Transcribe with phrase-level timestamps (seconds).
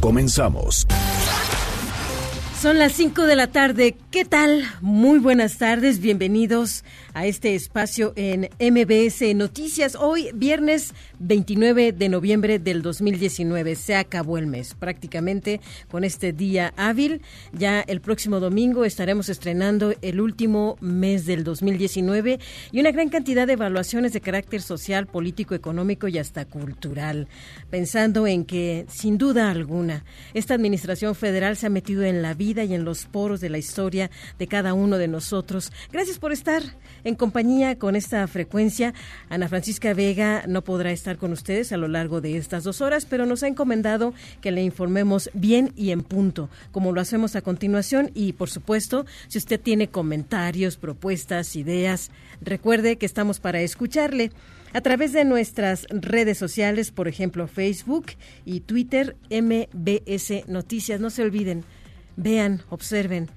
[0.00, 0.86] Comenzamos.
[2.60, 3.94] Son las 5 de la tarde.
[4.10, 4.64] ¿Qué tal?
[4.80, 6.00] Muy buenas tardes.
[6.00, 6.82] Bienvenidos
[7.14, 9.94] a este espacio en MBS Noticias.
[9.94, 13.76] Hoy, viernes 29 de noviembre del 2019.
[13.76, 17.22] Se acabó el mes prácticamente con este día hábil.
[17.52, 22.40] Ya el próximo domingo estaremos estrenando el último mes del 2019
[22.72, 27.28] y una gran cantidad de evaluaciones de carácter social, político, económico y hasta cultural.
[27.70, 30.04] Pensando en que, sin duda alguna,
[30.34, 33.58] esta administración federal se ha metido en la vida y en los poros de la
[33.58, 35.70] historia de cada uno de nosotros.
[35.92, 36.62] Gracias por estar
[37.04, 38.94] en compañía con esta frecuencia.
[39.28, 43.04] Ana Francisca Vega no podrá estar con ustedes a lo largo de estas dos horas,
[43.04, 47.42] pero nos ha encomendado que le informemos bien y en punto, como lo hacemos a
[47.42, 48.10] continuación.
[48.14, 54.30] Y, por supuesto, si usted tiene comentarios, propuestas, ideas, recuerde que estamos para escucharle
[54.72, 58.06] a través de nuestras redes sociales, por ejemplo Facebook
[58.44, 61.00] y Twitter, MBS Noticias.
[61.00, 61.64] No se olviden,
[62.18, 63.30] vean, observen.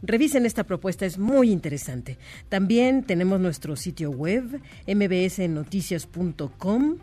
[0.00, 2.16] Revisen esta propuesta, es muy interesante.
[2.48, 6.96] También tenemos nuestro sitio web, mbsnoticias.com,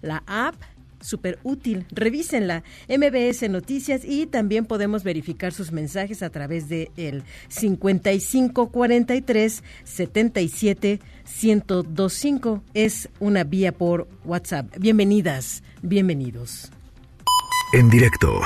[0.00, 0.54] la app,
[1.00, 7.24] súper útil, revísenla, MBS Noticias y también podemos verificar sus mensajes a través de el
[7.48, 11.00] 5543 77
[11.42, 12.62] 1025.
[12.74, 14.72] Es una vía por WhatsApp.
[14.78, 16.70] Bienvenidas, bienvenidos.
[17.72, 18.40] En directo.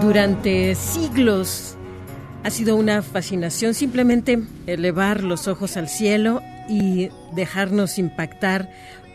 [0.00, 1.76] Durante siglos
[2.44, 8.70] ha sido una fascinación simplemente elevar los ojos al cielo y dejarnos impactar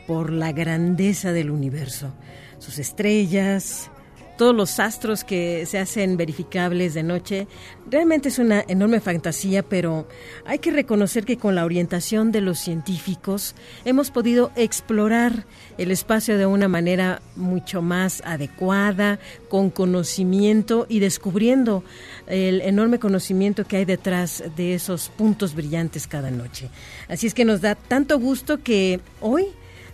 [0.07, 2.11] por la grandeza del universo,
[2.57, 3.91] sus estrellas,
[4.39, 7.45] todos los astros que se hacen verificables de noche.
[7.91, 10.07] Realmente es una enorme fantasía, pero
[10.45, 15.45] hay que reconocer que con la orientación de los científicos hemos podido explorar
[15.77, 21.83] el espacio de una manera mucho más adecuada, con conocimiento y descubriendo
[22.25, 26.69] el enorme conocimiento que hay detrás de esos puntos brillantes cada noche.
[27.09, 29.47] Así es que nos da tanto gusto que hoy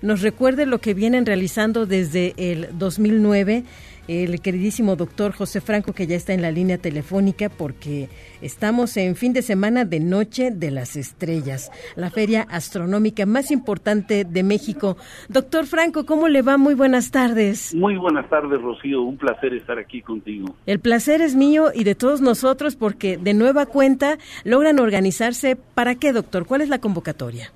[0.04, 3.64] nos recuerde lo que vienen realizando desde el 2009
[4.08, 8.10] el queridísimo doctor José Franco, que ya está en la línea telefónica, porque
[8.42, 14.26] estamos en fin de semana de Noche de las Estrellas, la feria astronómica más importante
[14.26, 14.98] de México.
[15.30, 16.58] Doctor Franco, ¿cómo le va?
[16.58, 17.74] Muy buenas tardes.
[17.74, 19.02] Muy buenas tardes, Rocío.
[19.02, 20.56] Un placer estar aquí contigo.
[20.66, 25.56] El placer es mío y de todos nosotros, porque de nueva cuenta logran organizarse.
[25.56, 26.46] ¿Para qué, doctor?
[26.46, 27.52] ¿Cuál es la convocatoria?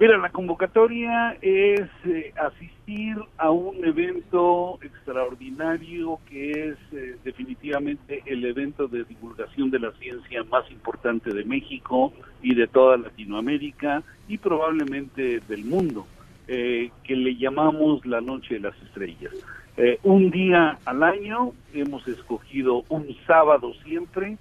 [0.00, 8.46] Mira, la convocatoria es eh, asistir a un evento extraordinario que es eh, definitivamente el
[8.46, 14.38] evento de divulgación de la ciencia más importante de México y de toda Latinoamérica y
[14.38, 16.06] probablemente del mundo,
[16.48, 19.34] eh, que le llamamos la Noche de las Estrellas.
[19.76, 24.38] Eh, un día al año hemos escogido un sábado siempre,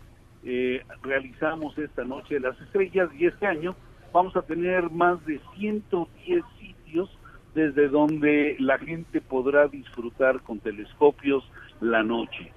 [1.04, 3.76] realizamos esta Noche de las Estrellas y este año
[4.12, 7.10] vamos a tener más de 110 sitios
[7.54, 11.44] desde donde la gente podrá disfrutar con telescopios
[11.82, 12.52] la noche.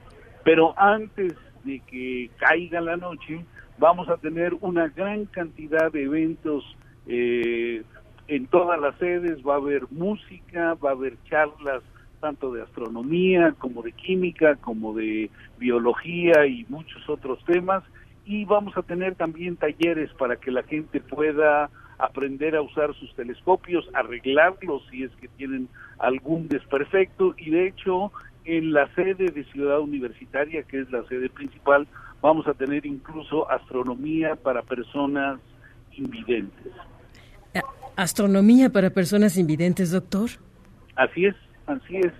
[0.44, 3.44] Pero antes de que caiga la noche,
[3.78, 6.64] vamos a tener una gran cantidad de eventos
[7.06, 7.82] eh,
[8.28, 11.82] en todas las sedes, va a haber música, va a haber charlas
[12.20, 15.28] tanto de astronomía como de química, como de
[15.58, 17.82] biología y muchos otros temas
[18.24, 23.14] y vamos a tener también talleres para que la gente pueda aprender a usar sus
[23.14, 28.12] telescopios, arreglarlos si es que tienen algún desperfecto y de hecho
[28.44, 31.86] en la sede de Ciudad Universitaria, que es la sede principal,
[32.20, 35.38] vamos a tener incluso astronomía para personas
[35.92, 36.72] invidentes.
[37.94, 40.30] ¿Astronomía para personas invidentes, doctor?
[40.96, 41.36] Así es,
[41.66, 42.12] así es.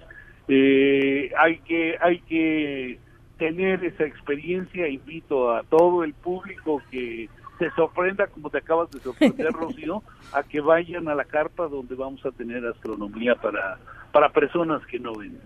[0.49, 2.99] Eh, hay que hay que
[3.43, 4.87] tener esa experiencia.
[4.87, 7.29] Invito a todo el público que
[7.59, 10.01] se sorprenda, como te acabas de sorprender, Rocío,
[10.33, 13.79] a que vayan a la carpa donde vamos a tener astronomía para,
[14.13, 15.41] para personas que no ven.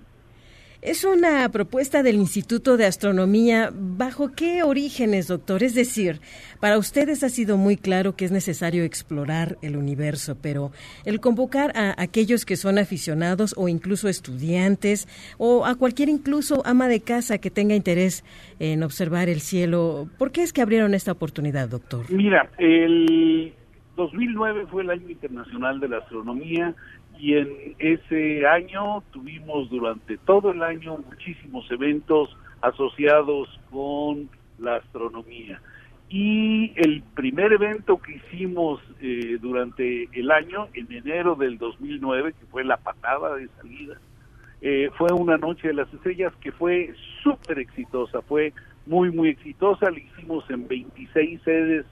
[0.82, 3.72] Es una propuesta del Instituto de Astronomía.
[3.72, 5.62] ¿Bajo qué orígenes, doctor?
[5.62, 6.20] Es decir,
[6.60, 10.72] para ustedes ha sido muy claro que es necesario explorar el universo, pero
[11.04, 15.08] el convocar a aquellos que son aficionados o incluso estudiantes
[15.38, 18.22] o a cualquier incluso ama de casa que tenga interés
[18.58, 22.04] en observar el cielo, ¿por qué es que abrieron esta oportunidad, doctor?
[22.10, 23.54] Mira, el
[23.96, 26.74] 2009 fue el año internacional de la astronomía
[27.18, 34.28] y en ese año tuvimos durante todo el año muchísimos eventos asociados con
[34.58, 35.60] la astronomía.
[36.08, 42.46] Y el primer evento que hicimos eh, durante el año, en enero del 2009, que
[42.46, 43.98] fue la patada de salida,
[44.60, 48.52] eh, fue una noche de las estrellas que fue súper exitosa, fue
[48.86, 51.86] muy, muy exitosa, la hicimos en 26 sedes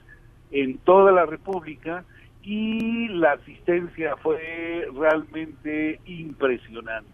[0.51, 2.05] en toda la República
[2.45, 7.09] y la asistencia fue realmente impresionante.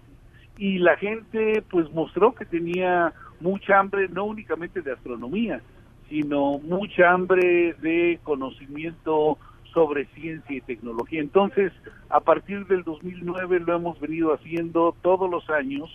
[0.57, 5.61] Y la gente pues mostró que tenía mucha hambre, no únicamente de astronomía,
[6.09, 9.37] sino mucha hambre de conocimiento
[9.73, 11.21] sobre ciencia y tecnología.
[11.21, 11.71] Entonces,
[12.09, 15.89] a partir del 2009 lo hemos venido haciendo todos los años.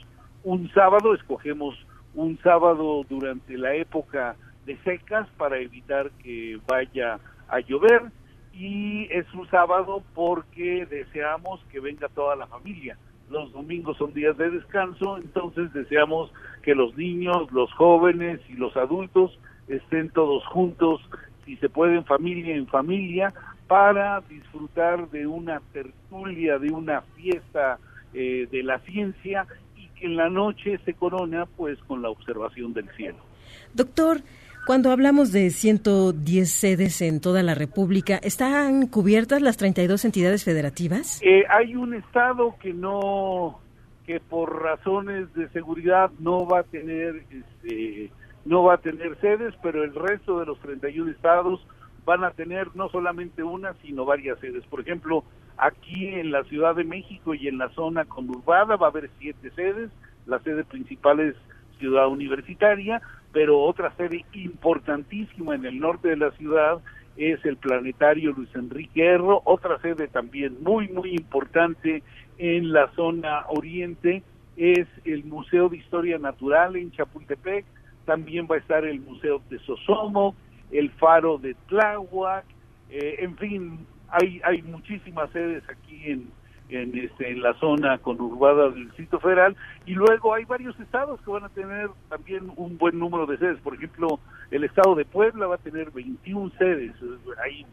[0.44, 1.74] Un sábado, escogemos
[2.14, 4.34] un sábado durante la época
[4.64, 7.18] de secas para evitar que vaya
[7.48, 8.10] a llover
[8.58, 12.96] y es un sábado porque deseamos que venga toda la familia.
[13.30, 16.32] Los domingos son días de descanso, entonces deseamos
[16.62, 19.38] que los niños, los jóvenes y los adultos
[19.68, 21.00] estén todos juntos,
[21.44, 23.34] si se puede en familia, en familia,
[23.66, 27.78] para disfrutar de una tertulia, de una fiesta
[28.14, 32.72] eh, de la ciencia y que en la noche se corona pues con la observación
[32.72, 33.18] del cielo.
[33.74, 34.18] Doctor,
[34.66, 41.20] cuando hablamos de 110 sedes en toda la República, ¿están cubiertas las 32 entidades federativas?
[41.22, 43.60] Eh, hay un estado que no,
[44.04, 48.10] que por razones de seguridad no va a tener, este,
[48.44, 51.64] no va a tener sedes, pero el resto de los 31 estados
[52.04, 54.64] van a tener no solamente una, sino varias sedes.
[54.66, 55.22] Por ejemplo,
[55.58, 59.48] aquí en la Ciudad de México y en la zona conurbada va a haber siete
[59.54, 59.90] sedes.
[60.26, 61.36] La sede principal es
[61.78, 63.02] Ciudad Universitaria,
[63.32, 66.80] pero otra sede importantísima en el norte de la ciudad
[67.16, 72.02] es el planetario Luis Enrique Erro, otra sede también muy, muy importante
[72.38, 74.22] en la zona oriente
[74.56, 77.64] es el Museo de Historia Natural en Chapultepec,
[78.04, 80.34] también va a estar el Museo de Sosomo,
[80.70, 82.44] el Faro de Tláhuac,
[82.90, 86.30] eh, en fin, hay, hay muchísimas sedes aquí en,
[86.68, 91.30] en, este, en la zona conurbada del Distrito Federal y luego hay varios estados que
[91.30, 93.60] van a tener también un buen número de sedes.
[93.60, 94.18] Por ejemplo,
[94.50, 96.92] el estado de Puebla va a tener 21 sedes
[97.44, 97.64] ahí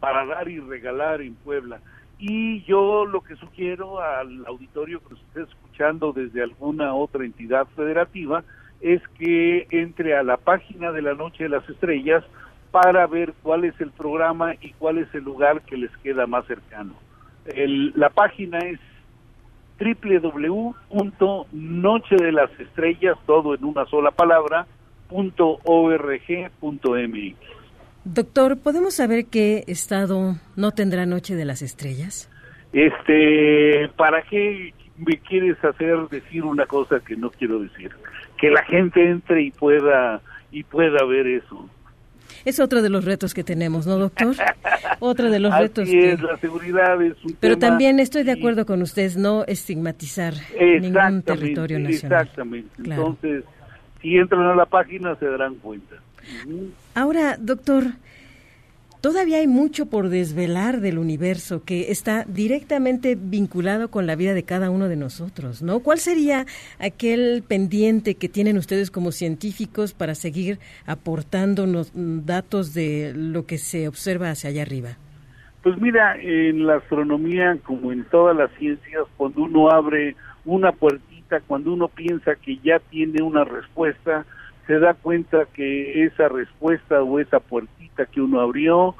[0.00, 1.80] para dar y regalar en Puebla.
[2.18, 7.66] Y yo lo que sugiero al auditorio que nos esté escuchando desde alguna otra entidad
[7.74, 8.44] federativa
[8.80, 12.24] es que entre a la página de la Noche de las Estrellas
[12.70, 16.44] para ver cuál es el programa y cuál es el lugar que les queda más
[16.46, 16.94] cercano.
[17.46, 18.78] El, la página es
[19.78, 20.74] www.noche
[22.16, 24.66] de las estrellas, todo en una sola palabra,
[25.08, 27.36] punto .org.mx.
[28.04, 32.30] Doctor, ¿podemos saber qué estado no tendrá Noche de las Estrellas?
[32.72, 37.90] Este, ¿para qué me quieres hacer decir una cosa que no quiero decir?
[38.36, 41.70] Que la gente entre y pueda y pueda ver eso.
[42.44, 44.34] Es otro de los retos que tenemos, ¿no, doctor?
[45.00, 45.88] Otro de los Así retos.
[45.88, 46.22] es, que...
[46.22, 50.34] la seguridad es un Pero tema también estoy de y- acuerdo con ustedes, no estigmatizar
[50.80, 52.22] ningún territorio nacional.
[52.22, 52.82] Exactamente.
[52.82, 53.02] Claro.
[53.18, 53.44] Entonces,
[54.02, 55.96] si entran a la página se darán cuenta.
[56.94, 57.84] Ahora, doctor,
[59.04, 64.44] todavía hay mucho por desvelar del universo que está directamente vinculado con la vida de
[64.44, 65.80] cada uno de nosotros, ¿no?
[65.80, 66.46] ¿Cuál sería
[66.78, 73.58] aquel pendiente que tienen ustedes como científicos para seguir aportándonos mm, datos de lo que
[73.58, 74.96] se observa hacia allá arriba?
[75.62, 81.42] Pues mira, en la astronomía, como en todas las ciencias, cuando uno abre una puertita,
[81.46, 84.24] cuando uno piensa que ya tiene una respuesta,
[84.66, 88.94] se da cuenta que esa respuesta o esa puertita que uno abrió,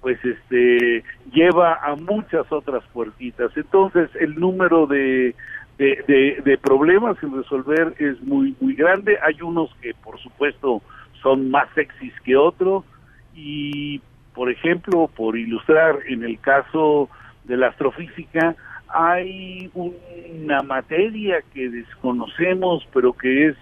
[0.00, 3.50] pues este lleva a muchas otras puertitas.
[3.56, 5.34] Entonces, el número de,
[5.78, 9.18] de, problemas sin resolver es muy muy grande.
[9.22, 10.82] Hay unos que, por supuesto,
[11.22, 12.84] son más sexys que otros
[13.34, 14.00] y
[14.34, 17.08] por ejemplo, por ilustrar, en el caso
[17.42, 18.54] de la astrofísica,
[18.86, 23.56] hay una materia que desconocemos, pero que es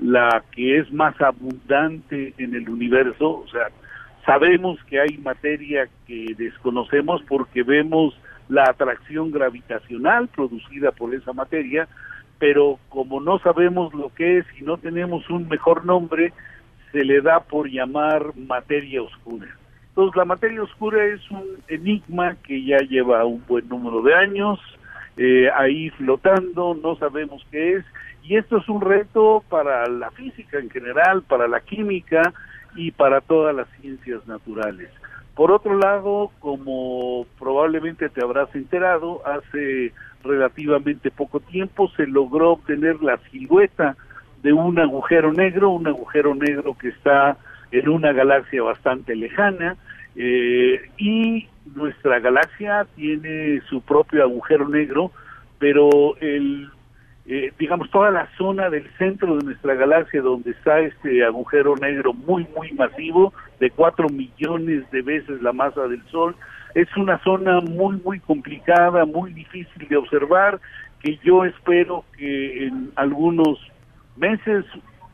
[0.00, 3.68] la que es más abundante en el universo, o sea,
[4.26, 8.18] sabemos que hay materia que desconocemos porque vemos
[8.48, 11.88] la atracción gravitacional producida por esa materia,
[12.38, 16.32] pero como no sabemos lo que es y no tenemos un mejor nombre,
[16.90, 19.46] se le da por llamar materia oscura.
[19.88, 24.58] Entonces la materia oscura es un enigma que ya lleva un buen número de años
[25.16, 27.84] eh, ahí flotando, no sabemos qué es,
[28.22, 32.32] y esto es un reto para la física en general, para la química
[32.76, 34.88] y para todas las ciencias naturales.
[35.34, 39.92] Por otro lado, como probablemente te habrás enterado, hace
[40.22, 43.96] relativamente poco tiempo se logró obtener la silueta
[44.42, 47.36] de un agujero negro, un agujero negro que está
[47.70, 49.76] en una galaxia bastante lejana
[50.14, 55.10] eh, y nuestra galaxia tiene su propio agujero negro,
[55.58, 56.70] pero el
[57.24, 62.12] eh, digamos, toda la zona del centro de nuestra galaxia donde está este agujero negro
[62.12, 66.34] muy, muy masivo, de cuatro millones de veces la masa del Sol,
[66.74, 70.60] es una zona muy, muy complicada, muy difícil de observar,
[70.98, 73.58] que yo espero que en algunos
[74.16, 74.64] meses,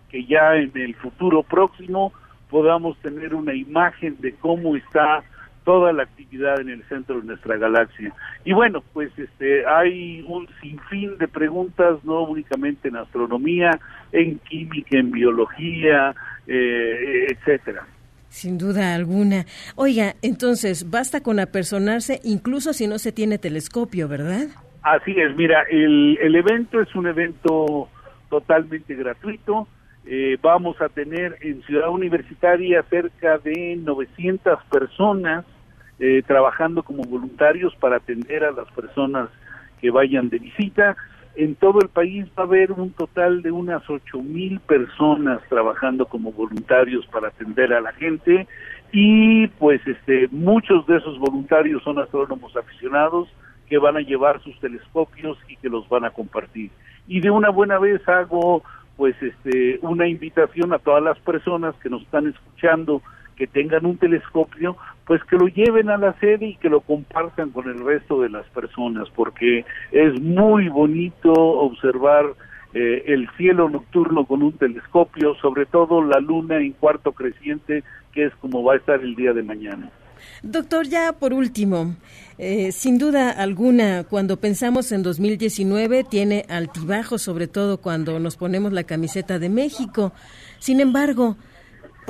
[0.09, 2.12] que ya en el futuro próximo,
[2.49, 5.23] podamos tener una imagen de cómo está
[5.69, 8.11] toda la actividad en el centro de nuestra galaxia.
[8.43, 13.79] Y bueno, pues este hay un sinfín de preguntas, no únicamente en astronomía,
[14.11, 16.15] en química, en biología,
[16.47, 17.87] eh, etcétera.
[18.31, 19.45] Sin duda alguna.
[19.77, 24.47] Oiga, entonces, basta con apersonarse incluso si no se tiene telescopio, ¿verdad?
[24.81, 27.91] Así es, mira, el, el evento es un evento
[28.31, 29.69] totalmente gratuito.
[30.07, 35.45] Eh, vamos a tener en Ciudad Universitaria cerca de 900 personas
[36.00, 39.28] eh, trabajando como voluntarios para atender a las personas
[39.81, 40.97] que vayan de visita.
[41.35, 46.07] En todo el país va a haber un total de unas ocho mil personas trabajando
[46.07, 48.47] como voluntarios para atender a la gente
[48.93, 53.28] y pues este muchos de esos voluntarios son astrónomos aficionados
[53.69, 56.71] que van a llevar sus telescopios y que los van a compartir.
[57.07, 58.62] Y de una buena vez hago
[58.97, 63.02] pues este una invitación a todas las personas que nos están escuchando
[63.38, 64.76] que tengan un telescopio,
[65.07, 68.28] pues que lo lleven a la sede y que lo compartan con el resto de
[68.28, 72.26] las personas, porque es muy bonito observar
[72.75, 78.26] eh, el cielo nocturno con un telescopio, sobre todo la luna en cuarto creciente, que
[78.26, 79.88] es como va a estar el día de mañana.
[80.42, 81.95] Doctor, ya por último,
[82.38, 88.73] eh, sin duda alguna, cuando pensamos en 2019, tiene altibajo, sobre todo cuando nos ponemos
[88.73, 90.12] la camiseta de México.
[90.59, 91.37] Sin embargo,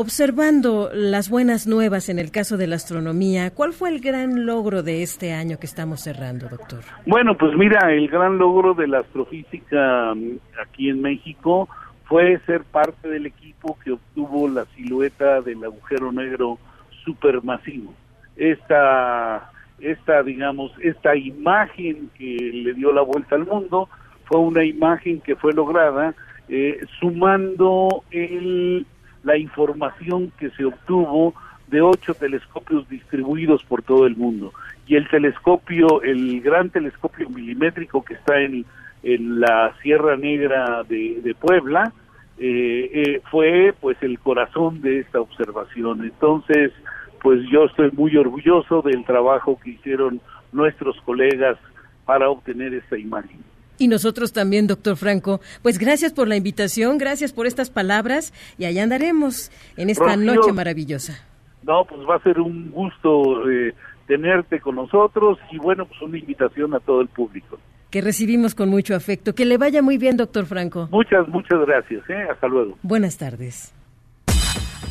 [0.00, 4.84] Observando las buenas nuevas en el caso de la astronomía, ¿cuál fue el gran logro
[4.84, 6.84] de este año que estamos cerrando, doctor?
[7.04, 11.68] Bueno, pues mira, el gran logro de la astrofísica mm, aquí en México
[12.04, 16.60] fue ser parte del equipo que obtuvo la silueta del agujero negro
[17.04, 17.92] supermasivo.
[18.36, 19.50] Esta,
[19.80, 23.88] esta, digamos, esta imagen que le dio la vuelta al mundo
[24.26, 26.14] fue una imagen que fue lograda
[26.48, 28.86] eh, sumando el
[29.28, 31.34] la información que se obtuvo
[31.66, 34.54] de ocho telescopios distribuidos por todo el mundo.
[34.86, 38.64] Y el telescopio, el gran telescopio milimétrico que está en,
[39.02, 41.92] en la Sierra Negra de, Puebla,
[42.38, 46.04] eh, eh, fue pues el corazón de esta observación.
[46.04, 46.72] Entonces,
[47.20, 51.58] pues yo estoy muy orgulloso del trabajo que hicieron nuestros colegas
[52.06, 53.40] para obtener esta imagen.
[53.78, 55.40] Y nosotros también, doctor Franco.
[55.62, 60.52] Pues gracias por la invitación, gracias por estas palabras y allá andaremos en esta noche
[60.52, 61.24] maravillosa.
[61.62, 63.74] No, pues va a ser un gusto eh,
[64.06, 67.58] tenerte con nosotros y bueno, pues una invitación a todo el público.
[67.90, 69.34] Que recibimos con mucho afecto.
[69.34, 70.88] Que le vaya muy bien, doctor Franco.
[70.90, 72.02] Muchas, muchas gracias.
[72.10, 72.26] ¿eh?
[72.30, 72.76] Hasta luego.
[72.82, 73.72] Buenas tardes.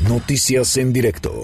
[0.08, 1.42] Noticias en directo.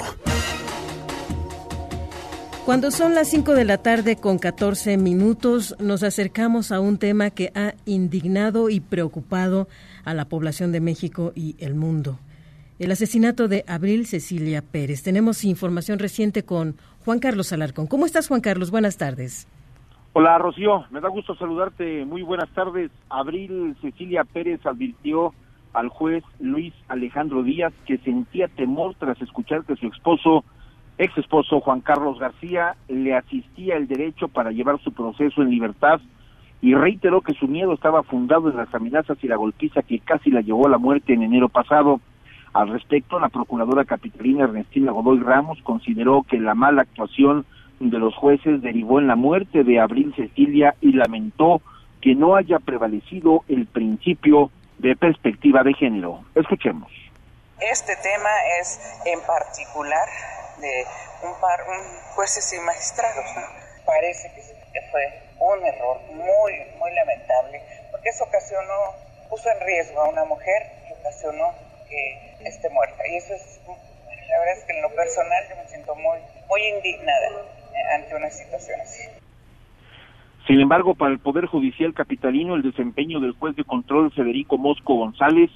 [2.66, 7.30] Cuando son las 5 de la tarde con 14 minutos, nos acercamos a un tema
[7.30, 9.68] que ha indignado y preocupado
[10.06, 12.20] a la población de México y el mundo.
[12.80, 15.04] El asesinato de Abril Cecilia Pérez.
[15.04, 17.86] Tenemos información reciente con Juan Carlos Alarcón.
[17.86, 18.72] ¿Cómo estás, Juan Carlos?
[18.72, 19.46] Buenas tardes.
[20.14, 20.86] Hola, Rocío.
[20.90, 22.06] Me da gusto saludarte.
[22.06, 22.92] Muy buenas tardes.
[23.10, 25.34] Abril Cecilia Pérez advirtió
[25.74, 30.46] al juez Luis Alejandro Díaz que sentía temor tras escuchar que su esposo
[30.98, 36.00] ex esposo Juan Carlos García le asistía el derecho para llevar su proceso en libertad
[36.62, 40.30] y reiteró que su miedo estaba fundado en las amenazas y la golpiza que casi
[40.30, 42.00] la llevó a la muerte en enero pasado.
[42.54, 47.46] Al respecto, la procuradora capitalina Ernestina Godoy Ramos consideró que la mala actuación
[47.80, 51.62] de los jueces derivó en la muerte de Abril Cecilia y lamentó
[52.00, 56.20] que no haya prevalecido el principio de perspectiva de género.
[56.36, 56.92] Escuchemos.
[57.60, 58.30] Este tema
[58.62, 60.08] es en particular
[60.60, 60.86] de
[61.24, 63.26] un par un jueces y magistrados.
[63.86, 68.96] Parece que fue un error muy, muy lamentable, porque eso ocasionó,
[69.30, 71.54] puso en riesgo a una mujer y ocasionó
[71.90, 73.08] que esté muerta.
[73.08, 76.62] Y eso es, la verdad es que en lo personal yo me siento muy, muy
[76.68, 79.04] indignada eh, ante una situación así.
[80.48, 84.96] Sin embargo, para el Poder Judicial Capitalino, el desempeño del juez de control Federico Mosco
[84.96, 85.50] González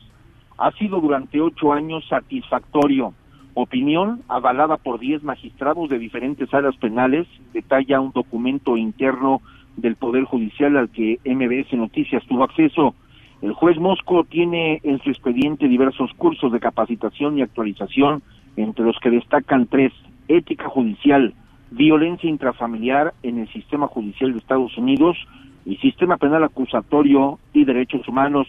[0.57, 3.13] ha sido durante ocho años satisfactorio.
[3.59, 9.41] Opinión avalada por diez magistrados de diferentes áreas penales, detalla un documento interno
[9.77, 12.93] del Poder Judicial al que MBS Noticias tuvo acceso.
[13.41, 18.21] El juez Mosco tiene en su expediente diversos cursos de capacitación y actualización,
[18.57, 19.91] entre los que destacan tres,
[20.27, 21.33] ética judicial,
[21.71, 25.17] violencia intrafamiliar en el sistema judicial de Estados Unidos
[25.65, 28.47] y sistema penal acusatorio y derechos humanos.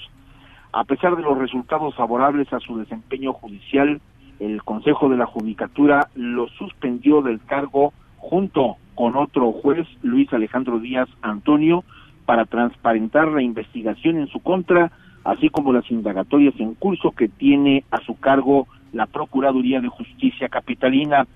[0.70, 4.02] A pesar de los resultados favorables a su desempeño judicial,
[4.40, 10.78] el Consejo de la Judicatura lo suspendió del cargo junto con otro juez, Luis Alejandro
[10.78, 11.84] Díaz Antonio,
[12.26, 14.90] para transparentar la investigación en su contra,
[15.24, 20.48] así como las indagatorias en curso que tiene a su cargo la Procuraduría de Justicia
[20.48, 21.26] Capitalina.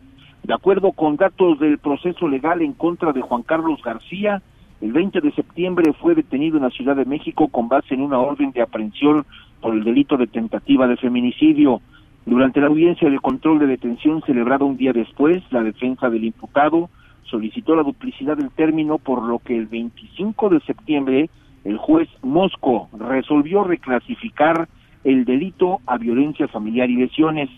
[0.43, 4.43] De acuerdo con datos del proceso legal en contra de Juan Carlos García,
[4.81, 8.19] el 20 de septiembre fue detenido en la Ciudad de México con base en una
[8.19, 9.25] orden de aprehensión
[9.61, 11.81] por el delito de tentativa de feminicidio.
[12.25, 16.89] Durante la audiencia de control de detención celebrada un día después, la defensa del imputado
[17.25, 21.31] solicitó la duplicidad del término, por lo que el 25 de septiembre
[21.65, 24.69] el juez Mosco resolvió reclasificar
[25.05, 27.49] el delito a violencia familiar y lesiones.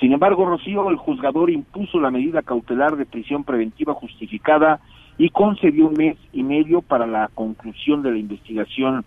[0.00, 4.80] Sin embargo, Rocío, el juzgador impuso la medida cautelar de prisión preventiva justificada
[5.18, 9.04] y concedió un mes y medio para la conclusión de la investigación.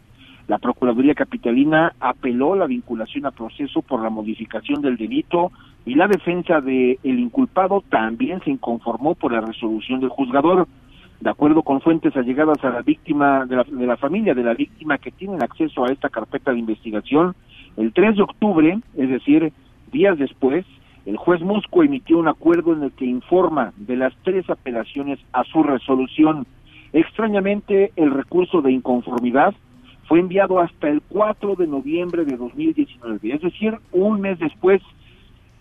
[0.48, 5.52] La Procuraduría Capitalina apeló la vinculación a proceso por la modificación del delito
[5.86, 10.68] y la defensa del el inculpado también se inconformó por la resolución del juzgador.
[11.20, 14.54] De acuerdo con fuentes allegadas a la víctima, de la, de la familia de la
[14.54, 17.36] víctima que tienen acceso a esta carpeta de investigación,
[17.78, 19.52] el 3 de octubre, es decir,
[19.92, 20.66] días después,
[21.06, 25.44] el juez Mosco emitió un acuerdo en el que informa de las tres apelaciones a
[25.44, 26.46] su resolución.
[26.94, 29.56] Extrañamente, el recurso de inconformidad
[30.08, 34.82] fue enviado hasta el 4 de noviembre de 2019, es decir, un mes después,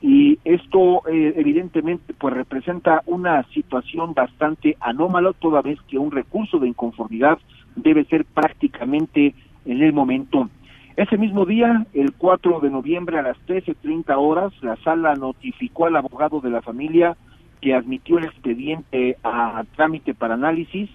[0.03, 6.59] y esto eh, evidentemente pues representa una situación bastante anómala, toda vez que un recurso
[6.59, 7.39] de inconformidad
[7.75, 10.51] debe ser prácticamente en el momento.
[10.97, 15.97] Ese mismo día, el 4 de noviembre a las 13.30 horas, la sala notificó al
[15.97, 17.17] abogado de la familia
[17.61, 20.91] que admitió el expediente a trámite para análisis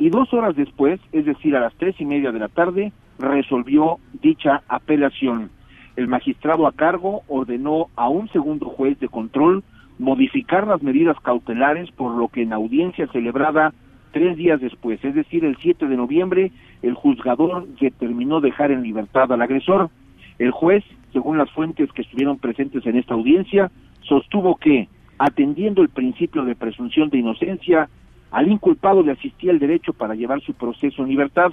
[0.00, 3.98] y dos horas después, es decir, a las tres y media de la tarde, resolvió
[4.22, 5.50] dicha apelación.
[5.94, 9.62] El magistrado a cargo ordenó a un segundo juez de control
[9.98, 13.74] modificar las medidas cautelares, por lo que en audiencia celebrada
[14.12, 19.30] tres días después, es decir, el 7 de noviembre, el juzgador determinó dejar en libertad
[19.30, 19.90] al agresor.
[20.38, 20.82] El juez,
[21.12, 26.56] según las fuentes que estuvieron presentes en esta audiencia, sostuvo que, atendiendo el principio de
[26.56, 27.90] presunción de inocencia,
[28.30, 31.52] al inculpado le asistía el derecho para llevar su proceso en libertad.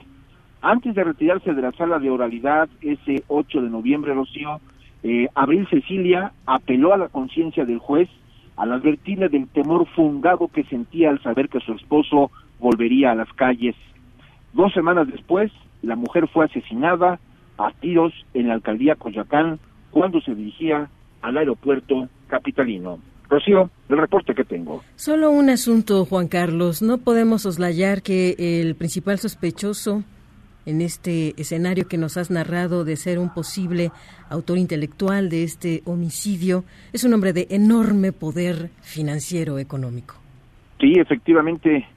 [0.62, 4.60] Antes de retirarse de la sala de oralidad ese 8 de noviembre, Rocío,
[5.04, 8.10] eh, Abril Cecilia apeló a la conciencia del juez
[8.56, 13.32] al advertirle del temor fungado que sentía al saber que su esposo volvería a las
[13.34, 13.76] calles.
[14.54, 15.52] Dos semanas después,
[15.84, 17.20] la mujer fue asesinada
[17.58, 19.60] a tiros en la alcaldía Coyoacán
[19.92, 20.90] cuando se dirigía
[21.22, 23.00] al aeropuerto capitalino.
[23.30, 24.84] Rocío, el reporte que tengo.
[24.96, 26.82] Solo un asunto, Juan Carlos.
[26.82, 30.04] No podemos oslayar que el principal sospechoso
[30.66, 33.92] en este escenario que nos has narrado de ser un posible
[34.30, 40.16] autor intelectual de este homicidio es un hombre de enorme poder financiero económico.
[40.80, 41.88] Sí, efectivamente,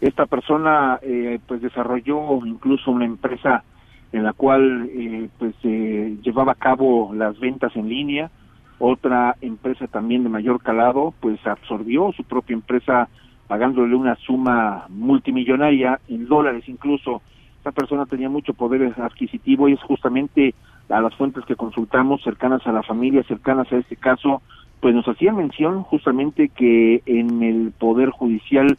[0.00, 3.64] esta persona eh, pues desarrolló incluso una empresa
[4.12, 8.30] en la cual eh, pues eh, llevaba a cabo las ventas en línea.
[8.78, 13.08] Otra empresa también de mayor calado pues absorbió su propia empresa
[13.48, 17.22] pagándole una suma multimillonaria en dólares incluso.
[17.56, 20.54] Esta persona tenía mucho poder adquisitivo y es justamente
[20.88, 24.42] a las fuentes que consultamos cercanas a la familia, cercanas a este caso,
[24.80, 28.78] pues nos hacían mención justamente que en el poder judicial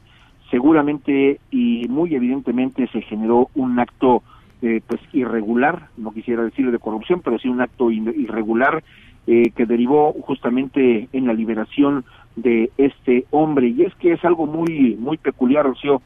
[0.49, 4.23] seguramente y muy evidentemente se generó un acto
[4.61, 8.83] eh, pues irregular, no quisiera decir de corrupción, pero sí un acto irregular
[9.31, 12.03] eh, que derivó justamente en la liberación
[12.35, 13.67] de este hombre.
[13.67, 16.01] Y es que es algo muy, muy peculiar, Rocío,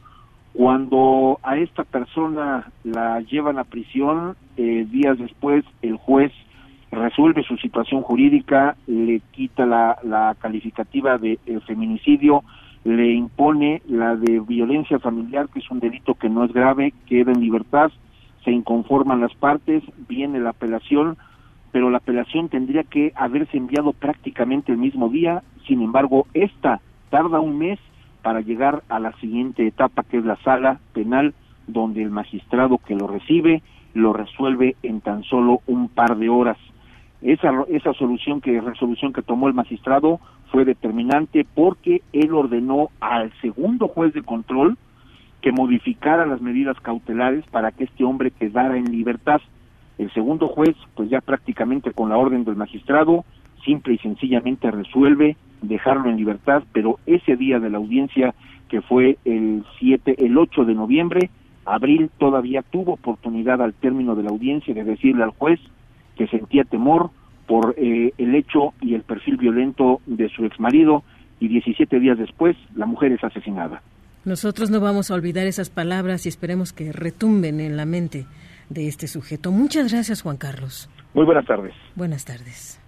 [0.52, 6.32] cuando a esta persona la llevan a prisión, eh, días después el juez
[6.90, 12.44] resuelve su situación jurídica, le quita la, la calificativa de feminicidio,
[12.84, 17.32] le impone la de violencia familiar, que es un delito que no es grave, queda
[17.32, 17.90] en libertad,
[18.44, 21.16] se inconforman las partes, viene la apelación,
[21.74, 27.40] pero la apelación tendría que haberse enviado prácticamente el mismo día, sin embargo, esta tarda
[27.40, 27.80] un mes
[28.22, 31.34] para llegar a la siguiente etapa, que es la sala penal,
[31.66, 33.60] donde el magistrado que lo recibe
[33.92, 36.58] lo resuelve en tan solo un par de horas.
[37.22, 40.20] Esa, esa solución que resolución que tomó el magistrado
[40.52, 44.78] fue determinante porque él ordenó al segundo juez de control
[45.42, 49.40] que modificara las medidas cautelares para que este hombre quedara en libertad.
[49.98, 53.24] El segundo juez, pues ya prácticamente con la orden del magistrado,
[53.64, 58.34] simple y sencillamente resuelve dejarlo en libertad, pero ese día de la audiencia
[58.68, 61.30] que fue el 7, el 8 de noviembre,
[61.64, 65.60] Abril todavía tuvo oportunidad al término de la audiencia de decirle al juez
[66.16, 67.10] que sentía temor
[67.46, 71.02] por eh, el hecho y el perfil violento de su exmarido
[71.40, 73.82] y 17 días después la mujer es asesinada.
[74.24, 78.24] Nosotros no vamos a olvidar esas palabras y esperemos que retumben en la mente
[78.68, 79.50] de este sujeto.
[79.50, 80.88] Muchas gracias, Juan Carlos.
[81.12, 81.74] Muy buenas tardes.
[81.94, 82.80] Buenas tardes.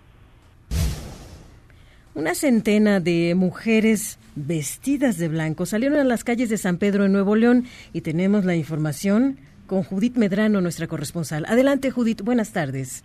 [2.15, 7.13] Una centena de mujeres vestidas de blanco salieron a las calles de San Pedro en
[7.13, 11.45] Nuevo León y tenemos la información con Judith Medrano, nuestra corresponsal.
[11.47, 12.23] Adelante, Judith.
[12.23, 13.05] Buenas tardes.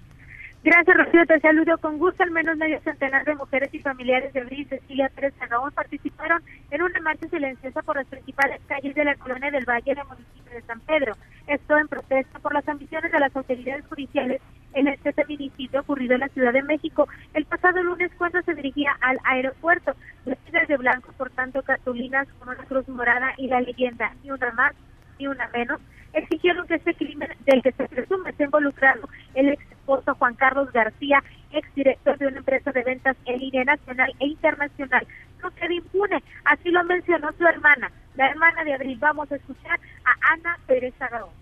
[0.63, 1.25] Gracias, Rocío.
[1.25, 2.21] Te saludo con gusto.
[2.23, 6.81] Al menos medio centenar de mujeres y familiares de Abril Cecilia Pérez Zagabón participaron en
[6.83, 10.61] una marcha silenciosa por las principales calles de la colonia del Valle del municipio de
[10.61, 11.13] San Pedro.
[11.47, 14.41] Esto en protesta por las ambiciones de las autoridades judiciales
[14.73, 18.95] en este feminicidio ocurrido en la Ciudad de México el pasado lunes cuando se dirigía
[19.01, 19.93] al aeropuerto.
[20.25, 24.51] Vestidas de blanco, por tanto, cartulinas con una cruz morada y la leyenda ni una
[24.51, 24.73] más
[25.19, 25.81] ni una menos
[26.13, 30.71] exigieron que este crimen del que se presume está involucrado el ex esposo Juan Carlos
[30.71, 35.07] García, exdirector de una empresa de ventas en línea nacional e internacional,
[35.41, 36.23] no impune.
[36.45, 38.97] Así lo mencionó su hermana, la hermana de Abril.
[38.99, 41.41] Vamos a escuchar a Ana Pérez Aragón.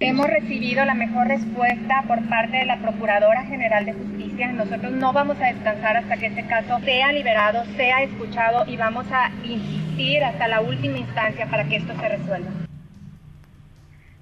[0.00, 4.52] Hemos recibido la mejor respuesta por parte de la Procuradora General de Justicia.
[4.52, 9.06] Nosotros no vamos a descansar hasta que este caso sea liberado, sea escuchado y vamos
[9.10, 12.68] a insistir hasta la última instancia para que esto se resuelva.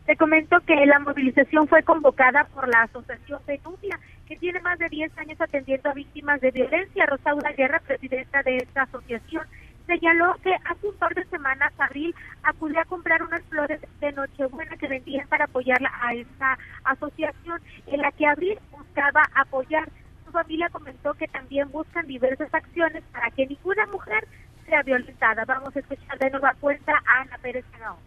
[0.07, 4.88] Te comento que la movilización fue convocada por la Asociación Denuncia, que tiene más de
[4.88, 7.07] 10 años atendiendo a víctimas de violencia.
[7.07, 9.45] Rosaura Guerra, presidenta de esta asociación,
[9.88, 12.14] señaló que hace un par de semanas Abril
[12.45, 18.01] acudió a comprar unas flores de Nochebuena que vendían para apoyarla a esta asociación en
[18.01, 19.88] la que Abril buscaba apoyar.
[20.25, 24.29] Su familia comentó que también buscan diversas acciones para que ninguna mujer
[24.66, 25.45] sea violentada.
[25.45, 27.99] Vamos a escuchar de nueva cuenta a Ana Pérez Cagao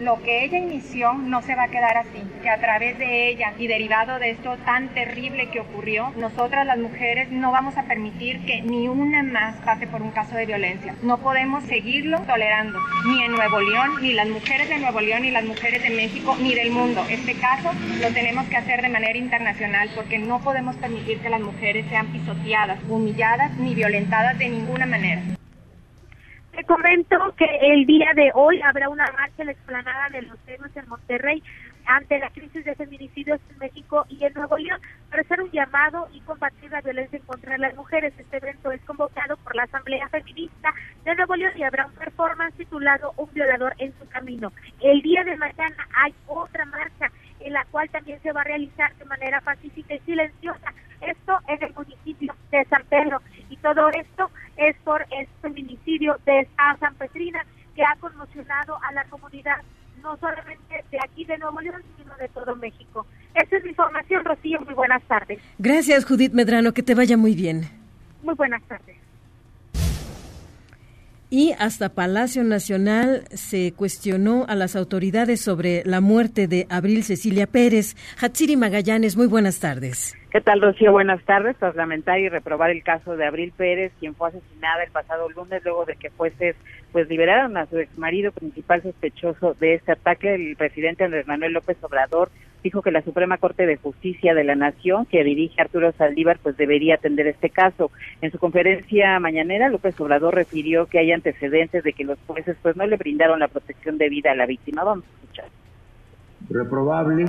[0.00, 3.54] lo que ella inició no se va a quedar así, que a través de ella
[3.58, 8.44] y derivado de esto tan terrible que ocurrió, nosotras las mujeres no vamos a permitir
[8.44, 10.94] que ni una más pase por un caso de violencia.
[11.02, 15.30] No podemos seguirlo tolerando, ni en Nuevo León, ni las mujeres de Nuevo León, ni
[15.30, 17.04] las mujeres de México, ni del mundo.
[17.08, 21.40] Este caso lo tenemos que hacer de manera internacional porque no podemos permitir que las
[21.40, 25.22] mujeres sean pisoteadas, humilladas, ni violentadas de ninguna manera.
[26.56, 30.38] Te comento que el día de hoy habrá una marcha en la explanada de los
[30.46, 31.42] temas en Monterrey
[31.84, 36.08] ante la crisis de feminicidios en México y en Nuevo León para hacer un llamado
[36.14, 38.14] y combatir la violencia contra las mujeres.
[38.16, 40.72] Este evento es convocado por la Asamblea Feminista
[41.04, 44.50] de Nuevo León y habrá un performance titulado Un violador en su camino.
[44.80, 48.96] El día de mañana hay otra marcha en la cual también se va a realizar
[48.96, 50.72] de manera pacífica y silenciosa.
[51.00, 53.20] Esto en el municipio de San Pedro.
[53.50, 58.92] Y todo esto es por el feminicidio de esta San Petrina que ha conmocionado a
[58.92, 59.56] la comunidad
[60.02, 63.06] no solamente de aquí de Nuevo León, sino de todo México.
[63.34, 64.60] Esa es mi información, Rocío.
[64.60, 65.40] Muy buenas tardes.
[65.58, 66.72] Gracias, Judith Medrano.
[66.72, 67.62] Que te vaya muy bien.
[68.22, 68.96] Muy buenas tardes.
[71.28, 77.48] Y hasta Palacio Nacional se cuestionó a las autoridades sobre la muerte de Abril Cecilia
[77.48, 77.96] Pérez.
[78.20, 80.14] Hatsiri Magallanes, muy buenas tardes.
[80.30, 80.92] ¿Qué tal, Rocío?
[80.92, 81.56] Buenas tardes.
[81.56, 85.64] Tras lamentar y reprobar el caso de Abril Pérez, quien fue asesinada el pasado lunes
[85.64, 86.54] luego de que fuese,
[86.92, 91.76] pues liberaron a su exmarido principal sospechoso de este ataque, el presidente Andrés Manuel López
[91.82, 92.30] Obrador
[92.66, 96.56] dijo que la Suprema Corte de Justicia de la Nación, que dirige Arturo Saldívar, pues
[96.56, 97.92] debería atender este caso.
[98.20, 102.76] En su conferencia mañanera, López Obrador refirió que hay antecedentes de que los jueces pues
[102.76, 104.82] no le brindaron la protección debida a la víctima.
[104.82, 105.44] Vamos a escuchar
[106.48, 107.24] reprobable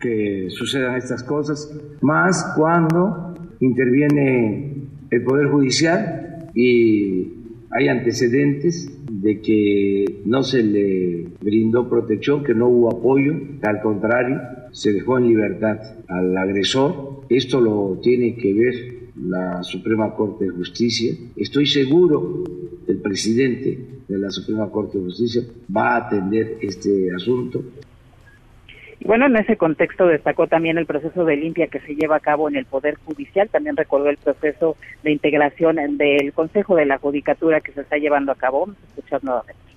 [0.00, 1.58] que sucedan estas cosas,
[2.02, 7.32] más cuando interviene el Poder Judicial y
[7.70, 14.40] hay antecedentes de que no se le brindó protección, que no hubo apoyo, al contrario
[14.72, 15.78] se dejó en libertad
[16.08, 17.22] al agresor.
[17.28, 18.74] Esto lo tiene que ver
[19.16, 21.14] la Suprema Corte de Justicia.
[21.36, 22.44] Estoy seguro
[22.86, 23.78] el presidente
[24.08, 25.42] de la Suprema Corte de Justicia
[25.74, 27.62] va a atender este asunto.
[29.02, 32.48] Bueno, en ese contexto destacó también el proceso de limpia que se lleva a cabo
[32.48, 33.48] en el Poder Judicial.
[33.48, 38.30] También recordó el proceso de integración del Consejo de la Judicatura que se está llevando
[38.32, 38.60] a cabo.
[38.60, 39.69] Vamos a escuchar nuevamente.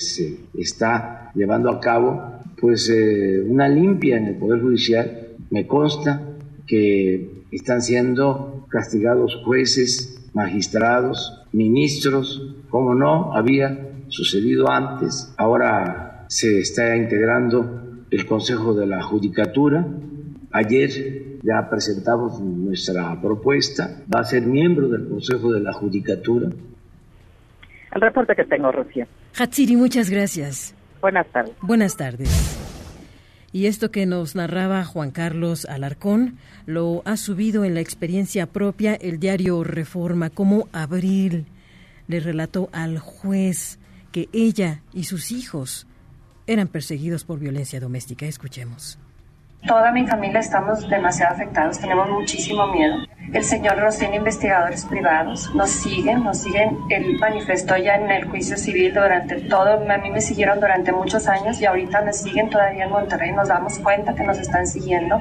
[0.00, 5.28] Se está llevando a cabo pues eh, una limpia en el Poder Judicial.
[5.50, 6.22] Me consta
[6.66, 15.34] que están siendo castigados jueces, magistrados, ministros, como no había sucedido antes.
[15.36, 19.86] Ahora se está integrando el Consejo de la Judicatura.
[20.52, 24.02] Ayer ya presentamos nuestra propuesta.
[24.12, 26.50] Va a ser miembro del Consejo de la Judicatura.
[27.92, 29.06] El reporte que tengo, Rocío.
[29.36, 30.74] Hatsiri, muchas gracias.
[31.00, 31.54] Buenas tardes.
[31.62, 32.58] Buenas tardes.
[33.52, 38.94] Y esto que nos narraba Juan Carlos Alarcón lo ha subido en la experiencia propia
[38.94, 41.46] el diario Reforma, como Abril
[42.06, 43.78] le relató al juez
[44.12, 45.86] que ella y sus hijos
[46.46, 48.26] eran perseguidos por violencia doméstica.
[48.26, 48.98] Escuchemos.
[49.66, 52.96] Toda mi familia estamos demasiado afectados, tenemos muchísimo miedo.
[53.32, 56.78] El Señor nos tiene investigadores privados, nos siguen, nos siguen.
[56.88, 61.28] Él manifestó ya en el juicio civil durante todo, a mí me siguieron durante muchos
[61.28, 65.20] años y ahorita me siguen todavía en Monterrey, nos damos cuenta que nos están siguiendo.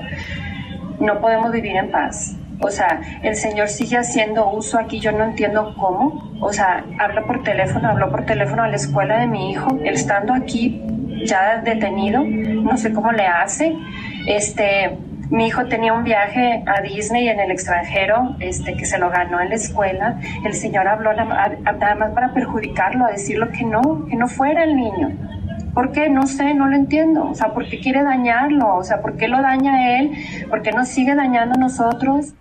[0.99, 2.35] No podemos vivir en paz.
[2.61, 6.31] O sea, el Señor sigue haciendo uso aquí, yo no entiendo cómo.
[6.41, 9.93] O sea, habla por teléfono, habló por teléfono a la escuela de mi hijo, él
[9.95, 10.81] estando aquí
[11.25, 13.75] ya detenido, no sé cómo le hace.
[14.29, 14.95] Este,
[15.31, 19.41] mi hijo tenía un viaje a Disney en el extranjero, este, que se lo ganó
[19.41, 20.19] en la escuela.
[20.45, 24.75] El señor habló nada más para perjudicarlo, a decirlo que no, que no fuera el
[24.75, 25.17] niño.
[25.73, 26.09] ¿Por qué?
[26.09, 27.25] No sé, no lo entiendo.
[27.25, 28.75] O sea, ¿por qué quiere dañarlo?
[28.75, 30.11] O sea, ¿por qué lo daña él?
[30.47, 32.35] ¿Por qué nos sigue dañando a nosotros?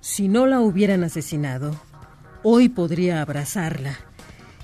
[0.00, 1.76] Si no la hubieran asesinado,
[2.42, 3.98] hoy podría abrazarla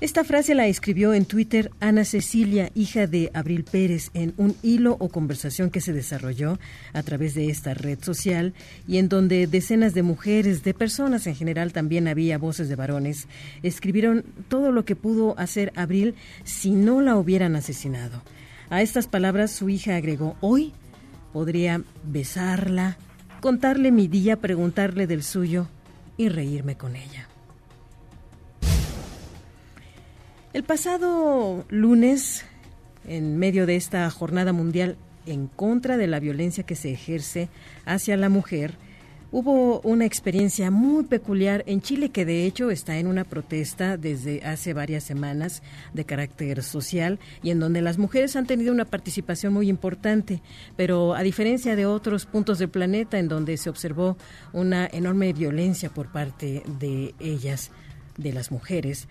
[0.01, 4.95] esta frase la escribió en Twitter Ana Cecilia, hija de Abril Pérez, en un hilo
[4.97, 6.57] o conversación que se desarrolló
[6.93, 8.53] a través de esta red social
[8.87, 13.27] y en donde decenas de mujeres, de personas en general, también había voces de varones,
[13.61, 18.21] escribieron todo lo que pudo hacer Abril si no la hubieran asesinado.
[18.69, 20.71] A estas palabras su hija agregó, hoy
[21.33, 22.97] podría besarla,
[23.41, 25.67] contarle mi día, preguntarle del suyo
[26.15, 27.27] y reírme con ella.
[30.51, 32.43] El pasado lunes,
[33.07, 37.49] en medio de esta jornada mundial en contra de la violencia que se ejerce
[37.85, 38.73] hacia la mujer,
[39.31, 44.43] hubo una experiencia muy peculiar en Chile que de hecho está en una protesta desde
[44.43, 45.61] hace varias semanas
[45.93, 50.41] de carácter social y en donde las mujeres han tenido una participación muy importante,
[50.75, 54.17] pero a diferencia de otros puntos del planeta en donde se observó
[54.51, 57.69] una enorme violencia por parte de ellas,
[58.17, 59.07] de las mujeres,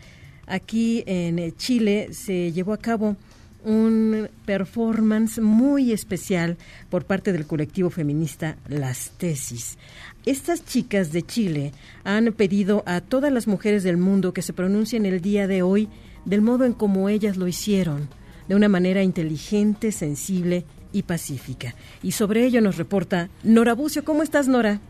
[0.49, 3.17] Aquí en eh, Chile se llevó a cabo
[3.65, 6.57] un performance muy especial
[6.91, 9.77] por parte del colectivo feminista Las Tesis.
[10.25, 11.73] Estas chicas de Chile
[12.05, 15.89] han pedido a todas las mujeres del mundo que se pronuncien el día de hoy
[16.25, 18.09] del modo en como ellas lo hicieron,
[18.49, 21.75] de una manera inteligente, sensible y pacífica.
[22.03, 24.05] Y sobre ello nos reporta Nora Bucio.
[24.05, 24.81] ¿Cómo estás, Nora?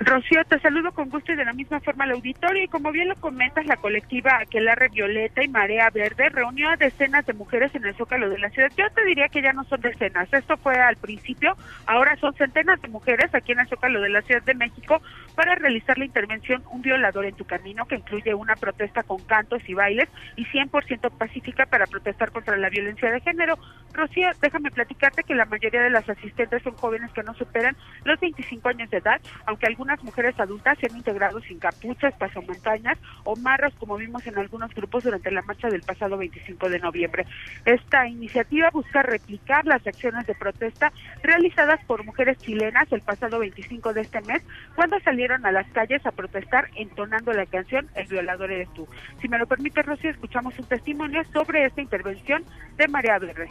[0.00, 2.64] Rocío, te saludo con gusto y de la misma forma al auditorio.
[2.64, 7.26] Y como bien lo comentas, la colectiva Aquelarre Violeta y Marea Verde reunió a decenas
[7.26, 8.70] de mujeres en el Zócalo de la ciudad.
[8.76, 10.32] Yo te diría que ya no son decenas.
[10.32, 11.56] Esto fue al principio.
[11.86, 15.00] Ahora son centenas de mujeres aquí en el Zócalo de la Ciudad de México
[15.34, 19.62] para realizar la intervención Un violador en tu camino, que incluye una protesta con cantos
[19.68, 23.58] y bailes y 100% pacífica para protestar contra la violencia de género.
[23.92, 28.18] Rocío, déjame platicarte que la mayoría de las asistentes son jóvenes que no superan los
[28.20, 33.36] 25 años de edad, aunque algunas mujeres adultas se han integrado sin capuchas, pasamontañas o
[33.36, 37.26] marras, como vimos en algunos grupos durante la marcha del pasado 25 de noviembre.
[37.64, 40.92] Esta iniciativa busca replicar las acciones de protesta
[41.22, 44.42] realizadas por mujeres chilenas el pasado 25 de este mes,
[44.74, 48.88] cuando salieron a las calles a protestar entonando la canción El violador eres tú.
[49.20, 52.44] Si me lo permite, Rocío, escuchamos un testimonio sobre esta intervención
[52.76, 53.48] de María Verde.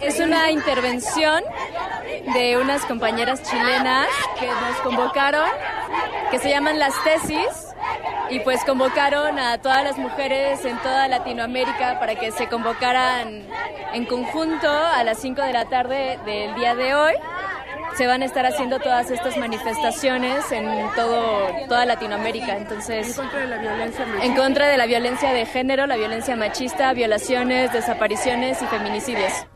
[0.00, 1.42] Es una intervención
[2.34, 5.48] de unas compañeras chilenas que nos convocaron,
[6.32, 7.73] que se llaman las tesis,
[8.30, 13.42] y pues convocaron a todas las mujeres en toda Latinoamérica para que se convocaran
[13.92, 17.14] en conjunto a las 5 de la tarde del día de hoy
[17.94, 20.66] se van a estar haciendo todas estas manifestaciones en
[20.96, 22.56] todo toda Latinoamérica.
[22.56, 24.26] Entonces, en contra de la violencia machista.
[24.26, 29.46] En contra de la violencia de género, la violencia machista, violaciones, desapariciones y feminicidios.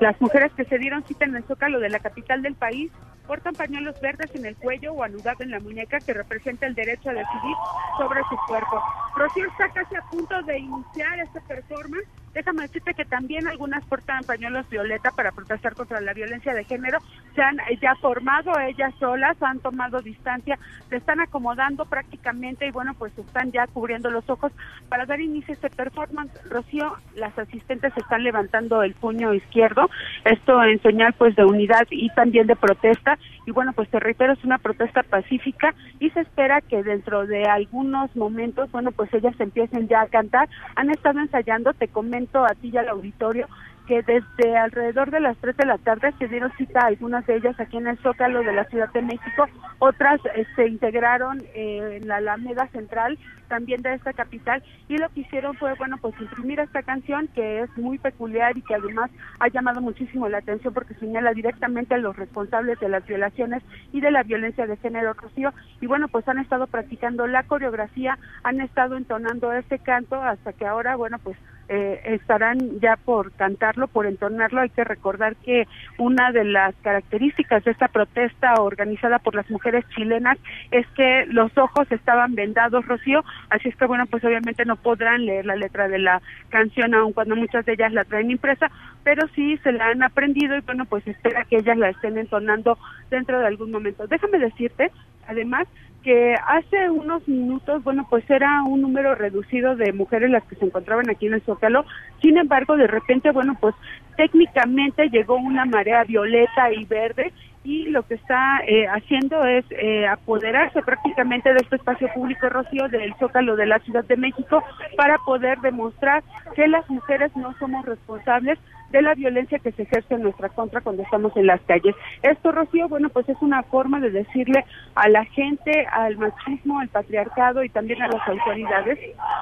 [0.00, 2.90] Las mujeres que se dieron cita en el Zócalo de la capital del país
[3.26, 7.10] portan pañuelos verdes en el cuello o anudado en la muñeca que representa el derecho
[7.10, 7.56] a decidir
[7.98, 8.82] sobre su cuerpo.
[9.16, 12.06] Rocío está casi a punto de iniciar esta performance.
[12.34, 16.98] Déjame decirte que también algunas portan pañuelos violeta para protestar contra la violencia de género.
[17.34, 22.94] Se han ya formado ellas solas, han tomado distancia, se están acomodando prácticamente y bueno,
[22.98, 24.52] pues están ya cubriendo los ojos
[24.88, 26.32] para dar inicio a este performance.
[26.50, 29.88] Rocío, las asistentes están levantando el puño izquierdo,
[30.24, 34.32] esto en señal pues de unidad y también de protesta y bueno, pues te reitero,
[34.32, 39.34] es una protesta pacífica y se espera que dentro de algunos momentos, bueno, pues ellas
[39.38, 40.48] empiecen ya a cantar.
[40.76, 43.48] Han estado ensayando, te comento a ti y al auditorio,
[43.86, 47.58] que desde alrededor de las 3 de la tarde se dieron cita algunas de ellas
[47.58, 49.46] aquí en el Zócalo de la Ciudad de México,
[49.78, 50.20] otras
[50.56, 53.18] se integraron eh, en la Alameda Central
[53.48, 54.62] también de esta capital.
[54.88, 58.62] Y lo que hicieron fue, bueno, pues imprimir esta canción que es muy peculiar y
[58.62, 63.06] que además ha llamado muchísimo la atención porque señala directamente a los responsables de las
[63.06, 67.44] violaciones y de la violencia de género, Rocío, y bueno, pues han estado practicando la
[67.44, 71.36] coreografía, han estado entonando este canto hasta que ahora, bueno, pues
[71.68, 74.60] eh, estarán ya por cantarlo, por entonarlo.
[74.60, 75.66] Hay que recordar que
[75.98, 80.38] una de las características de esta protesta organizada por las mujeres chilenas
[80.70, 85.24] es que los ojos estaban vendados, Rocío, así es que bueno, pues obviamente no podrán
[85.24, 88.70] leer la letra de la canción, aun cuando muchas de ellas la traen impresa,
[89.02, 92.78] pero sí se la han aprendido y bueno, pues espera que ellas la estén entonando
[93.10, 94.06] dentro de algún momento.
[94.06, 94.90] Déjame decirte,
[95.26, 95.66] además,
[96.04, 100.66] que hace unos minutos, bueno, pues era un número reducido de mujeres las que se
[100.66, 101.84] encontraban aquí en el Zócalo.
[102.20, 103.74] Sin embargo, de repente, bueno, pues
[104.16, 107.32] técnicamente llegó una marea violeta y verde
[107.64, 112.88] y lo que está eh, haciendo es eh, apoderarse prácticamente de este espacio público, Rocío,
[112.88, 114.62] del Zócalo de la Ciudad de México,
[114.98, 116.22] para poder demostrar
[116.54, 118.58] que las mujeres no somos responsables
[118.94, 121.96] de la violencia que se ejerce en nuestra contra cuando estamos en las calles.
[122.22, 126.88] Esto, Rocío, bueno, pues es una forma de decirle a la gente, al machismo, al
[126.88, 129.00] patriarcado y también a las autoridades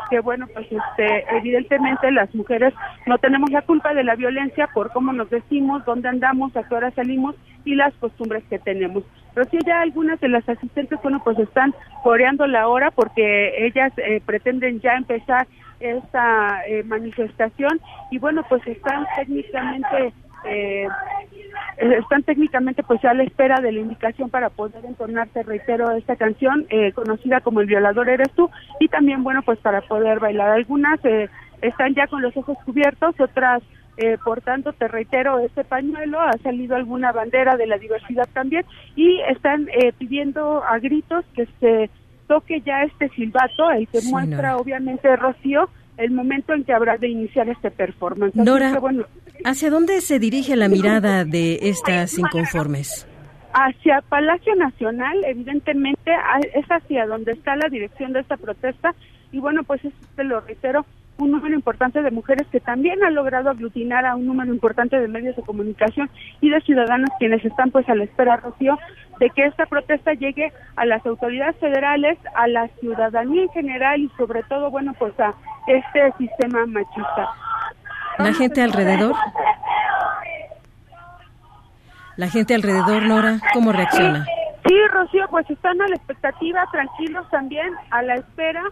[0.08, 2.72] que, bueno, pues este, evidentemente las mujeres
[3.06, 6.74] no tenemos la culpa de la violencia por cómo nos decimos, dónde andamos, a qué
[6.74, 7.36] hora salimos
[7.66, 9.04] y las costumbres que tenemos.
[9.36, 14.22] Rocío, ya algunas de las asistentes, bueno, pues están coreando la hora porque ellas eh,
[14.24, 15.46] pretenden ya empezar
[15.82, 20.12] esta eh, manifestación y bueno pues están técnicamente
[20.44, 20.88] eh,
[21.76, 26.16] están técnicamente pues ya a la espera de la indicación para poder entonarse, reitero, esta
[26.16, 30.50] canción eh, conocida como El violador eres tú y también bueno pues para poder bailar.
[30.50, 31.00] Algunas
[31.60, 33.62] están ya con los ojos cubiertos, otras
[34.24, 38.64] por tanto te reitero este pañuelo, ha salido alguna bandera de la diversidad también
[38.96, 39.68] y están
[39.98, 41.90] pidiendo a gritos que se
[42.32, 45.68] toque ya este silbato, el que muestra obviamente Rocío
[45.98, 48.34] el momento en que habrá de iniciar este performance.
[48.34, 48.80] Nora,
[49.44, 53.06] ¿hacia dónde se dirige la mirada de estas inconformes?
[53.52, 56.10] Hacia Palacio Nacional, evidentemente,
[56.54, 58.94] es hacia donde está la dirección de esta protesta
[59.30, 59.82] y bueno, pues
[60.16, 60.86] te lo reitero,
[61.22, 65.08] un número importante de mujeres que también ha logrado aglutinar a un número importante de
[65.08, 68.78] medios de comunicación y de ciudadanos quienes están pues a la espera, Rocío,
[69.18, 74.08] de que esta protesta llegue a las autoridades federales, a la ciudadanía en general y
[74.16, 75.34] sobre todo, bueno, pues a
[75.66, 77.28] este sistema machista.
[78.18, 79.14] La gente alrededor.
[82.16, 84.26] La gente alrededor, Nora, ¿cómo reacciona?
[84.66, 88.62] Sí, Rocío, pues están a la expectativa, tranquilos también, a la espera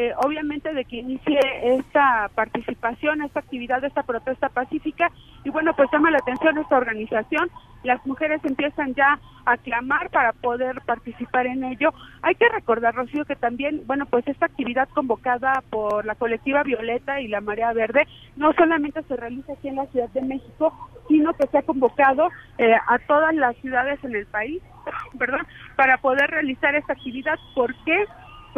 [0.00, 5.10] eh, obviamente de que inicie esta participación, esta actividad, esta protesta pacífica.
[5.42, 7.50] Y bueno, pues llama la atención esta organización.
[7.82, 11.92] Las mujeres empiezan ya a clamar para poder participar en ello.
[12.22, 17.20] Hay que recordar, Rocío, que también, bueno, pues esta actividad convocada por la colectiva Violeta
[17.20, 18.06] y la Marea Verde
[18.36, 20.72] no solamente se realiza aquí en la Ciudad de México,
[21.08, 24.62] sino que se ha convocado eh, a todas las ciudades en el país,
[25.18, 27.36] perdón, para poder realizar esta actividad.
[27.56, 28.04] ¿Por qué?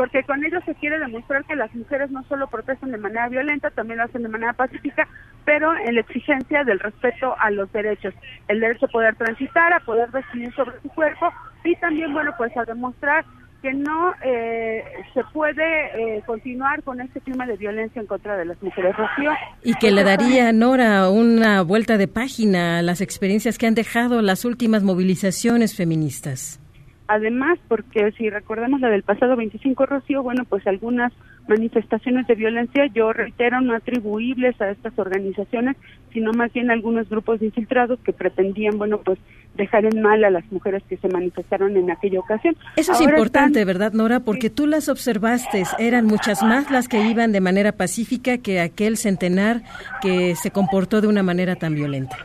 [0.00, 3.68] Porque con ello se quiere demostrar que las mujeres no solo protestan de manera violenta,
[3.68, 5.06] también lo hacen de manera pacífica,
[5.44, 8.14] pero en la exigencia del respeto a los derechos,
[8.48, 11.30] el derecho a poder transitar, a poder decidir sobre su cuerpo
[11.64, 13.26] y también, bueno, pues a demostrar
[13.60, 14.82] que no eh,
[15.12, 18.96] se puede eh, continuar con este clima de violencia en contra de las mujeres.
[18.96, 19.32] Rocío.
[19.62, 24.22] Y que le daría, Nora, una vuelta de página a las experiencias que han dejado
[24.22, 26.59] las últimas movilizaciones feministas.
[27.12, 31.12] Además, porque si recordamos la del pasado 25 Rocío, bueno, pues algunas
[31.48, 35.76] manifestaciones de violencia, yo reitero, no atribuibles a estas organizaciones,
[36.12, 39.18] sino más bien a algunos grupos infiltrados que pretendían, bueno, pues
[39.56, 42.56] dejar en mal a las mujeres que se manifestaron en aquella ocasión.
[42.76, 44.20] Eso es importante, ¿verdad, Nora?
[44.20, 48.96] Porque tú las observaste, eran muchas más las que iban de manera pacífica que aquel
[48.96, 49.62] centenar
[50.00, 52.16] que se comportó de una manera tan violenta.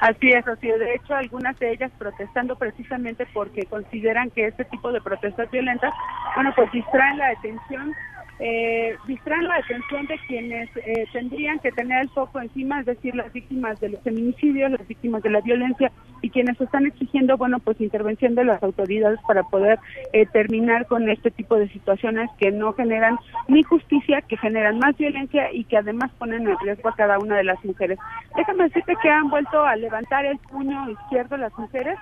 [0.00, 0.78] Así es, así es.
[0.78, 5.92] De hecho, algunas de ellas protestando precisamente porque consideran que este tipo de protestas violentas,
[6.34, 7.94] bueno, pues distraen la atención
[8.40, 13.14] eh, distraen la atención de quienes eh, tendrían que tener el foco encima, es decir,
[13.14, 15.90] las víctimas de los feminicidios, las víctimas de la violencia
[16.22, 19.78] y quienes están exigiendo, bueno, pues intervención de las autoridades para poder
[20.12, 23.18] eh, terminar con este tipo de situaciones que no generan
[23.48, 27.36] ni justicia, que generan más violencia y que además ponen en riesgo a cada una
[27.36, 27.98] de las mujeres.
[28.36, 31.98] Déjame decirte que han vuelto a levantar el puño izquierdo las mujeres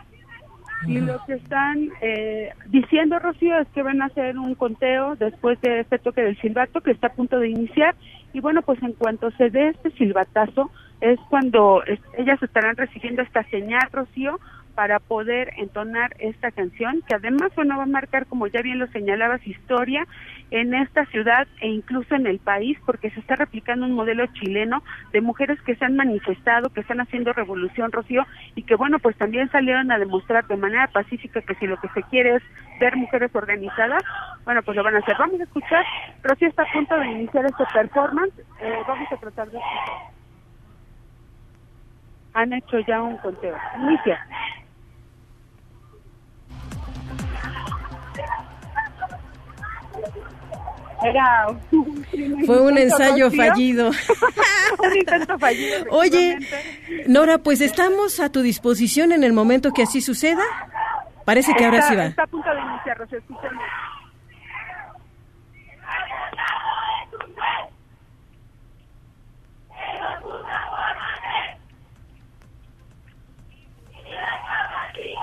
[0.87, 5.61] y lo que están eh, diciendo, Rocío, es que van a hacer un conteo después
[5.61, 7.95] de este toque del silbato que está a punto de iniciar.
[8.33, 10.71] Y bueno, pues en cuanto se dé este silbatazo,
[11.01, 11.83] es cuando
[12.17, 14.39] ellas estarán recibiendo esta señal, Rocío,
[14.77, 18.87] para poder entonar esta canción, que además, bueno, va a marcar, como ya bien lo
[18.89, 20.07] señalabas, historia
[20.51, 24.83] en esta ciudad e incluso en el país, porque se está replicando un modelo chileno
[25.13, 29.17] de mujeres que se han manifestado, que están haciendo revolución, Rocío, y que, bueno, pues
[29.17, 32.43] también salieron a demostrar de manera pacífica que si lo que se quiere es
[32.79, 34.05] ver mujeres organizadas,
[34.45, 35.17] bueno, pues lo van a hacer.
[35.19, 35.87] Vamos a escuchar,
[36.23, 39.59] Rocío está a punto de iniciar este performance, eh, vamos a tratar de
[42.37, 43.57] han hecho ya un conteo.
[43.79, 44.19] Inicia.
[51.03, 51.47] Era
[52.47, 53.91] Fue un ensayo fallido.
[54.79, 55.85] un intento fallido.
[55.91, 56.39] Oye,
[57.07, 60.43] Nora, pues estamos a tu disposición en el momento que así suceda.
[61.25, 62.07] Parece que ahora sí va.
[62.07, 63.19] Está a punto de iniciar, Rocío,
[74.95, 75.15] ¿Qué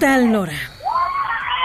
[0.00, 0.56] tal, Nora?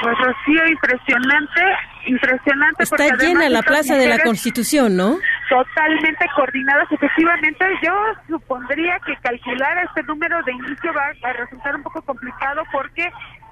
[0.04, 1.62] Pues Rocío, impresionante,
[2.06, 2.84] impresionante.
[2.84, 5.16] Está llena la Plaza de la Constitución, ¿no?
[5.50, 6.92] Totalmente coordinadas.
[6.92, 7.94] Efectivamente, yo
[8.28, 13.06] supondría que calcular este número de inicio va a resultar un poco complicado porque,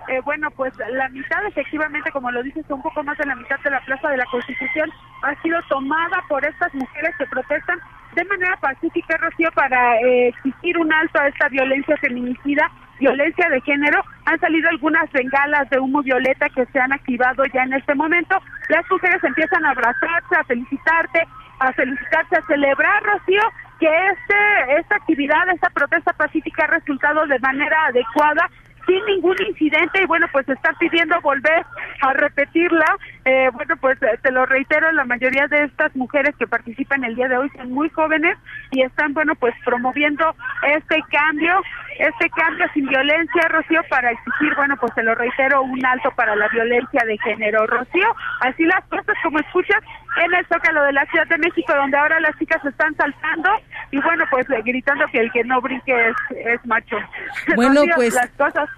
[0.10, 3.60] eh, bueno, pues la mitad, efectivamente, como lo dices, un poco más de la mitad
[3.62, 4.92] de la Plaza de la Constitución
[5.24, 7.80] ha sido tomada por estas mujeres que protestan
[8.14, 12.70] de manera pacífica, Rocío, para eh, exigir un alto a esta violencia feminicida
[13.00, 14.04] violencia de género.
[14.34, 18.36] Han salido algunas bengalas de humo violeta que se han activado ya en este momento.
[18.68, 21.28] Las mujeres empiezan a abrazarse, a felicitarte,
[21.60, 23.44] a felicitarse, a celebrar, Rocío,
[23.80, 28.50] que este, esta actividad, esta protesta pacífica ha resultado de manera adecuada.
[28.94, 31.66] Sin ningún incidente y bueno, pues están pidiendo volver
[32.02, 32.86] a repetirla.
[33.26, 37.16] Eh, bueno, pues eh, te lo reitero, la mayoría de estas mujeres que participan el
[37.16, 38.38] día de hoy son muy jóvenes
[38.70, 41.60] y están, bueno, pues promoviendo este cambio,
[41.98, 46.36] este cambio sin violencia, Rocío, para exigir, bueno, pues te lo reitero, un alto para
[46.36, 48.16] la violencia de género, Rocío.
[48.42, 49.80] Así las cosas como escuchas
[50.18, 53.50] en el Zócalo de la Ciudad de México, donde ahora las chicas están saltando
[53.92, 55.94] y bueno, pues eh, gritando que el que no brinque
[56.30, 56.98] es, macho.
[57.56, 58.16] Bueno, pues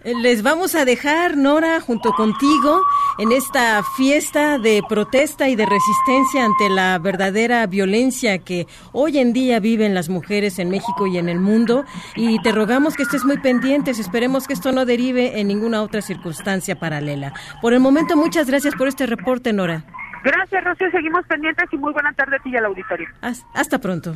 [0.04, 2.82] les vamos a dejar, Nora, junto contigo,
[3.18, 9.34] en esta fiesta de protesta y de resistencia ante la verdadera violencia que hoy en
[9.34, 11.86] día viven las mujeres en México y en el mundo.
[12.16, 16.02] Y te rogamos que estés muy pendientes, esperemos que esto no derive en ninguna otra
[16.02, 17.34] circunstancia paralela.
[17.62, 19.84] Por el momento, muchas gracias por este reporte, Nora.
[20.26, 20.90] Gracias, Rocío.
[20.90, 23.08] Seguimos pendientes y muy buena tarde a ti y al auditorio.
[23.54, 24.16] Hasta pronto.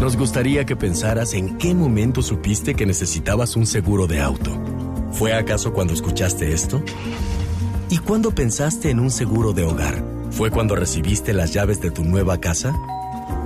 [0.00, 4.50] Nos gustaría que pensaras en qué momento supiste que necesitabas un seguro de auto.
[5.12, 6.82] ¿Fue acaso cuando escuchaste esto?
[7.90, 10.02] ¿Y cuándo pensaste en un seguro de hogar?
[10.30, 12.74] ¿Fue cuando recibiste las llaves de tu nueva casa?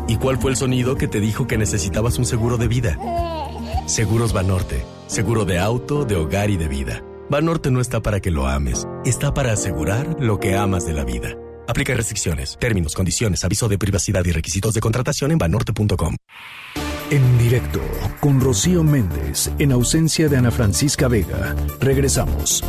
[0.06, 2.96] ¿Y cuál fue el sonido que te dijo que necesitabas un seguro de vida?
[3.86, 4.84] Seguros Banorte.
[5.08, 7.02] Seguro de auto, de hogar y de vida.
[7.30, 11.04] Banorte no está para que lo ames, está para asegurar lo que amas de la
[11.04, 11.36] vida.
[11.68, 16.16] Aplica restricciones, términos, condiciones, aviso de privacidad y requisitos de contratación en banorte.com.
[17.10, 17.80] En directo
[18.18, 21.54] con Rocío Méndez, en ausencia de Ana Francisca Vega.
[21.80, 22.64] Regresamos.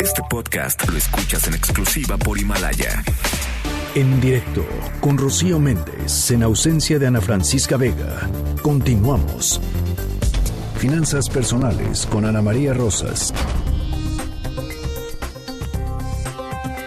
[0.00, 3.02] Este podcast lo escuchas en exclusiva por Himalaya.
[3.96, 4.64] En directo
[5.00, 8.30] con Rocío Méndez, en ausencia de Ana Francisca Vega.
[8.62, 9.60] Continuamos.
[10.78, 13.34] Finanzas personales con Ana María Rosas.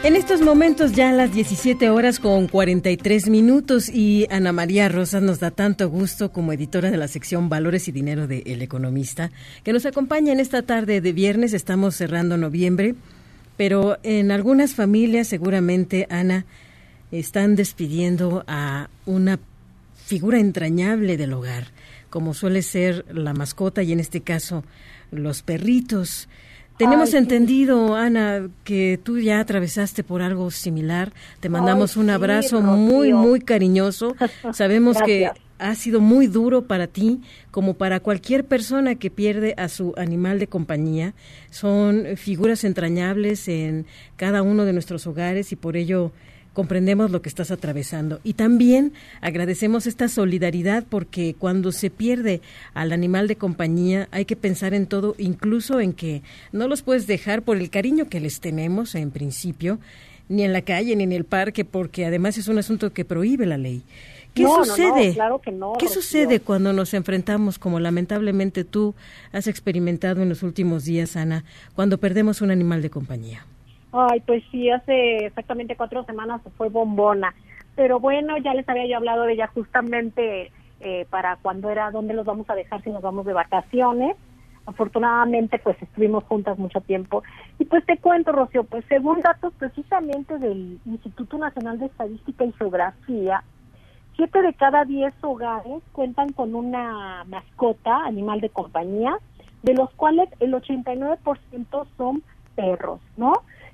[0.03, 5.23] En estos momentos ya a las 17 horas con 43 minutos y Ana María Rosas
[5.23, 9.31] nos da tanto gusto como editora de la sección Valores y Dinero de El Economista
[9.63, 11.53] que nos acompaña en esta tarde de viernes.
[11.53, 12.95] Estamos cerrando noviembre,
[13.55, 16.45] pero en algunas familias seguramente, Ana,
[17.13, 19.39] están despidiendo a una
[20.05, 21.67] figura entrañable del hogar,
[22.09, 24.65] como suele ser la mascota y en este caso
[25.11, 26.27] los perritos.
[26.77, 31.13] Tenemos entendido, Ana, que tú ya atravesaste por algo similar.
[31.39, 34.15] Te mandamos un abrazo muy, muy cariñoso.
[34.53, 37.21] Sabemos que ha sido muy duro para ti,
[37.51, 41.13] como para cualquier persona que pierde a su animal de compañía.
[41.51, 43.85] Son figuras entrañables en
[44.17, 46.11] cada uno de nuestros hogares y por ello
[46.53, 48.19] comprendemos lo que estás atravesando.
[48.23, 52.41] Y también agradecemos esta solidaridad porque cuando se pierde
[52.73, 57.07] al animal de compañía hay que pensar en todo, incluso en que no los puedes
[57.07, 59.79] dejar por el cariño que les tenemos en principio,
[60.29, 63.45] ni en la calle ni en el parque, porque además es un asunto que prohíbe
[63.45, 63.83] la ley.
[64.33, 65.13] ¿Qué sucede?
[65.13, 68.95] claro que no, ¿Qué sucede cuando nos enfrentamos, como lamentablemente tú
[69.31, 71.43] has experimentado en los últimos días, Ana,
[71.75, 73.45] cuando perdemos un animal de compañía?
[73.93, 77.33] Ay, pues sí, hace exactamente cuatro semanas fue bombona.
[77.75, 82.15] Pero bueno, ya les había yo hablado de ella justamente eh, para cuando era, dónde
[82.15, 84.17] los vamos a dejar si nos vamos de vacaciones.
[84.65, 87.21] Afortunadamente, pues estuvimos juntas mucho tiempo.
[87.59, 92.51] Y pues te cuento, Rocío, pues según datos precisamente del Instituto Nacional de Estadística y
[92.53, 93.43] Geografía,
[94.15, 99.17] siete de cada diez hogares cuentan con una mascota, animal de compañía,
[99.61, 102.23] de los cuales el 89% son
[102.55, 103.33] perros, ¿no?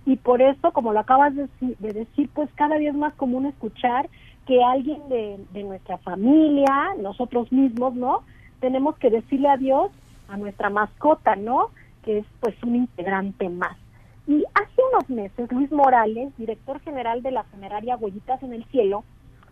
[0.09, 1.47] Y por eso, como lo acabas de,
[1.77, 4.09] decir, pues cada día es más común escuchar
[4.47, 8.23] que alguien de, nuestra familia, nosotros mismos, ¿no?
[8.59, 9.91] Tenemos que decirle adiós
[10.27, 11.69] a nuestra mascota, ¿no?
[12.03, 13.77] Que es pues un integrante más.
[14.25, 19.03] Y hace unos meses, Luis Morales, director general de la funeraria Huellitas en el Cielo,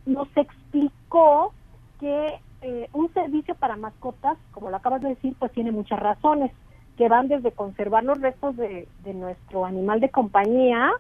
[0.08, 1.54] nos explicó
[2.00, 6.52] que eh, un servicio para mascotas, como lo acabas de decir, pues tiene muchas razones
[6.98, 10.92] que van desde conservar los restos de, nuestro animal de compañía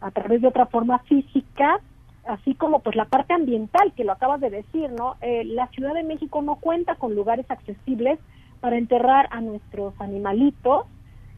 [0.00, 1.80] a través de otra forma física,
[2.26, 5.16] así como pues la parte ambiental, que lo acabas de decir, ¿no?
[5.20, 8.18] Eh, la Ciudad de México no cuenta con lugares accesibles
[8.60, 10.86] para enterrar a nuestros animalitos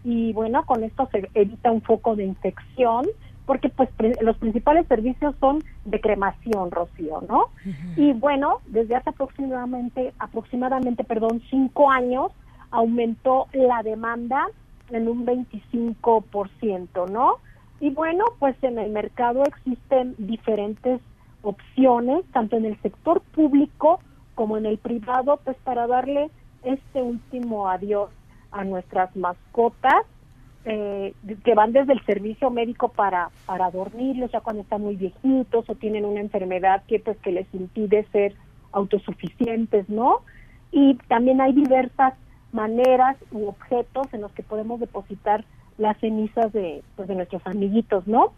[0.03, 3.07] y bueno, con esto se evita un foco de infección,
[3.45, 3.89] porque pues
[4.21, 7.47] los principales servicios son de cremación, Rocío, ¿no?
[7.97, 12.33] Y bueno, desde hace aproximadamente, aproximadamente, perdón, cinco años,
[12.71, 14.47] aumentó la demanda
[14.91, 17.37] en un 25%, ¿no?
[17.81, 21.01] Y bueno, pues en el mercado existen diferentes
[21.43, 24.01] opciones, tanto en el sector público
[24.35, 26.31] como en el privado, pues para darle
[26.63, 28.11] este último adiós
[28.51, 30.05] a nuestras mascotas,
[30.65, 31.15] eh,
[31.45, 35.75] que van desde el servicio médico para, para dormirlos ya cuando están muy viejitos o
[35.77, 38.35] tienen una enfermedad que pues que les impide ser
[38.73, 40.23] autosuficientes, ¿no?
[40.73, 42.15] Y también hay diversas
[42.57, 45.45] maneras u objetos en los que podemos depositar
[45.79, 48.33] las cenizas de, pues, de nuestros amiguitos, ¿no?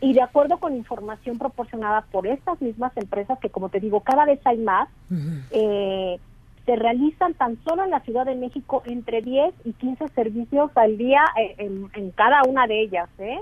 [0.00, 4.24] Y de acuerdo con información proporcionada por estas mismas empresas, que como te digo, cada
[4.24, 4.88] vez hay más,
[5.50, 6.18] eh,
[6.64, 10.96] se realizan tan solo en la Ciudad de México entre 10 y 15 servicios al
[10.96, 13.38] día eh, en, en cada una de ellas, ¿eh?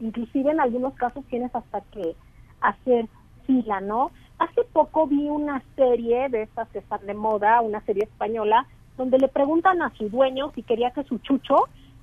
[0.00, 2.14] Inclusive en algunos casos tienes hasta que
[2.60, 3.06] hacer
[3.46, 4.10] fila, ¿no?
[4.38, 8.66] Hace poco vi una serie de estas que están de moda, una serie española,
[8.98, 11.56] donde le preguntan a su dueño si quería que su chucho,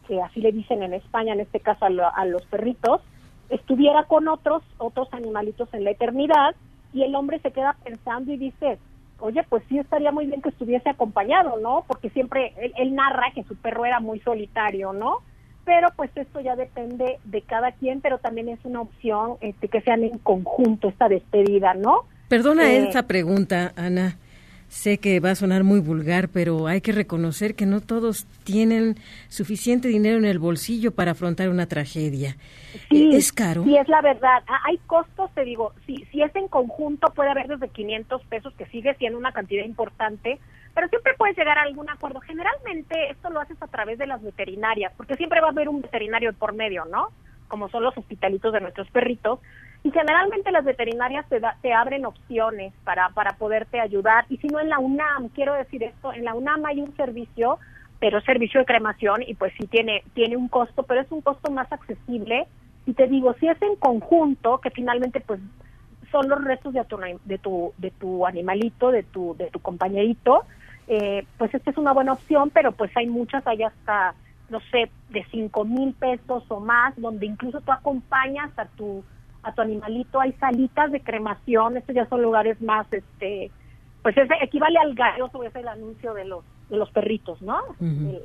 [0.08, 3.02] que así le dicen en España, en este caso a, lo- a los perritos,
[3.50, 6.56] estuviera con otros otros animalitos en la eternidad
[6.94, 8.80] y el hombre se queda pensando y dice,
[9.20, 11.84] oye, pues sí estaría muy bien que estuviese acompañado, ¿no?
[11.88, 15.18] Porque siempre él, él narra que su perro era muy solitario, ¿no?
[15.66, 19.82] Pero pues esto ya depende de cada quien, pero también es una opción este, que
[19.82, 22.02] sean en conjunto esta despedida, ¿no?
[22.30, 24.18] Perdona Eh, esta pregunta, Ana.
[24.68, 28.96] Sé que va a sonar muy vulgar, pero hay que reconocer que no todos tienen
[29.30, 32.36] suficiente dinero en el bolsillo para afrontar una tragedia.
[32.90, 33.64] Sí, ¿Es caro?
[33.64, 34.44] Sí, es la verdad.
[34.48, 38.54] Ah, Hay costos, te digo, si, si es en conjunto puede haber desde 500 pesos,
[38.58, 40.40] que sigue siendo una cantidad importante,
[40.74, 42.20] pero siempre puedes llegar a algún acuerdo.
[42.20, 45.82] Generalmente esto lo haces a través de las veterinarias, porque siempre va a haber un
[45.82, 47.10] veterinario por medio, ¿no?
[47.48, 49.40] Como son los hospitalitos de nuestros perritos.
[49.86, 54.26] Y generalmente las veterinarias te, da- te abren opciones para, para poderte ayudar.
[54.30, 57.60] Y si no en la UNAM, quiero decir esto, en la UNAM hay un servicio,
[58.00, 61.52] pero servicio de cremación y pues sí tiene, tiene un costo, pero es un costo
[61.52, 62.48] más accesible.
[62.88, 65.40] Y te digo, si es en conjunto, que finalmente pues
[66.12, 70.46] son los restos de tu, de tu, de tu animalito, de tu, de tu compañerito,
[70.88, 74.16] eh, pues esta es una buena opción, pero pues hay muchas, hay hasta,
[74.50, 79.04] no sé, de cinco mil pesos o más, donde incluso tú acompañas a tu,
[79.46, 83.52] a tu animalito, hay salitas de cremación, estos ya son lugares más, este,
[84.02, 87.60] pues es, equivale al galloso, es el anuncio de los, de los perritos, ¿no?
[87.80, 88.24] Eh,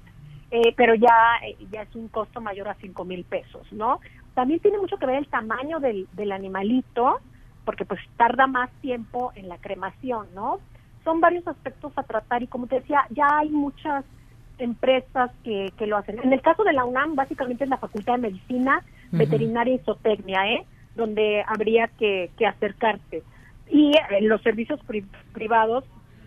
[0.50, 4.00] eh, pero ya, eh, ya es un costo mayor a cinco mil pesos, ¿no?
[4.34, 7.20] También tiene mucho que ver el tamaño del, del animalito,
[7.64, 10.58] porque pues tarda más tiempo en la cremación, ¿no?
[11.04, 14.04] Son varios aspectos a tratar y como te decía, ya hay muchas
[14.58, 16.18] empresas que, que lo hacen.
[16.22, 18.82] En el caso de la UNAM, básicamente es la Facultad de Medicina.
[19.12, 20.64] Veterinaria y Zootecnia, ¿eh?
[21.00, 23.22] Donde habría que, que acercarte.
[23.68, 25.84] Y eh, los servicios pri- privados,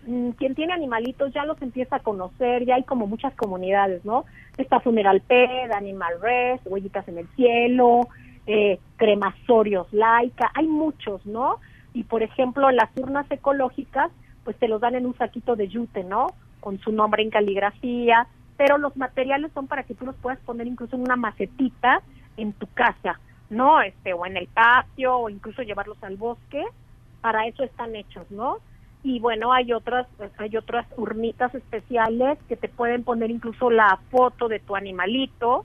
[0.07, 4.25] mm, quien tiene animalitos ya los empieza a conocer, ya hay como muchas comunidades, ¿no?
[4.57, 8.01] Está Funeral Ped, Animal Rest, Huellitas en el Cielo,
[8.47, 11.57] eh, Cremasorios Laica, hay muchos, ¿no?
[11.93, 14.09] Y por ejemplo, las urnas ecológicas,
[14.43, 16.27] pues te los dan en un saquito de yute, ¿no?
[16.61, 18.25] Con su nombre en caligrafía,
[18.57, 22.01] pero los materiales son para que tú los puedas poner incluso en una macetita
[22.37, 23.19] en tu casa,
[23.53, 23.81] ¿no?
[23.81, 26.63] Este, o en el patio, o incluso llevarlos al bosque,
[27.21, 28.57] para eso están hechos, ¿no?
[29.03, 34.47] Y bueno, hay otras, hay otras urnitas especiales que te pueden poner incluso la foto
[34.49, 35.63] de tu animalito,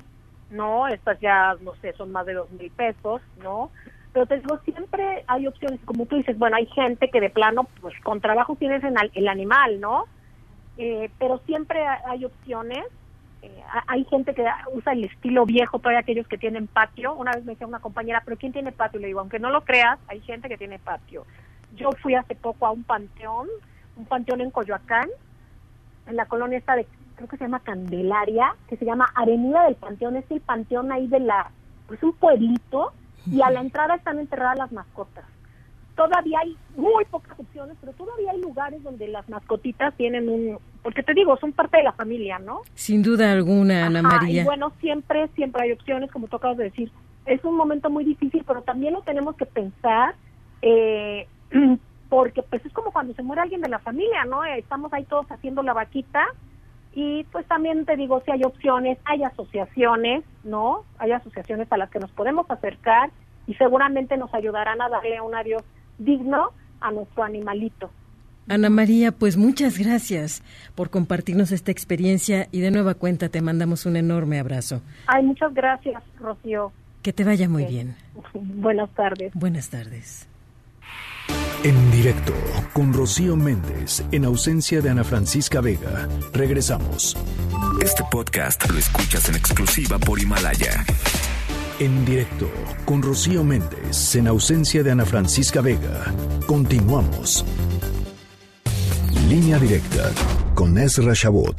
[0.51, 0.89] ¿no?
[0.89, 3.71] Estas ya, no sé, son más de dos mil pesos, ¿no?
[4.13, 7.69] Pero te digo, siempre hay opciones, como tú dices, bueno, hay gente que de plano,
[7.81, 10.05] pues con trabajo tienes en el animal, ¿no?
[10.77, 12.85] Eh, pero siempre ha- hay opciones.
[13.49, 14.45] Eh, ha- hay gente que
[14.75, 17.15] usa el estilo viejo, todavía aquellos que tienen patio.
[17.15, 19.01] Una vez me decía una compañera, pero ¿quién tiene patio?
[19.01, 21.25] Le digo, aunque no lo creas, hay gente que tiene patio.
[21.77, 23.49] Yo fui hace poco a un panteón,
[23.97, 25.09] un panteón en Coyoacán,
[26.07, 26.87] en la colonia esta de,
[27.17, 31.07] creo que se llama Candelaria, que se llama Avenida del Panteón, es el panteón ahí
[31.07, 31.51] de la,
[31.87, 32.93] pues un pueblito,
[33.27, 35.25] y a la entrada están enterradas las mascotas.
[35.97, 41.03] Todavía hay muy pocas opciones, pero todavía hay lugares donde las mascotitas tienen un, porque
[41.03, 42.63] te digo, son parte de la familia, ¿no?
[42.75, 44.43] Sin duda alguna, Ana Ajá, María.
[44.43, 46.91] Y bueno, siempre, siempre hay opciones, como tú acabas de decir.
[47.27, 50.15] Es un momento muy difícil, pero también lo tenemos que pensar,
[50.63, 51.27] eh,
[52.09, 54.45] porque pues es como cuando se muere alguien de la familia, ¿no?
[54.45, 56.27] Eh, Estamos ahí todos haciendo la vaquita
[56.95, 60.85] y pues también te digo, si hay opciones, hay asociaciones, ¿no?
[60.99, 63.11] Hay asociaciones a las que nos podemos acercar
[63.47, 65.63] y seguramente nos ayudarán a darle un adiós
[65.99, 66.51] digno
[66.81, 67.91] a nuestro animalito.
[68.49, 70.43] Ana María, pues muchas gracias
[70.75, 74.81] por compartirnos esta experiencia y de nueva cuenta te mandamos un enorme abrazo.
[75.07, 76.73] Ay, muchas gracias, Rocío.
[77.03, 77.71] Que te vaya muy Sí.
[77.71, 77.95] bien.
[78.35, 79.33] Buenas tardes.
[79.35, 80.27] Buenas tardes.
[81.65, 82.33] En directo
[82.73, 86.09] con Rocío Méndez, en ausencia de Ana Francisca Vega.
[86.33, 87.17] Regresamos.
[87.83, 90.85] Este podcast lo escuchas en exclusiva por Himalaya.
[91.81, 92.49] En directo
[92.85, 96.13] con Rocío Méndez, en ausencia de Ana Francisca Vega.
[96.47, 97.45] Continuamos.
[99.29, 100.11] Línea directa
[100.55, 101.55] con Ezra Shabot.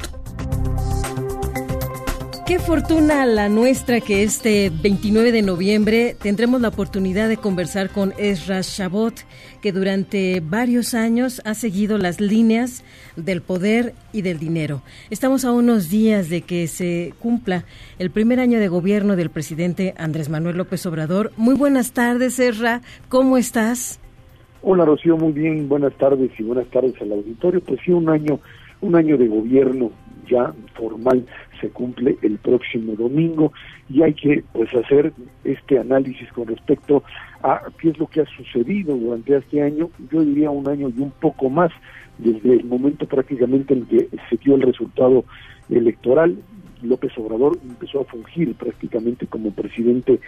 [2.44, 8.12] Qué fortuna la nuestra que este 29 de noviembre tendremos la oportunidad de conversar con
[8.18, 9.14] Ezra Shabot,
[9.62, 12.82] que durante varios años ha seguido las líneas
[13.14, 14.82] del poder y del dinero.
[15.10, 17.64] Estamos a unos días de que se cumpla
[18.00, 21.30] el primer año de gobierno del presidente Andrés Manuel López Obrador.
[21.36, 22.82] Muy buenas tardes, Ezra.
[23.08, 23.99] ¿Cómo estás?
[24.62, 25.16] Hola, Rocío.
[25.16, 25.70] Muy bien.
[25.70, 27.62] Buenas tardes y buenas tardes al auditorio.
[27.62, 28.40] Pues sí, un año,
[28.82, 29.90] un año de gobierno
[30.28, 31.24] ya formal
[31.62, 33.52] se cumple el próximo domingo
[33.88, 37.02] y hay que pues hacer este análisis con respecto
[37.42, 41.00] a qué es lo que ha sucedido durante este año, yo diría un año y
[41.00, 41.72] un poco más
[42.18, 45.24] desde el momento prácticamente en que se dio el resultado
[45.68, 46.36] electoral,
[46.82, 50.20] López Obrador empezó a fungir prácticamente como presidente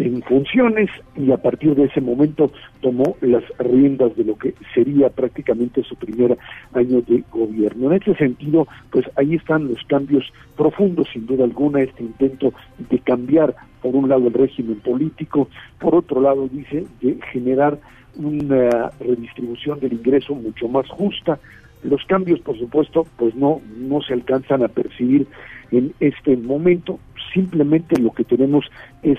[0.00, 5.10] en funciones y a partir de ese momento tomó las riendas de lo que sería
[5.10, 6.38] prácticamente su primer
[6.72, 7.92] año de gobierno.
[7.92, 12.98] En ese sentido, pues ahí están los cambios profundos, sin duda alguna, este intento de
[13.00, 15.48] cambiar, por un lado, el régimen político,
[15.78, 17.78] por otro lado, dice, de generar
[18.16, 21.38] una redistribución del ingreso mucho más justa.
[21.82, 25.26] Los cambios, por supuesto, pues no, no se alcanzan a percibir
[25.72, 26.98] en este momento,
[27.32, 28.64] simplemente lo que tenemos
[29.02, 29.18] es,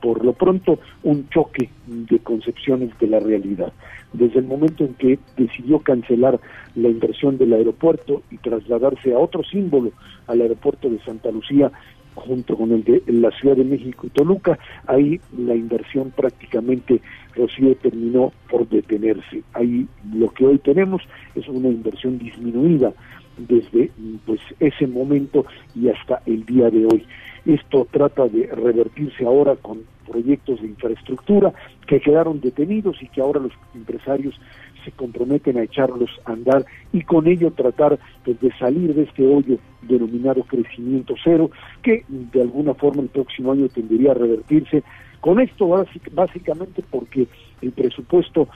[0.00, 3.72] por lo pronto, un choque de concepciones de la realidad.
[4.12, 6.40] Desde el momento en que decidió cancelar
[6.74, 9.92] la inversión del aeropuerto y trasladarse a otro símbolo,
[10.26, 11.70] al aeropuerto de Santa Lucía,
[12.14, 17.00] junto con el de la Ciudad de México y Toluca, ahí la inversión prácticamente,
[17.36, 19.42] Rocío, terminó por detenerse.
[19.54, 21.02] Ahí lo que hoy tenemos
[21.34, 22.92] es una inversión disminuida
[23.38, 23.90] desde
[24.26, 27.06] pues ese momento y hasta el día de hoy.
[27.46, 31.52] Esto trata de revertirse ahora con proyectos de infraestructura
[31.86, 34.38] que quedaron detenidos y que ahora los empresarios
[34.84, 39.26] se comprometen a echarlos a andar y con ello tratar pues, de salir de este
[39.26, 41.50] hoyo denominado crecimiento cero
[41.82, 44.82] que de alguna forma el próximo año tendría a revertirse.
[45.20, 45.68] Con esto
[46.12, 47.26] básicamente porque
[47.60, 48.48] el presupuesto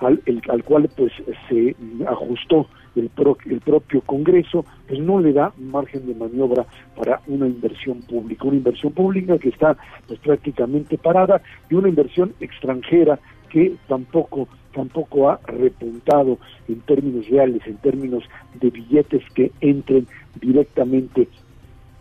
[0.00, 1.12] al, el, al cual pues
[1.48, 1.76] se
[2.06, 3.10] ajustó el,
[3.46, 8.56] el propio Congreso, pues no le da margen de maniobra para una inversión pública, una
[8.56, 9.76] inversión pública que está
[10.06, 16.38] pues prácticamente parada y una inversión extranjera que tampoco tampoco ha repuntado
[16.68, 18.22] en términos reales, en términos
[18.60, 20.06] de billetes que entren
[20.40, 21.28] directamente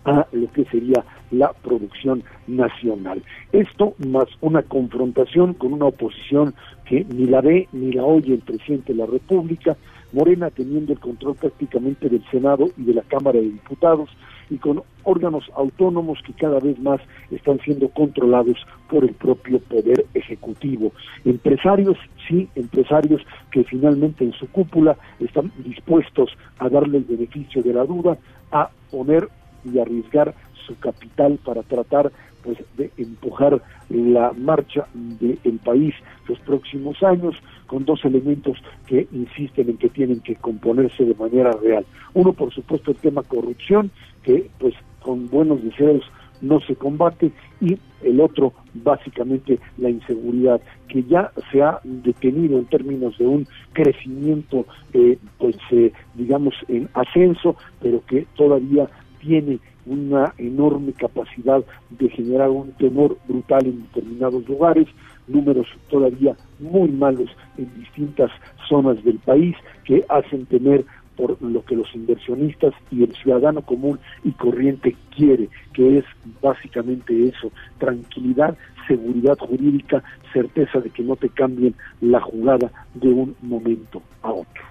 [0.09, 3.21] a lo que sería la producción nacional.
[3.51, 6.55] Esto más una confrontación con una oposición
[6.85, 9.77] que ni la ve ni la oye el presidente de la República,
[10.11, 14.09] Morena teniendo el control prácticamente del Senado y de la Cámara de Diputados
[14.49, 16.99] y con órganos autónomos que cada vez más
[17.29, 18.57] están siendo controlados
[18.89, 20.91] por el propio poder ejecutivo.
[21.23, 21.97] Empresarios,
[22.27, 27.85] sí, empresarios que finalmente en su cúpula están dispuestos a darle el beneficio de la
[27.85, 28.17] duda,
[28.51, 29.27] a poner
[29.65, 30.33] y arriesgar
[30.65, 32.11] su capital para tratar
[32.43, 35.93] pues de empujar la marcha del país
[36.27, 37.35] los próximos años
[37.67, 38.57] con dos elementos
[38.87, 41.85] que insisten en que tienen que componerse de manera real.
[42.13, 43.91] Uno, por supuesto, el tema corrupción,
[44.23, 46.03] que pues con buenos deseos
[46.41, 47.31] no se combate
[47.61, 53.47] y el otro básicamente la inseguridad que ya se ha detenido en términos de un
[53.73, 58.87] crecimiento eh, pues eh, digamos en ascenso pero que todavía
[59.19, 64.87] tiene una enorme capacidad de generar un temor brutal en determinados lugares,
[65.27, 68.31] números todavía muy malos en distintas
[68.67, 73.99] zonas del país que hacen temer por lo que los inversionistas y el ciudadano común
[74.23, 76.05] y corriente quiere, que es
[76.41, 78.57] básicamente eso, tranquilidad,
[78.87, 80.01] seguridad jurídica,
[80.31, 84.63] certeza de que no te cambien la jugada de un momento a otro.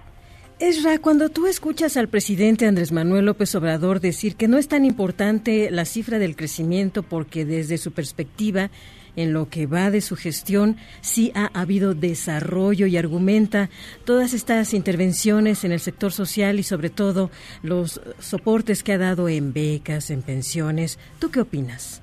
[0.60, 4.84] Esra, cuando tú escuchas al presidente Andrés Manuel López Obrador decir que no es tan
[4.84, 8.70] importante la cifra del crecimiento porque desde su perspectiva,
[9.14, 13.70] en lo que va de su gestión, sí ha habido desarrollo y argumenta
[14.04, 17.30] todas estas intervenciones en el sector social y sobre todo
[17.62, 20.98] los soportes que ha dado en becas, en pensiones.
[21.20, 22.02] ¿Tú qué opinas?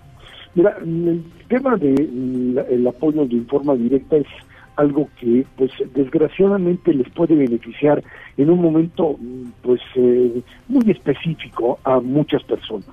[0.53, 4.27] Mira, el tema del de apoyo de forma directa es
[4.75, 8.03] algo que pues desgraciadamente les puede beneficiar
[8.37, 9.17] en un momento
[9.61, 12.89] pues eh, muy específico a muchas personas.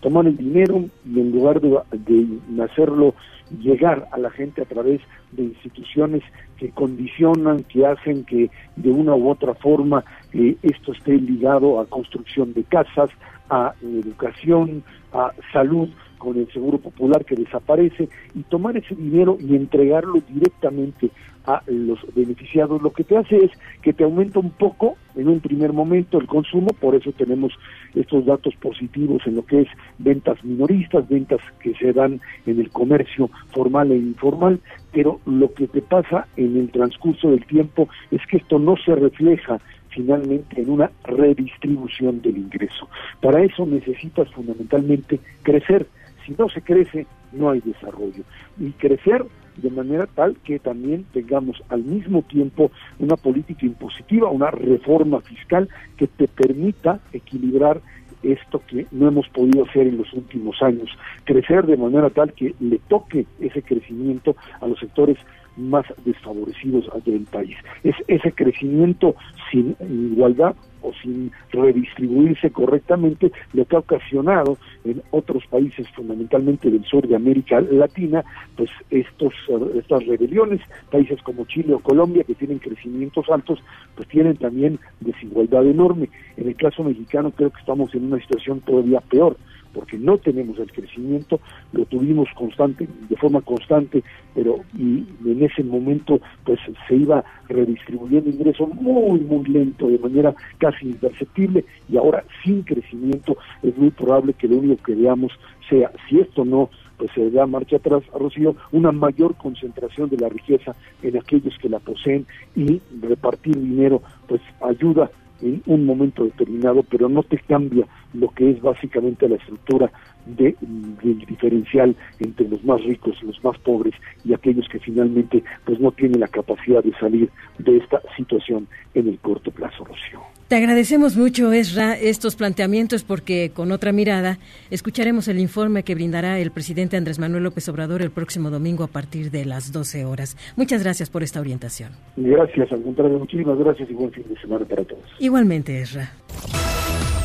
[0.00, 3.14] Toman el dinero y en lugar de, hacerlo
[3.60, 5.00] llegar a la gente a través
[5.32, 6.22] de instituciones
[6.58, 11.86] que condicionan, que hacen que de una u otra forma eh, esto esté ligado a
[11.86, 13.10] construcción de casas,
[13.50, 15.88] a educación, a salud,
[16.18, 21.10] con el Seguro Popular que desaparece y tomar ese dinero y entregarlo directamente
[21.46, 23.50] a los beneficiados, lo que te hace es
[23.80, 27.52] que te aumenta un poco en un primer momento el consumo, por eso tenemos
[27.94, 32.70] estos datos positivos en lo que es ventas minoristas, ventas que se dan en el
[32.70, 34.60] comercio formal e informal,
[34.92, 38.94] pero lo que te pasa en el transcurso del tiempo es que esto no se
[38.96, 39.60] refleja
[39.90, 42.88] finalmente en una redistribución del ingreso.
[43.22, 45.86] Para eso necesitas fundamentalmente crecer.
[46.26, 48.24] Si no se crece, no hay desarrollo.
[48.58, 49.24] Y crecer
[49.56, 55.68] de manera tal que también tengamos al mismo tiempo una política impositiva, una reforma fiscal
[55.96, 57.80] que te permita equilibrar
[58.22, 60.90] esto que no hemos podido hacer en los últimos años,
[61.24, 65.18] crecer de manera tal que le toque ese crecimiento a los sectores
[65.56, 67.56] más desfavorecidos del país.
[67.82, 69.14] Es ese crecimiento
[69.50, 76.84] sin igualdad o sin redistribuirse correctamente, lo que ha ocasionado en otros países, fundamentalmente del
[76.84, 78.24] sur de América Latina,
[78.56, 79.32] pues estos,
[79.74, 83.58] estas rebeliones, países como Chile o Colombia, que tienen crecimientos altos,
[83.96, 86.08] pues tienen también desigualdad enorme.
[86.36, 89.36] En el caso mexicano creo que estamos en una situación todavía peor
[89.76, 91.38] porque no tenemos el crecimiento,
[91.72, 94.02] lo tuvimos constante, de forma constante,
[94.34, 96.58] pero y en ese momento pues
[96.88, 103.36] se iba redistribuyendo ingreso muy, muy lento, de manera casi imperceptible, y ahora sin crecimiento
[103.62, 105.32] es muy probable que lo único que veamos
[105.68, 110.30] sea, si esto no pues se da marcha atrás, Rocío, una mayor concentración de la
[110.30, 112.24] riqueza en aquellos que la poseen
[112.54, 115.10] y repartir dinero pues ayuda
[115.42, 119.90] en un momento determinado, pero no te cambia lo que es básicamente la estructura
[120.26, 125.78] de, del diferencial entre los más ricos, los más pobres y aquellos que finalmente pues
[125.80, 130.35] no tienen la capacidad de salir de esta situación en el corto plazo, Rocío.
[130.48, 134.38] Te agradecemos mucho, Esra, estos planteamientos porque con otra mirada
[134.70, 138.86] escucharemos el informe que brindará el presidente Andrés Manuel López Obrador el próximo domingo a
[138.86, 140.36] partir de las 12 horas.
[140.54, 141.90] Muchas gracias por esta orientación.
[142.16, 145.02] Gracias, al contrario, muchísimas gracias y buen fin de semana para todos.
[145.18, 146.12] Igualmente, Esra.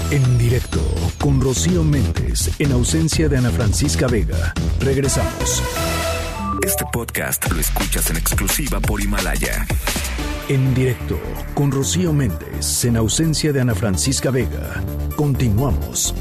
[0.10, 0.80] En directo
[1.20, 4.52] con Rocío Méndez, en ausencia de Ana Francisca Vega.
[4.80, 5.62] Regresamos.
[6.66, 9.66] Este podcast lo escuchas en exclusiva por Himalaya.
[10.48, 11.20] En directo
[11.56, 14.84] con Rocío Méndez, en ausencia de Ana Francisca Vega.
[15.16, 16.14] Continuamos.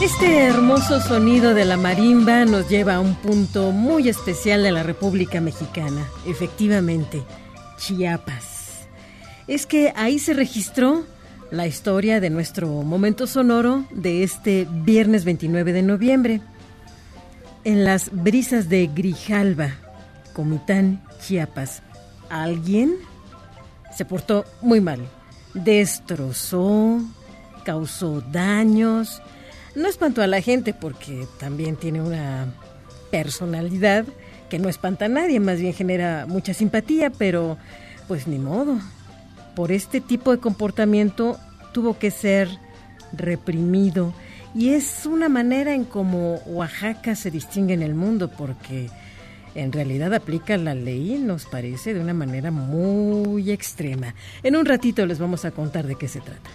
[0.00, 4.84] Este hermoso sonido de la marimba nos lleva a un punto muy especial de la
[4.84, 7.24] República Mexicana, efectivamente,
[7.76, 8.51] Chiapas.
[9.52, 11.04] Es que ahí se registró
[11.50, 16.40] la historia de nuestro momento sonoro de este viernes 29 de noviembre.
[17.62, 19.74] En las brisas de Grijalba,
[20.32, 21.82] Comitán, Chiapas,
[22.30, 22.94] alguien
[23.94, 25.06] se portó muy mal.
[25.52, 27.02] Destrozó,
[27.62, 29.20] causó daños,
[29.74, 32.54] no espantó a la gente porque también tiene una
[33.10, 34.06] personalidad
[34.48, 37.58] que no espanta a nadie, más bien genera mucha simpatía, pero
[38.08, 38.78] pues ni modo.
[39.54, 41.38] Por este tipo de comportamiento
[41.72, 42.48] tuvo que ser
[43.12, 44.14] reprimido
[44.54, 48.90] y es una manera en cómo Oaxaca se distingue en el mundo porque
[49.54, 54.14] en realidad aplica la ley, nos parece, de una manera muy extrema.
[54.42, 56.50] En un ratito les vamos a contar de qué se trata.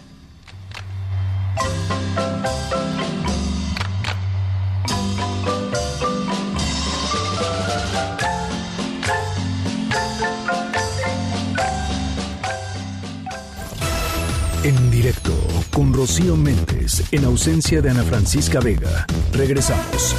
[14.68, 15.32] En directo
[15.72, 19.06] con Rocío Méndez, en ausencia de Ana Francisca Vega.
[19.32, 20.14] Regresamos.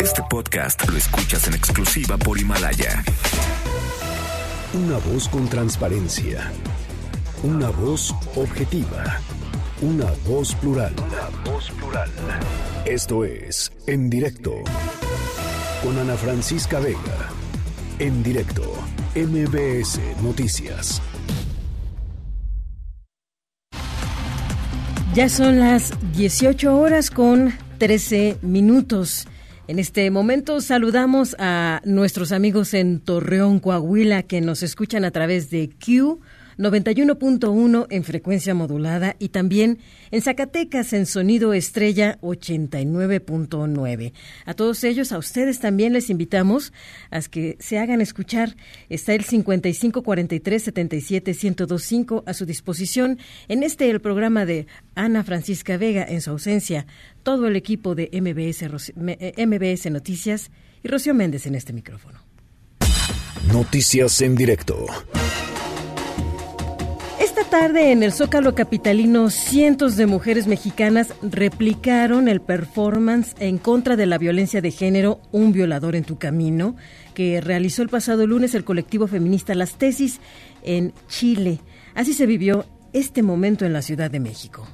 [0.00, 3.04] Este podcast lo escuchas en exclusiva por Himalaya.
[4.72, 6.50] Una voz con transparencia.
[7.42, 9.20] Una voz objetiva.
[9.82, 10.94] Una voz plural.
[10.96, 12.10] Una voz plural.
[12.86, 14.54] Esto es En directo
[15.82, 17.28] con Ana Francisca Vega.
[17.98, 18.62] En directo,
[19.14, 21.02] MBS Noticias.
[25.14, 29.28] Ya son las 18 horas con 13 minutos.
[29.68, 35.50] En este momento saludamos a nuestros amigos en Torreón, Coahuila, que nos escuchan a través
[35.50, 36.18] de Q
[36.62, 39.80] 91.1 en frecuencia modulada y también
[40.12, 44.12] en Zacatecas en sonido estrella 89.9.
[44.44, 46.72] A todos ellos, a ustedes también les invitamos
[47.10, 48.54] a que se hagan escuchar.
[48.88, 56.20] Está el 5543-77-1025 a su disposición en este el programa de Ana Francisca Vega en
[56.20, 56.86] su ausencia,
[57.24, 58.62] todo el equipo de MBS,
[58.94, 60.52] MBS Noticias
[60.84, 62.20] y Rocío Méndez en este micrófono.
[63.48, 64.86] Noticias en directo.
[67.52, 74.06] Tarde en el Zócalo Capitalino, cientos de mujeres mexicanas replicaron el performance en contra de
[74.06, 76.76] la violencia de género Un violador en tu camino,
[77.12, 80.18] que realizó el pasado lunes el colectivo feminista Las Tesis
[80.62, 81.60] en Chile.
[81.94, 84.66] Así se vivió este momento en la Ciudad de México.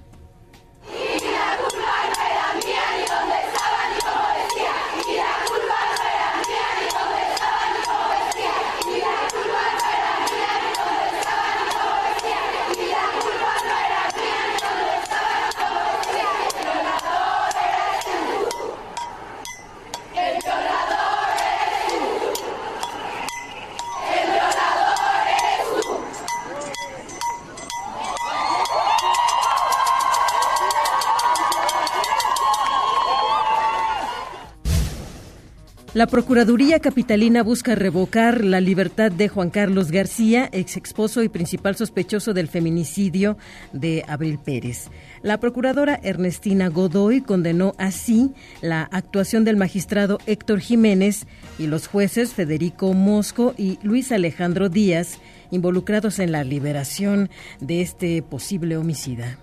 [35.98, 41.74] La Procuraduría Capitalina busca revocar la libertad de Juan Carlos García, ex esposo y principal
[41.74, 43.36] sospechoso del feminicidio
[43.72, 44.90] de Abril Pérez.
[45.22, 51.26] La procuradora Ernestina Godoy condenó así la actuación del magistrado Héctor Jiménez
[51.58, 55.18] y los jueces Federico Mosco y Luis Alejandro Díaz,
[55.50, 57.28] involucrados en la liberación
[57.58, 59.36] de este posible homicida.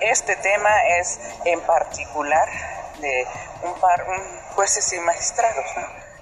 [0.00, 2.46] Este tema es en particular
[3.00, 3.24] de
[3.66, 4.06] un par
[4.58, 5.66] jueces y magistrados.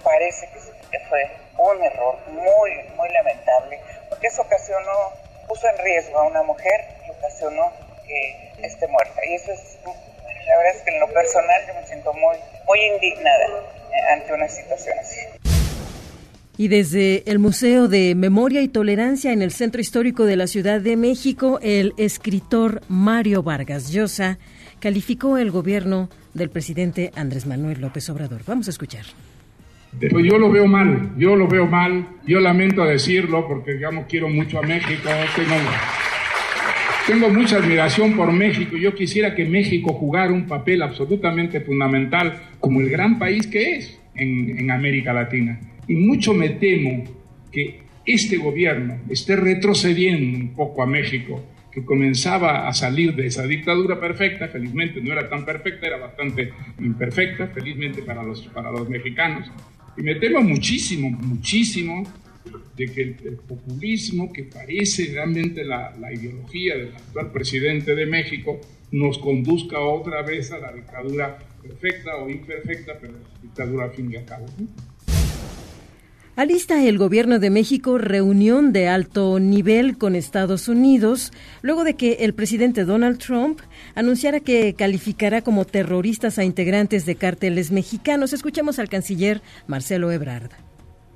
[0.04, 0.46] Parece
[0.92, 1.22] que fue
[1.56, 3.80] un error muy, muy lamentable,
[4.10, 4.92] porque eso ocasionó,
[5.48, 7.72] puso en riesgo a una mujer y ocasionó
[8.06, 9.24] que esté muerta.
[9.26, 12.78] Y eso es, la verdad es que en lo personal yo me siento muy, muy
[12.84, 15.20] indignada eh, ante una situación así.
[16.58, 20.82] Y desde el Museo de Memoria y Tolerancia en el Centro Histórico de la Ciudad
[20.82, 24.38] de México, el escritor Mario Vargas Llosa
[24.78, 28.42] calificó el gobierno del presidente Andrés Manuel López Obrador.
[28.46, 29.04] Vamos a escuchar.
[29.98, 34.28] Pues yo lo veo mal, yo lo veo mal, yo lamento decirlo porque digamos quiero
[34.28, 35.54] mucho a México, tengo,
[37.06, 42.82] tengo mucha admiración por México, yo quisiera que México jugara un papel absolutamente fundamental como
[42.82, 45.58] el gran país que es en, en América Latina.
[45.88, 47.04] Y mucho me temo
[47.50, 51.42] que este gobierno esté retrocediendo un poco a México
[51.76, 56.50] que comenzaba a salir de esa dictadura perfecta, felizmente no era tan perfecta, era bastante
[56.78, 59.52] imperfecta, felizmente para los, para los mexicanos.
[59.94, 62.02] Y me temo muchísimo, muchísimo
[62.74, 68.58] de que el, populismo, que parece realmente la, la, ideología del actual presidente de México,
[68.92, 73.12] nos conduzca otra vez a la dictadura perfecta o imperfecta, pero
[73.42, 74.46] dictadura al fin y al cabo.
[76.36, 81.32] Alista el gobierno de México reunión de alto nivel con Estados Unidos
[81.62, 83.60] luego de que el presidente Donald Trump
[83.94, 88.34] anunciara que calificará como terroristas a integrantes de cárteles mexicanos.
[88.34, 90.50] Escuchemos al canciller Marcelo Ebrard.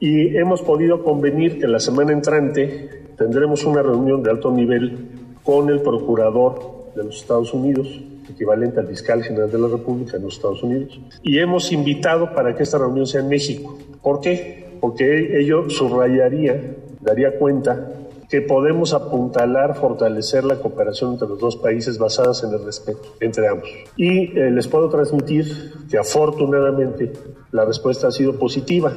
[0.00, 5.06] Y hemos podido convenir que la semana entrante tendremos una reunión de alto nivel
[5.42, 10.22] con el procurador de los Estados Unidos, equivalente al fiscal general de la República en
[10.22, 13.76] los Estados Unidos, y hemos invitado para que esta reunión sea en México.
[14.00, 14.69] ¿Por qué?
[14.80, 18.00] Porque ello subrayaría, daría cuenta
[18.30, 23.48] que podemos apuntalar, fortalecer la cooperación entre los dos países basadas en el respeto entre
[23.48, 23.68] ambos.
[23.96, 27.12] Y eh, les puedo transmitir que afortunadamente
[27.50, 28.94] la respuesta ha sido positiva.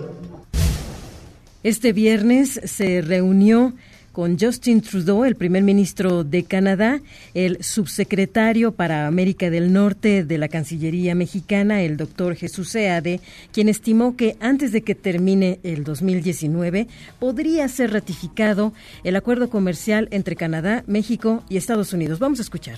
[1.63, 3.73] Este viernes se reunió
[4.14, 7.01] con Justin Trudeau, el primer ministro de Canadá,
[7.34, 13.20] el subsecretario para América del Norte de la Cancillería mexicana, el doctor Jesús Seade,
[13.51, 16.88] quien estimó que antes de que termine el 2019
[17.20, 18.72] podría ser ratificado
[19.03, 22.20] el acuerdo comercial entre Canadá, México y Estados Unidos.
[22.20, 22.78] Vamos a escuchar.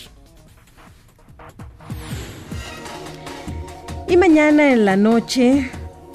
[4.08, 5.70] Y mañana en la noche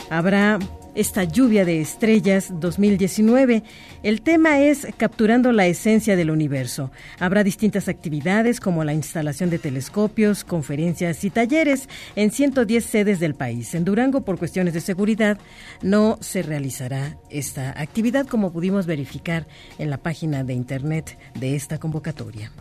[0.09, 0.59] habrá
[1.01, 3.63] esta lluvia de estrellas 2019.
[4.03, 6.91] El tema es Capturando la esencia del universo.
[7.19, 13.35] Habrá distintas actividades como la instalación de telescopios, conferencias y talleres en 110 sedes del
[13.35, 13.75] país.
[13.75, 15.39] En Durango, por cuestiones de seguridad,
[15.81, 19.47] no se realizará esta actividad como pudimos verificar
[19.79, 22.53] en la página de internet de esta convocatoria.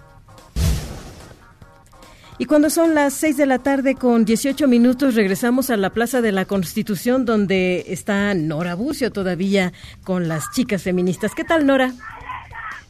[2.40, 6.22] Y cuando son las 6 de la tarde con 18 minutos regresamos a la Plaza
[6.22, 9.74] de la Constitución donde está Nora Bucio todavía
[10.06, 11.36] con las chicas feministas.
[11.36, 11.92] ¿Qué tal Nora?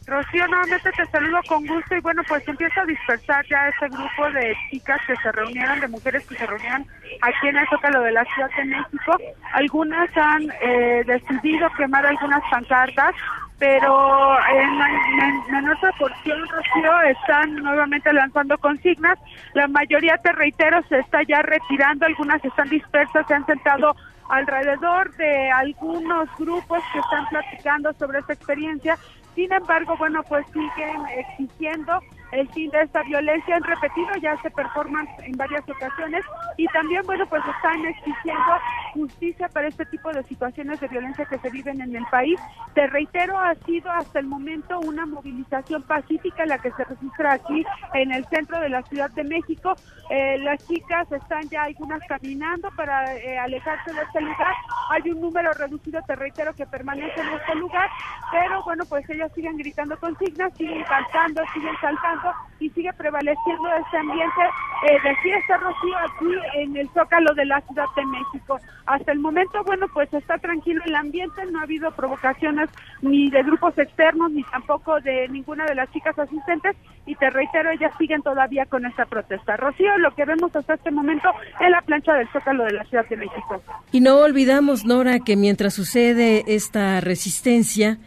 [0.05, 4.29] Rocío, nuevamente te saludo con gusto y bueno, pues empieza a dispersar ya ese grupo
[4.33, 6.85] de chicas que se reunieron, de mujeres que se reunieron
[7.21, 9.17] aquí en el Zócalo de la Ciudad de México.
[9.53, 13.15] Algunas han eh, decidido quemar algunas pancartas,
[13.59, 19.19] pero en, menor proporción, Rocío, están nuevamente lanzando consignas.
[19.53, 23.95] La mayoría, te reitero, se está ya retirando, algunas están dispersas, se han sentado
[24.29, 28.97] alrededor de algunos grupos que están platicando sobre esta experiencia.
[29.35, 31.99] Sin embargo, bueno, pues siguen exigiendo
[32.31, 33.55] el fin de esta violencia.
[33.55, 36.23] Han repetido ya este performance en varias ocasiones
[36.57, 38.53] y también, bueno, pues están exigiendo
[38.93, 42.39] justicia para este tipo de situaciones de violencia que se viven en el país.
[42.73, 47.65] Te reitero, ha sido hasta el momento una movilización pacífica la que se registra aquí
[47.93, 49.75] en el centro de la Ciudad de México.
[50.09, 54.53] Eh, las chicas están ya algunas caminando para eh, alejarse de este lugar.
[54.89, 57.89] Hay un número reducido, te reitero, que permanece en este lugar,
[58.31, 62.18] pero bueno, pues ellas siguen gritando consignas, siguen cantando, siguen saltando
[62.59, 64.41] y sigue prevaleciendo este ambiente
[64.87, 68.59] eh, de fiesta, Rocío, aquí en el Zócalo de la Ciudad de México.
[68.85, 72.69] Hasta el momento, bueno, pues está tranquilo el ambiente, no ha habido provocaciones
[73.01, 77.71] ni de grupos externos, ni tampoco de ninguna de las chicas asistentes, y te reitero,
[77.71, 79.55] ellas siguen todavía con esta protesta.
[79.57, 83.07] Rocío, lo que vemos hasta este momento en la plancha del Zócalo de la Ciudad
[83.07, 83.61] de México.
[83.91, 87.97] Y no olvidamos, Nora, que mientras sucede esta resistencia,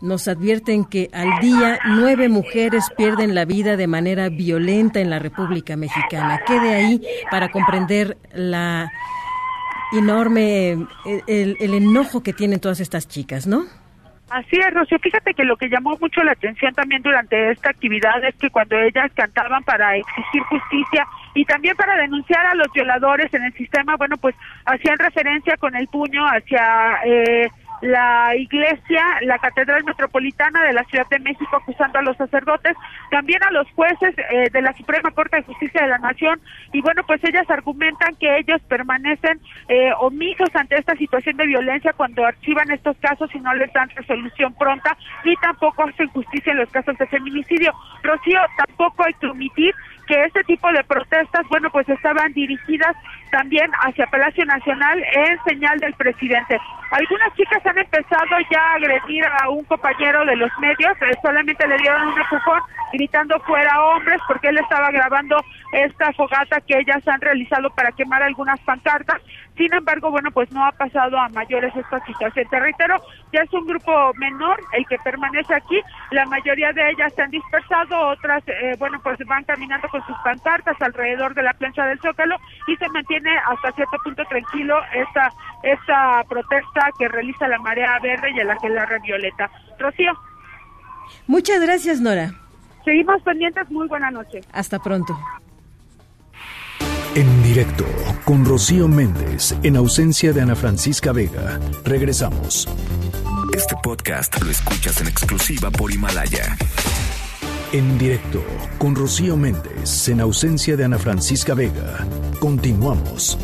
[0.00, 5.18] nos advierten que al día nueve mujeres pierden la vida de manera violenta en la
[5.18, 6.40] República Mexicana.
[6.46, 8.90] ¿Qué de ahí para comprender la
[9.92, 10.86] enorme,
[11.26, 13.64] el, el enojo que tienen todas estas chicas, ¿no?
[14.30, 14.96] Así es, Rocío.
[15.00, 18.78] Fíjate que lo que llamó mucho la atención también durante esta actividad es que cuando
[18.78, 23.96] ellas cantaban para exigir justicia y también para denunciar a los violadores en el sistema,
[23.96, 24.36] bueno, pues
[24.66, 27.50] hacían referencia con el puño hacia eh,
[27.80, 32.76] la iglesia, la Catedral Metropolitana de la Ciudad de México acusando a los sacerdotes,
[33.10, 36.40] también a los jueces eh, de la Suprema Corte de Justicia de la Nación
[36.72, 41.92] y bueno, pues ellas argumentan que ellos permanecen eh, omisos ante esta situación de violencia
[41.92, 46.58] cuando archivan estos casos y no les dan resolución pronta ni tampoco hacen justicia en
[46.58, 47.72] los casos de feminicidio.
[48.02, 49.74] Rocío, tampoco hay que omitir
[50.10, 52.96] que este tipo de protestas, bueno, pues estaban dirigidas
[53.30, 56.58] también hacia Palacio Nacional en señal del presidente.
[56.90, 61.64] Algunas chicas han empezado ya a agredir a un compañero de los medios, eh, solamente
[61.68, 62.60] le dieron un empujón
[62.92, 65.36] gritando fuera hombres porque él estaba grabando
[65.70, 69.22] esta fogata que ellas han realizado para quemar algunas pancartas.
[69.60, 72.46] Sin embargo, bueno, pues no ha pasado a mayores esta situación.
[72.48, 72.96] Te reitero,
[73.30, 75.78] ya es un grupo menor el que permanece aquí.
[76.12, 80.16] La mayoría de ellas se han dispersado, otras, eh, bueno, pues van caminando con sus
[80.24, 82.36] pancartas alrededor de la plancha del Zócalo
[82.68, 85.30] y se mantiene hasta cierto punto tranquilo esta,
[85.62, 89.50] esta protesta que realiza la Marea Verde y el Aquelarre Violeta.
[89.78, 90.12] Rocío.
[91.26, 92.30] Muchas gracias, Nora.
[92.82, 93.70] Seguimos pendientes.
[93.70, 94.40] Muy buena noche.
[94.54, 95.18] Hasta pronto.
[97.16, 97.86] En directo
[98.24, 101.58] con Rocío Méndez, en ausencia de Ana Francisca Vega.
[101.84, 102.68] Regresamos.
[103.52, 106.56] Este podcast lo escuchas en exclusiva por Himalaya.
[107.72, 108.44] En directo
[108.78, 112.06] con Rocío Méndez, en ausencia de Ana Francisca Vega.
[112.38, 113.36] Continuamos.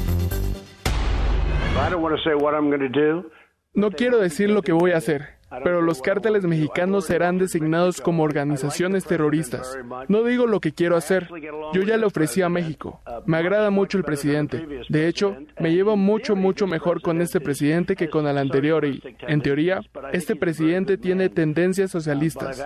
[3.74, 8.22] No quiero decir lo que voy a hacer pero los cárteles mexicanos serán designados como
[8.22, 9.78] organizaciones terroristas.
[10.08, 11.28] No digo lo que quiero hacer.
[11.72, 13.00] Yo ya le ofrecí a México.
[13.26, 14.66] Me agrada mucho el presidente.
[14.88, 19.02] De hecho, me llevo mucho, mucho mejor con este presidente que con el anterior y,
[19.28, 19.80] en teoría,
[20.12, 22.64] este presidente tiene tendencias socialistas.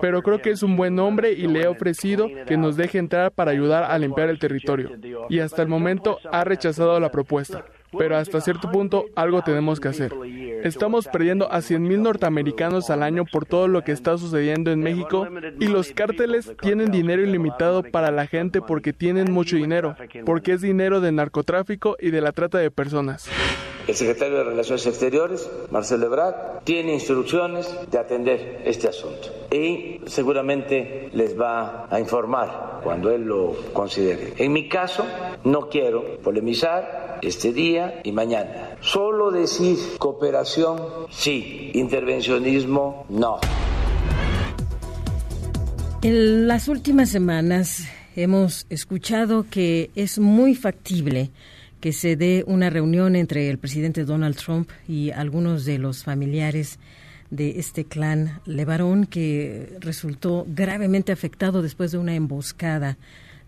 [0.00, 3.30] Pero creo que es un buen hombre y le he ofrecido que nos deje entrar
[3.32, 4.90] para ayudar a limpiar el territorio.
[5.28, 7.64] Y hasta el momento ha rechazado la propuesta
[7.96, 10.12] pero hasta cierto punto algo tenemos que hacer.
[10.62, 15.28] Estamos perdiendo a 100.000 norteamericanos al año por todo lo que está sucediendo en México
[15.60, 20.60] y los cárteles tienen dinero ilimitado para la gente porque tienen mucho dinero, porque es
[20.60, 23.28] dinero de narcotráfico y de la trata de personas.
[23.86, 31.10] El secretario de Relaciones Exteriores, Marcelo Ebrard, tiene instrucciones de atender este asunto y seguramente
[31.12, 34.34] les va a informar cuando él lo considere.
[34.38, 35.04] En mi caso,
[35.44, 38.76] no quiero polemizar este día y mañana.
[38.80, 40.80] Solo decir cooperación,
[41.10, 41.70] sí.
[41.74, 43.40] Intervencionismo, no.
[46.02, 51.30] En las últimas semanas hemos escuchado que es muy factible
[51.80, 56.78] que se dé una reunión entre el presidente Donald Trump y algunos de los familiares
[57.36, 62.96] de este clan Levarón que resultó gravemente afectado después de una emboscada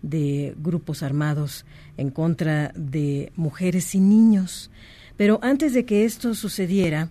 [0.01, 1.65] de grupos armados
[1.97, 4.71] en contra de mujeres y niños.
[5.17, 7.09] Pero antes de que esto sucediera,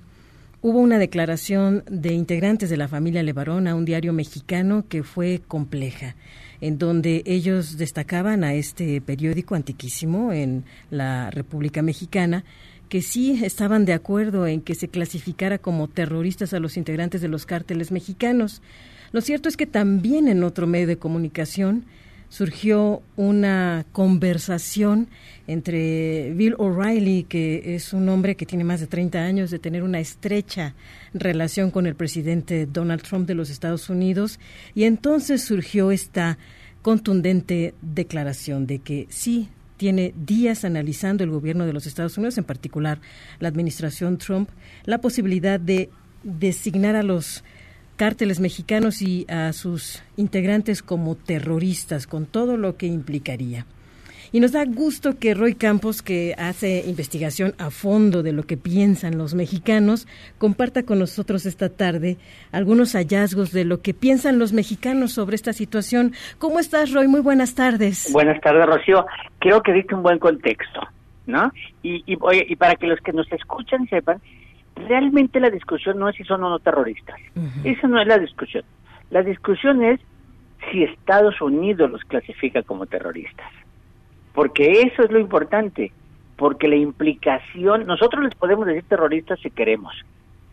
[0.62, 5.42] hubo una declaración de integrantes de la familia Levarón a un diario mexicano que fue
[5.46, 6.16] compleja
[6.60, 12.44] en donde ellos destacaban a este periódico antiquísimo en la República Mexicana,
[12.88, 17.28] que sí estaban de acuerdo en que se clasificara como terroristas a los integrantes de
[17.28, 18.62] los cárteles mexicanos.
[19.12, 21.84] Lo cierto es que también en otro medio de comunicación
[22.28, 25.08] surgió una conversación
[25.46, 29.82] entre Bill O'Reilly, que es un hombre que tiene más de 30 años de tener
[29.82, 30.74] una estrecha
[31.14, 34.38] relación con el presidente Donald Trump de los Estados Unidos,
[34.74, 36.38] y entonces surgió esta
[36.82, 39.48] contundente declaración de que sí,
[39.78, 43.00] tiene días analizando el gobierno de los Estados Unidos, en particular
[43.38, 44.50] la administración Trump,
[44.84, 45.88] la posibilidad de
[46.22, 47.44] designar a los
[47.96, 53.66] cárteles mexicanos y a sus integrantes como terroristas, con todo lo que implicaría.
[54.32, 58.56] Y nos da gusto que Roy Campos, que hace investigación a fondo de lo que
[58.56, 60.06] piensan los mexicanos,
[60.38, 62.18] comparta con nosotros esta tarde
[62.52, 66.12] algunos hallazgos de lo que piensan los mexicanos sobre esta situación.
[66.38, 67.08] ¿Cómo estás, Roy?
[67.08, 68.10] Muy buenas tardes.
[68.12, 69.06] Buenas tardes, Rocío.
[69.38, 70.80] Creo que diste un buen contexto,
[71.26, 71.50] ¿no?
[71.82, 72.18] Y, y,
[72.48, 74.20] y para que los que nos escuchan sepan,
[74.76, 77.18] realmente la discusión no es si son o no terroristas.
[77.64, 78.64] Esa no es la discusión.
[79.10, 80.00] La discusión es
[80.70, 83.46] si Estados Unidos los clasifica como terroristas.
[84.34, 85.92] Porque eso es lo importante.
[86.36, 89.92] Porque la implicación, nosotros les podemos decir terroristas si queremos,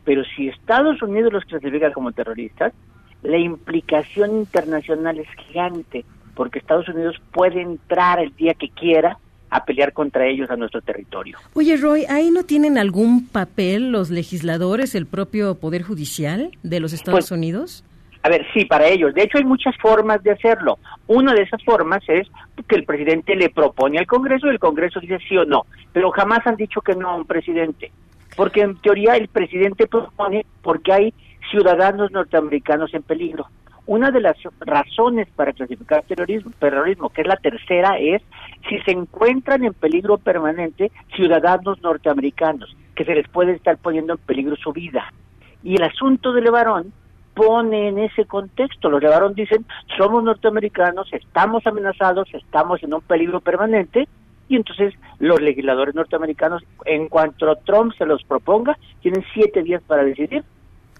[0.03, 2.73] pero si Estados Unidos los clasifica como terroristas,
[3.21, 9.17] la implicación internacional es gigante, porque Estados Unidos puede entrar el día que quiera
[9.49, 11.37] a pelear contra ellos a nuestro territorio.
[11.53, 16.93] Oye, Roy, ¿ahí no tienen algún papel los legisladores, el propio Poder Judicial de los
[16.93, 17.83] Estados Pues, Unidos?
[18.25, 19.13] A ver, sí, para ellos.
[19.13, 20.79] De hecho, hay muchas formas de hacerlo.
[21.05, 22.27] Una de esas formas es
[22.67, 25.67] que el presidente le propone al Congreso y el Congreso dice sí o no.
[25.93, 27.91] Pero jamás han dicho que no a un presidente.
[28.35, 31.13] Porque en teoría el presidente propone porque hay
[31.51, 33.45] ciudadanos norteamericanos en peligro.
[33.85, 38.23] Una de las razones para clasificar terrorismo, terrorismo, que es la tercera, es
[38.67, 44.19] si se encuentran en peligro permanente ciudadanos norteamericanos, que se les puede estar poniendo en
[44.19, 45.13] peligro su vida.
[45.61, 46.91] Y el asunto de Levarón
[47.35, 48.89] pone en ese contexto.
[48.89, 49.65] Los Levarón dicen,
[49.97, 54.07] somos norteamericanos, estamos amenazados, estamos en un peligro permanente,
[54.47, 60.03] y entonces los legisladores norteamericanos, en cuanto Trump se los proponga, tienen siete días para
[60.03, 60.43] decidir,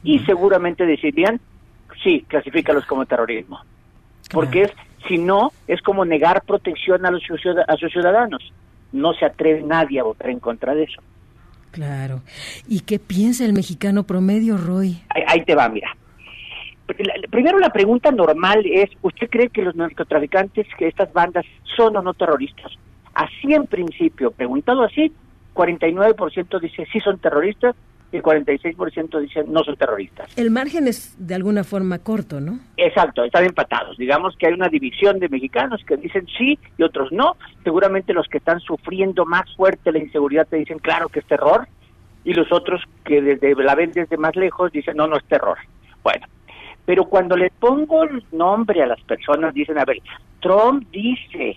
[0.04, 1.40] y seguramente decidirían,
[2.04, 3.62] sí, clasifícalos como terrorismo.
[4.32, 4.72] Porque es,
[5.08, 7.24] si no, es como negar protección a, los,
[7.68, 8.52] a sus ciudadanos.
[8.92, 11.02] No se atreve nadie a votar en contra de eso.
[11.72, 12.22] Claro.
[12.68, 15.02] ¿Y qué piensa el mexicano promedio, Roy?
[15.10, 15.96] Ahí, ahí te va, mira.
[17.32, 21.46] Primero la pregunta normal es, ¿usted cree que los narcotraficantes, que estas bandas
[21.76, 22.72] son o no terroristas?
[23.14, 25.12] Así en principio, preguntado así,
[25.56, 27.76] 49% dice sí son terroristas
[28.12, 30.38] y el 46% dice no son terroristas.
[30.38, 32.60] El margen es de alguna forma corto, ¿no?
[32.78, 33.98] Exacto, están empatados.
[33.98, 37.38] Digamos que hay una división de mexicanos que dicen sí y otros no.
[37.64, 41.68] Seguramente los que están sufriendo más fuerte la inseguridad te dicen claro que es terror
[42.24, 45.58] y los otros que desde la ven desde más lejos dicen no, no es terror.
[46.04, 46.28] Bueno,
[46.86, 49.98] pero cuando le pongo el nombre a las personas dicen, a ver,
[50.40, 51.56] Trump dice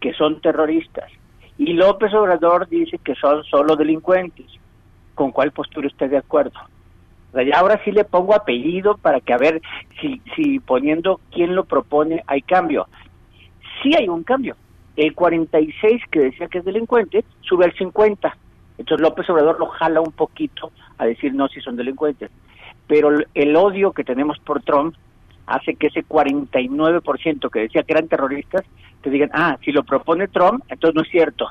[0.00, 1.10] que son terroristas
[1.58, 4.46] y López Obrador dice que son solo delincuentes.
[5.14, 6.58] ¿Con cuál postura está de acuerdo?
[7.54, 9.60] Ahora sí le pongo apellido para que a ver
[10.00, 12.88] si, si poniendo quién lo propone hay cambio.
[13.82, 14.56] Sí hay un cambio.
[14.96, 18.36] El 46 que decía que es delincuente sube al 50.
[18.78, 22.30] Entonces López Obrador lo jala un poquito a decir no si son delincuentes.
[22.90, 24.96] Pero el- odio que tenemos por Trump
[25.46, 28.64] hace que ese 49% que decía que eran terroristas
[29.00, 31.46] te digan, ah, si lo propone Trump, entonces no es cierto,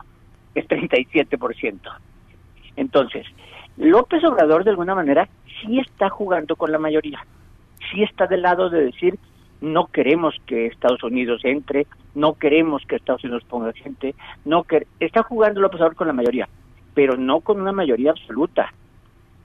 [0.54, 1.90] es 37%.
[2.76, 3.26] Entonces,
[3.78, 5.30] López Obrador de alguna manera
[5.62, 7.26] sí está jugando con la mayoría,
[7.92, 9.18] sí está del lado de decir
[9.62, 14.14] no queremos que Estados Unidos entre, no queremos que Estados Unidos ponga gente,
[14.44, 16.50] no quer- está jugando López Obrador con la mayoría,
[16.94, 18.74] pero no con una mayoría absoluta.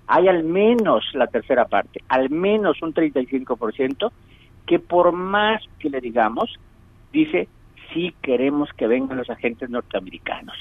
[0.07, 4.11] Hay al menos la tercera parte, al menos un 35%
[4.67, 6.59] que por más que le digamos,
[7.13, 7.49] dice
[7.93, 10.57] sí queremos que vengan los agentes norteamericanos.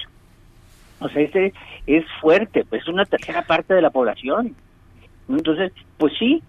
[1.00, 1.54] O sea, ese
[1.88, 4.56] es fuerte, pues es una tercera parte de la población.
[5.28, 6.42] Entonces, pues sí,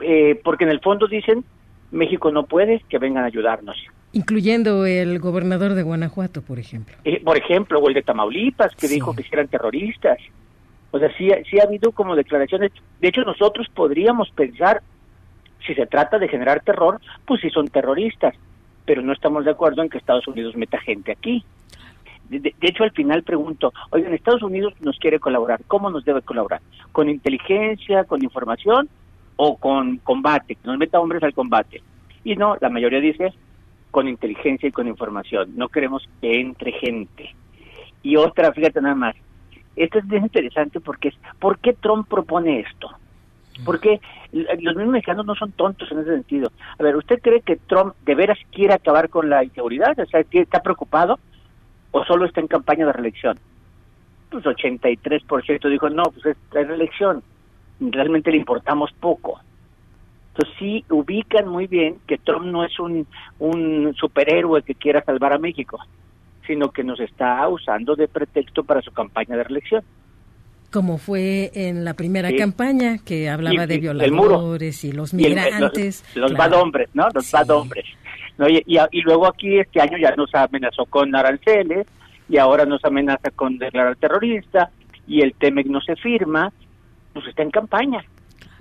[0.00, 1.44] eh, porque en el fondo dicen,
[1.90, 3.76] México no puede, que vengan a ayudarnos.
[4.12, 6.94] Incluyendo el gobernador de Guanajuato, por ejemplo.
[7.04, 10.18] Eh, por ejemplo, o el de Tamaulipas, que dijo que eran terroristas.
[10.92, 12.70] O sea, sí, sí ha habido como declaraciones.
[13.00, 14.82] De hecho, nosotros podríamos pensar,
[15.66, 18.34] si se trata de generar terror, pues sí son terroristas,
[18.84, 21.44] pero no estamos de acuerdo en que Estados Unidos meta gente aquí.
[22.28, 26.04] De, de- de hecho, al final pregunto, oigan, Estados Unidos nos quiere colaborar, ¿cómo nos
[26.04, 26.60] debe colaborar?
[26.92, 28.88] ¿Con inteligencia, con información
[29.36, 30.54] o con combate?
[30.56, 31.82] Que nos meta hombres al combate.
[32.24, 33.32] Y no, la mayoría dice
[33.90, 35.52] con inteligencia y con información.
[35.56, 37.34] No queremos que entre gente.
[38.02, 39.14] Y otra, fíjate nada más,
[39.76, 42.90] esto es bien interesante porque es, ¿por qué Trump propone esto?
[43.64, 44.00] Porque
[44.32, 46.50] los mismos mexicanos no son tontos en ese sentido.
[46.78, 49.98] A ver, ¿usted cree que Trump de veras quiere acabar con la inseguridad?
[49.98, 51.18] O sea, ¿está preocupado
[51.90, 53.38] o solo está en campaña de reelección?
[54.30, 57.22] Pues 83% dijo, no, pues es, es reelección.
[57.78, 59.40] Realmente le importamos poco.
[60.28, 63.06] Entonces sí ubican muy bien que Trump no es un,
[63.38, 65.78] un superhéroe que quiera salvar a México,
[66.46, 69.82] sino que nos está usando de pretexto para su campaña de reelección.
[70.70, 76.02] Como fue en la primera campaña, que hablaba de violadores y los migrantes.
[76.14, 77.08] los, bad hombres, ¿no?
[77.12, 77.84] Los bad hombres.
[78.48, 81.86] Y, y, luego aquí este año ya nos amenazó con aranceles
[82.28, 84.70] y ahora nos amenaza con declarar terrorista
[85.06, 86.50] y el TEMEC no se firma,
[87.12, 88.02] pues está en campaña.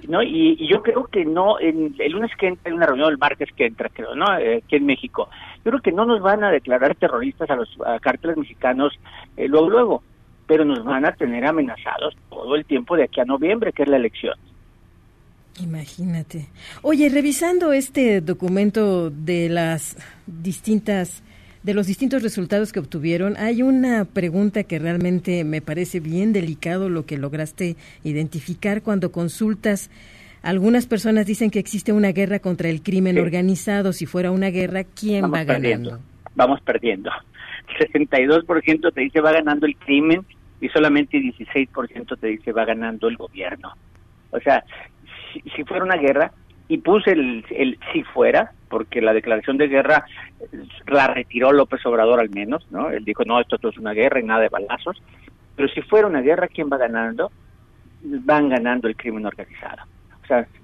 [0.08, 0.22] ¿no?
[0.22, 3.66] Y, yo creo que no, el lunes que entra, en una reunión el martes que
[3.66, 4.38] entra, creo, ¿no?
[4.38, 5.30] Eh, aquí en México.
[5.64, 7.70] Creo que no nos van a declarar terroristas a los
[8.02, 8.94] cárteles mexicanos
[9.38, 10.04] eh, luego, luego,
[10.48, 13.90] pero nos van a tener amenazados todo el tiempo de aquí a noviembre, que es
[13.90, 14.36] la elección.
[15.60, 16.48] Imagínate.
[16.82, 21.24] Oye, revisando este documento de las distintas
[21.64, 26.90] de los distintos resultados que obtuvieron, hay una pregunta que realmente me parece bien delicado
[26.90, 29.92] lo que lograste identificar cuando consultas.
[30.44, 33.94] Algunas personas dicen que existe una guerra contra el crimen organizado.
[33.94, 36.00] Si fuera una guerra, ¿quién va ganando?
[36.36, 37.12] Vamos perdiendo.
[37.80, 40.26] 62% te dice va ganando el crimen
[40.60, 43.74] y solamente 16% te dice va ganando el gobierno.
[44.32, 44.64] O sea,
[45.56, 46.32] si fuera una guerra,
[46.72, 50.06] y puse el, el si fuera, porque la declaración de guerra
[50.88, 52.90] la retiró López Obrador al menos, ¿no?
[52.90, 55.04] Él dijo, no, esto, es una guerra y nada de balazos.
[55.58, 57.30] Pero si fuera una guerra, ¿quién va ganando?
[58.02, 59.84] Van ganando el crimen organizado.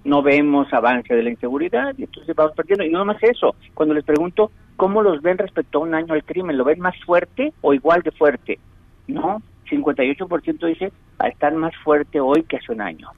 [0.03, 2.85] No vemos avance de la inseguridad y entonces vamos perdiendo.
[2.85, 6.23] Y no más eso, cuando les pregunto cómo los ven respecto a un año al
[6.23, 8.59] crimen, ¿lo ven más fuerte o igual de fuerte?
[9.07, 10.91] No, 58% dice,
[11.25, 13.09] están más fuerte hoy que hace un año.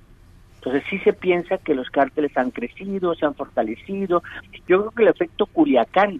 [0.55, 4.23] Entonces sí se piensa que los cárteles han crecido, se han fortalecido.
[4.67, 6.19] Yo creo que el efecto Culiacán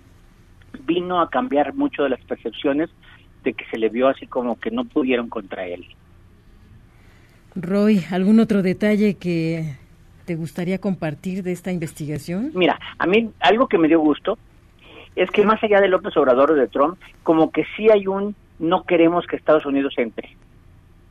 [0.85, 2.89] vino a cambiar mucho de las percepciones
[3.43, 5.85] de que se le vio así como que no pudieron contra él.
[7.55, 9.75] Roy, ¿algún otro detalle que
[10.29, 12.51] te gustaría compartir de esta investigación?
[12.53, 14.37] Mira, a mí algo que me dio gusto
[15.15, 18.35] es que más allá de López Obrador o de Trump, como que sí hay un
[18.59, 20.29] no queremos que Estados Unidos entre.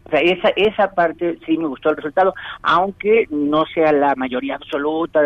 [0.05, 2.33] O sea, esa, esa parte sí me gustó el resultado,
[2.63, 5.21] aunque no sea la mayoría absoluta,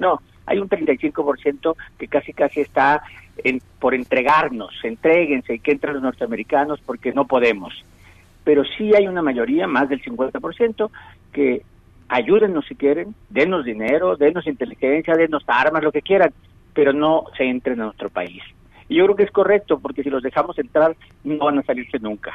[0.00, 3.04] no, hay un 35% que casi casi está
[3.44, 7.72] en, por entregarnos, entréguense y que entren los norteamericanos porque no podemos.
[8.42, 10.90] Pero sí hay una mayoría, más del 50%,
[11.32, 11.62] que
[12.12, 16.32] ayúdennos si quieren, denos dinero, denos inteligencia, denos armas, lo que quieran,
[16.74, 18.42] pero no se entren a nuestro país.
[18.88, 20.94] Y yo creo que es correcto, porque si los dejamos entrar,
[21.24, 22.32] no van a salirse nunca.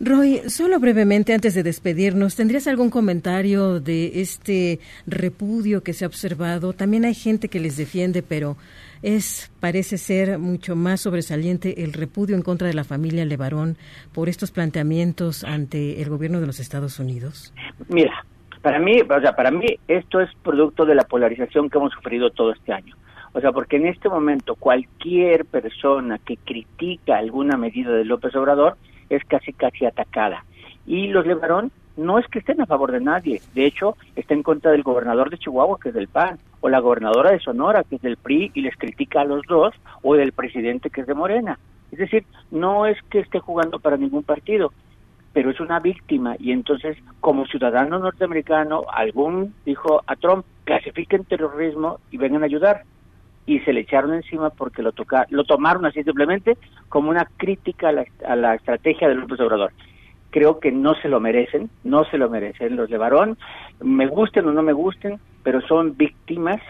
[0.00, 6.08] Roy, solo brevemente antes de despedirnos, ¿tendrías algún comentario de este repudio que se ha
[6.08, 6.72] observado?
[6.72, 8.56] También hay gente que les defiende, pero
[9.02, 13.76] es parece ser mucho más sobresaliente el repudio en contra de la familia Levarón
[14.12, 17.52] por estos planteamientos ante el gobierno de los Estados Unidos.
[17.88, 18.24] Mira,
[18.62, 22.30] para mí, o sea, para mí esto es producto de la polarización que hemos sufrido
[22.30, 22.96] todo este año.
[23.32, 28.76] O sea, porque en este momento cualquier persona que critica alguna medida de López Obrador
[29.08, 30.44] es casi casi atacada.
[30.86, 34.42] Y los Levarón no es que estén a favor de nadie, de hecho está en
[34.42, 37.96] contra del gobernador de Chihuahua, que es del PAN, o la gobernadora de Sonora, que
[37.96, 41.14] es del PRI, y les critica a los dos, o del presidente, que es de
[41.14, 41.58] Morena.
[41.90, 44.72] Es decir, no es que esté jugando para ningún partido,
[45.32, 52.00] pero es una víctima, y entonces, como ciudadano norteamericano, algún dijo a Trump, clasifiquen terrorismo
[52.10, 52.82] y vengan a ayudar
[53.46, 56.56] y se le echaron encima porque lo toca, lo tomaron así simplemente
[56.88, 59.72] como una crítica a la, a la estrategia del López Obrador.
[60.30, 63.36] Creo que no se lo merecen, no se lo merecen los de varón,
[63.80, 66.60] me gusten o no me gusten, pero son víctimas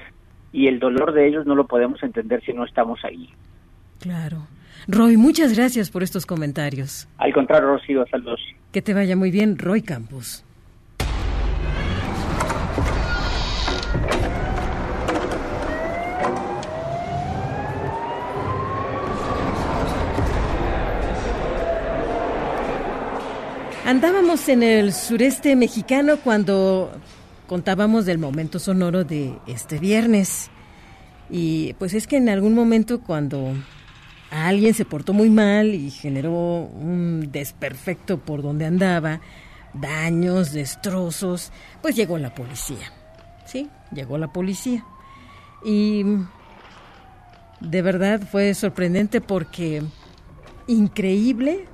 [0.53, 3.31] y el dolor de ellos no lo podemos entender si no estamos ahí.
[4.01, 4.39] Claro.
[4.89, 7.09] Roy, muchas gracias por estos comentarios.
[7.19, 8.41] Al contrario, Rocío, saludos.
[8.73, 10.45] Que te vaya muy bien, Roy Campos.
[23.85, 26.91] Andábamos en el sureste mexicano cuando
[27.47, 30.51] contábamos del momento sonoro de este viernes.
[31.29, 33.53] Y pues es que en algún momento cuando
[34.33, 39.21] alguien se portó muy mal y generó un desperfecto por donde andaba,
[39.75, 41.53] daños, destrozos,
[41.83, 42.93] pues llegó la policía.
[43.45, 44.85] Sí, llegó la policía.
[45.65, 46.05] Y
[47.61, 49.83] de verdad fue sorprendente porque
[50.67, 51.67] increíble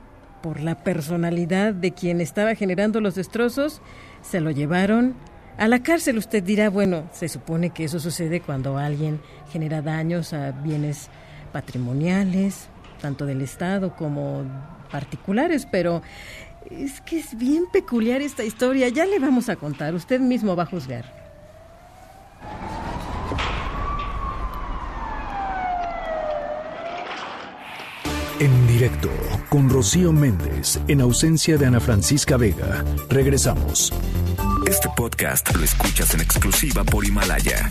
[0.43, 3.81] por la personalidad de quien estaba generando los destrozos,
[4.23, 5.15] se lo llevaron
[5.59, 6.19] a la cárcel.
[6.19, 9.21] Usted dirá, bueno, se supone que eso sucede cuando alguien
[9.53, 11.09] genera daños a bienes
[11.53, 12.69] patrimoniales,
[13.01, 14.45] tanto del Estado como
[14.91, 16.03] particulares, pero
[16.71, 18.89] es que es bien peculiar esta historia.
[18.89, 21.19] Ya le vamos a contar, usted mismo va a juzgar.
[28.41, 29.11] En directo
[29.49, 32.85] con Rocío Méndez, en ausencia de Ana Francisca Vega.
[33.09, 33.93] Regresamos.
[34.69, 37.71] Este podcast lo escuchas en exclusiva por Himalaya.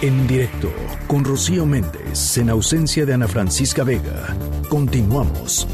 [0.00, 0.72] En directo
[1.06, 4.34] con Rocío Méndez, en ausencia de Ana Francisca Vega.
[4.70, 5.68] Continuamos.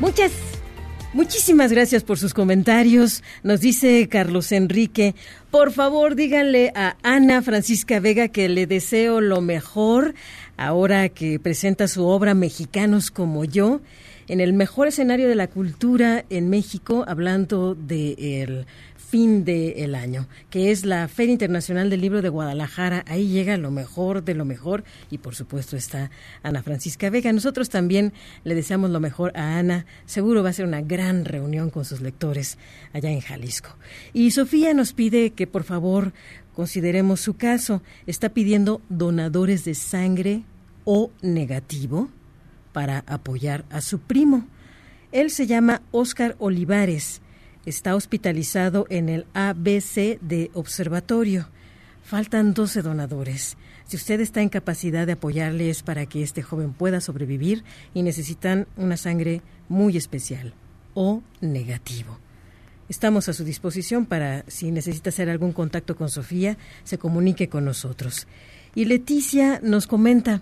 [0.00, 0.32] Muchas
[1.14, 3.24] Muchísimas gracias por sus comentarios.
[3.42, 5.14] Nos dice Carlos Enrique,
[5.50, 10.14] por favor díganle a Ana Francisca Vega que le deseo lo mejor
[10.58, 13.80] ahora que presenta su obra Mexicanos como yo
[14.28, 18.66] en el mejor escenario de la cultura en México, hablando de el
[19.08, 23.04] fin del año, que es la Feria Internacional del Libro de Guadalajara.
[23.08, 26.10] Ahí llega lo mejor de lo mejor y por supuesto está
[26.42, 27.32] Ana Francisca Vega.
[27.32, 28.12] Nosotros también
[28.44, 29.86] le deseamos lo mejor a Ana.
[30.04, 32.58] Seguro va a ser una gran reunión con sus lectores
[32.92, 33.70] allá en Jalisco.
[34.12, 36.12] Y Sofía nos pide que por favor
[36.54, 37.82] consideremos su caso.
[38.06, 40.42] Está pidiendo donadores de sangre
[40.84, 42.10] o negativo
[42.72, 44.46] para apoyar a su primo.
[45.12, 47.20] Él se llama Óscar Olivares
[47.68, 51.48] está hospitalizado en el ABC de Observatorio.
[52.02, 53.56] Faltan 12 donadores.
[53.86, 57.64] Si usted está en capacidad de apoyarle es para que este joven pueda sobrevivir
[57.94, 60.54] y necesitan una sangre muy especial
[60.94, 62.18] o negativo.
[62.88, 67.66] Estamos a su disposición para, si necesita hacer algún contacto con Sofía, se comunique con
[67.66, 68.26] nosotros.
[68.74, 70.40] Y Leticia nos comenta,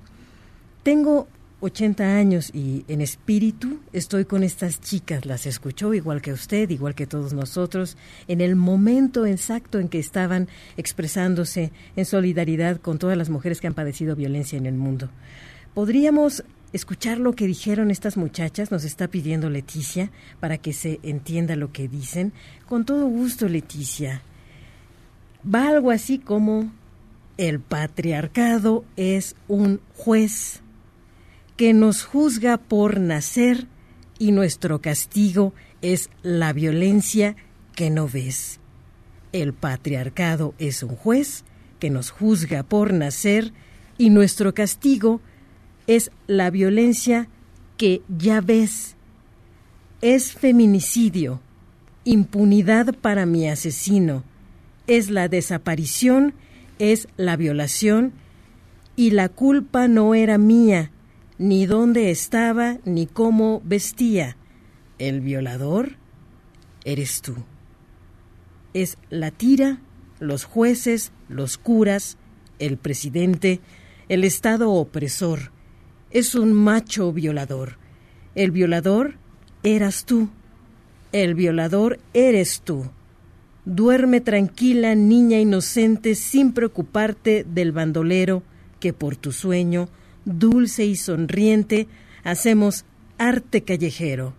[0.85, 1.27] tengo
[1.61, 6.95] 80 años y en espíritu estoy con estas chicas, las escuchó igual que usted, igual
[6.95, 7.97] que todos nosotros,
[8.29, 13.67] en el momento exacto en que estaban expresándose en solidaridad con todas las mujeres que
[13.67, 15.09] han padecido violencia en el mundo.
[15.73, 18.71] ¿Podríamos escuchar lo que dijeron estas muchachas?
[18.71, 20.11] Nos está pidiendo Leticia
[20.41, 22.33] para que se entienda lo que dicen.
[22.69, 24.21] Con todo gusto, Leticia.
[25.43, 26.71] Va algo así como
[27.39, 30.63] el patriarcado es un juez
[31.57, 33.67] que nos juzga por nacer
[34.19, 37.37] y nuestro castigo es la violencia
[37.75, 38.61] que no ves.
[39.33, 41.45] El patriarcado es un juez
[41.79, 43.53] que nos juzga por nacer
[43.99, 45.21] y nuestro castigo
[45.87, 47.29] es la violencia
[47.77, 48.97] que ya ves.
[50.01, 51.41] Es feminicidio,
[52.05, 54.25] impunidad para mi asesino,
[54.87, 56.35] es la desaparición,
[56.79, 58.13] es la violación
[58.95, 60.91] y la culpa no era mía,
[61.39, 64.37] ni dónde estaba, ni cómo vestía.
[64.99, 65.97] El violador
[66.85, 67.35] eres tú.
[68.73, 69.81] Es la tira,
[70.19, 72.17] los jueces, los curas,
[72.59, 73.61] el presidente,
[74.09, 75.51] el Estado opresor.
[76.11, 77.79] Es un macho violador.
[78.35, 79.17] El violador
[79.63, 80.31] eras tú.
[81.13, 82.91] El violador eres tú.
[83.65, 88.43] Duerme tranquila, niña inocente, sin preocuparte del bandolero
[88.79, 89.89] que por tu sueño
[90.27, 91.89] dulce y sonriente,
[92.25, 92.85] hacemos
[93.17, 94.35] arte callejero.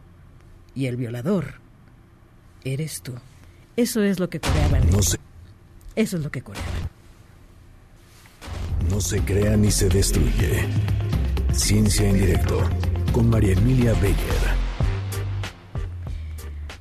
[0.76, 1.56] Y el violador
[2.64, 3.14] eres tú.
[3.76, 4.88] Eso es lo que coreaban.
[4.92, 5.18] No se...
[5.96, 6.90] Eso es lo que coreaban.
[8.92, 10.68] No se crea ni se destruye.
[11.52, 12.62] Ciencia en directo
[13.12, 14.68] con María Emilia Beyer.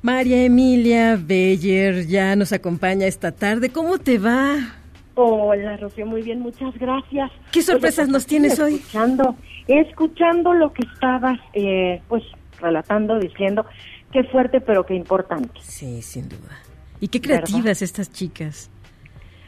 [0.03, 3.71] María Emilia Beyer ya nos acompaña esta tarde.
[3.71, 4.75] ¿Cómo te va?
[5.19, 7.31] Hola, Rocío, muy bien, muchas gracias.
[7.51, 8.75] ¿Qué sorpresas Oye, pues, nos tienes hoy?
[8.75, 9.35] Escuchando,
[9.67, 12.21] escuchando lo que estabas, eh, pues,
[12.61, 13.65] relatando, diciendo,
[14.13, 15.59] qué fuerte, pero qué importante.
[15.63, 16.59] Sí, sin duda.
[16.99, 17.81] Y qué creativas ¿verdad?
[17.83, 18.69] estas chicas.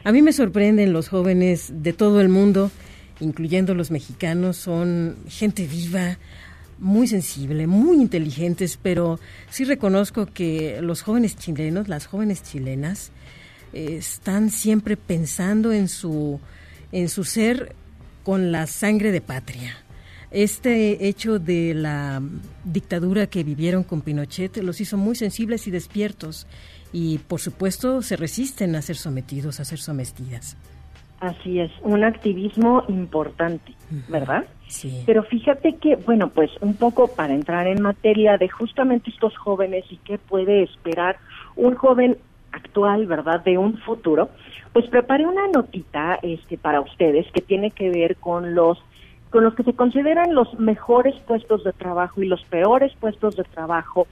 [0.02, 2.72] A mí me sorprenden los jóvenes de todo el mundo,
[3.20, 6.18] incluyendo los mexicanos, son gente viva,
[6.80, 9.20] muy sensible, muy inteligentes, pero
[9.50, 13.12] sí reconozco que los jóvenes chilenos, las jóvenes chilenas,
[13.72, 16.40] están siempre pensando en su,
[16.92, 17.74] en su ser
[18.22, 19.76] con la sangre de patria.
[20.30, 22.22] Este hecho de la
[22.64, 26.46] dictadura que vivieron con Pinochet los hizo muy sensibles y despiertos
[26.92, 30.56] y por supuesto se resisten a ser sometidos, a ser sometidas.
[31.20, 33.74] Así es, un activismo importante,
[34.08, 34.46] ¿verdad?
[34.68, 35.02] Sí.
[35.04, 39.84] Pero fíjate que, bueno, pues un poco para entrar en materia de justamente estos jóvenes
[39.90, 41.18] y qué puede esperar
[41.56, 42.16] un joven
[42.52, 44.28] actual, ¿verdad?, de un futuro,
[44.72, 48.78] pues preparé una notita este para ustedes que tiene que ver con los
[49.30, 53.44] con los que se consideran los mejores puestos de trabajo y los peores puestos de
[53.44, 54.08] trabajo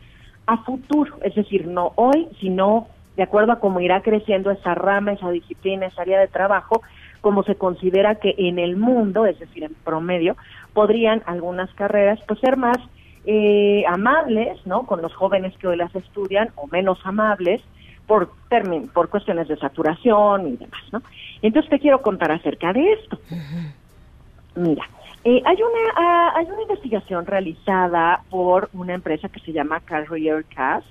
[0.46, 2.86] a futuro, es decir, no hoy, sino
[3.16, 6.82] de acuerdo a cómo irá creciendo esa rama, esa disciplina, esa área de trabajo,
[7.20, 10.36] como se considera que en el mundo, es decir, en promedio,
[10.72, 12.78] podrían algunas carreras pues ser más
[13.26, 14.86] eh, amables, ¿no?
[14.86, 17.60] Con los jóvenes que hoy las estudian o menos amables
[18.08, 18.30] por
[18.92, 21.02] por cuestiones de saturación y demás, ¿no?
[21.42, 23.20] Entonces te quiero contar acerca de esto.
[24.56, 24.82] Mira,
[25.22, 30.44] eh, hay una ah, hay una investigación realizada por una empresa que se llama Career
[30.46, 30.86] Cast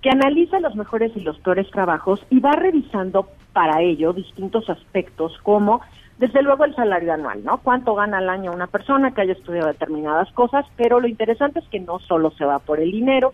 [0.00, 5.38] que analiza los mejores y los peores trabajos y va revisando para ello distintos aspectos
[5.42, 5.80] como
[6.18, 7.58] desde luego el salario anual, ¿no?
[7.58, 11.68] Cuánto gana al año una persona que haya estudiado determinadas cosas, pero lo interesante es
[11.68, 13.32] que no solo se va por el dinero,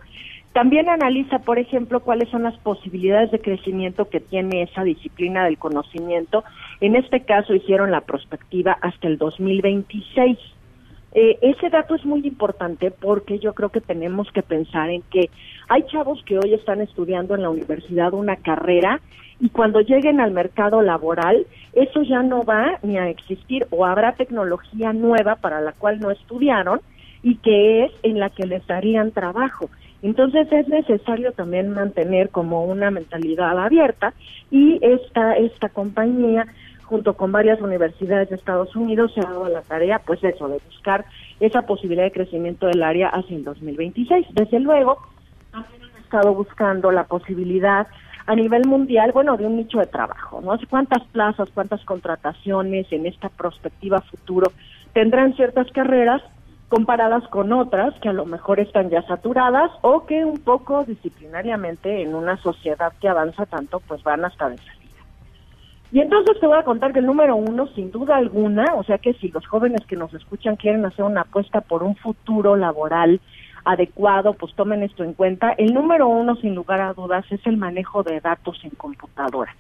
[0.52, 5.58] también analiza, por ejemplo, cuáles son las posibilidades de crecimiento que tiene esa disciplina del
[5.58, 6.42] conocimiento.
[6.80, 10.38] En este caso hicieron la prospectiva hasta el 2026.
[11.12, 15.30] Eh, ese dato es muy importante porque yo creo que tenemos que pensar en que
[15.68, 19.00] hay chavos que hoy están estudiando en la universidad una carrera
[19.40, 24.12] y cuando lleguen al mercado laboral, eso ya no va ni a existir o habrá
[24.12, 26.80] tecnología nueva para la cual no estudiaron
[27.22, 29.68] y que es en la que les darían trabajo.
[30.02, 34.14] Entonces es necesario también mantener como una mentalidad abierta
[34.50, 36.46] y esta, esta compañía
[36.90, 40.58] junto con varias universidades de Estados Unidos, se ha dado la tarea, pues eso, de
[40.66, 41.04] buscar
[41.38, 44.26] esa posibilidad de crecimiento del área hacia el 2026.
[44.32, 44.98] Desde luego,
[45.52, 47.86] también han estado buscando la posibilidad
[48.26, 50.58] a nivel mundial, bueno, de un nicho de trabajo, ¿no?
[50.68, 54.50] ¿Cuántas plazas, cuántas contrataciones en esta perspectiva futuro
[54.92, 56.22] tendrán ciertas carreras
[56.70, 62.02] comparadas con otras que a lo mejor están ya saturadas o que un poco disciplinariamente
[62.02, 64.56] en una sociedad que avanza tanto, pues van hasta de
[65.92, 68.98] y entonces te voy a contar que el número uno, sin duda alguna, o sea
[68.98, 73.20] que si los jóvenes que nos escuchan quieren hacer una apuesta por un futuro laboral
[73.64, 75.52] adecuado, pues tomen esto en cuenta.
[75.58, 79.54] El número uno, sin lugar a dudas, es el manejo de datos en computadora.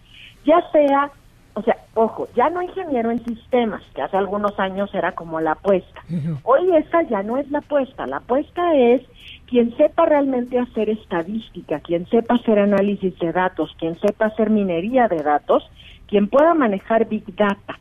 [0.44, 1.10] Ya sea,
[1.54, 5.52] o sea, ojo, ya no ingeniero en sistemas, que hace algunos años era como la
[5.52, 6.02] apuesta.
[6.44, 9.02] Hoy esa ya no es la apuesta, la apuesta es
[9.46, 15.08] quien sepa realmente hacer estadística, quien sepa hacer análisis de datos, quien sepa hacer minería
[15.08, 15.68] de datos,
[16.06, 17.78] quien pueda manejar Big Data.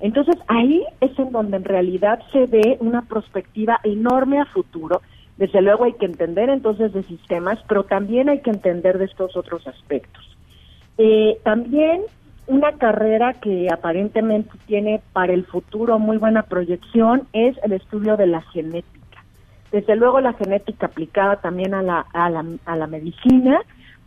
[0.00, 5.00] Entonces ahí es en donde en realidad se ve una perspectiva enorme a futuro.
[5.36, 9.36] Desde luego hay que entender entonces de sistemas, pero también hay que entender de estos
[9.36, 10.24] otros aspectos.
[10.98, 12.02] Eh, también
[12.52, 18.26] una carrera que aparentemente tiene para el futuro muy buena proyección es el estudio de
[18.26, 19.24] la genética.
[19.70, 23.58] Desde luego la genética aplicada también a la, a la, a la medicina,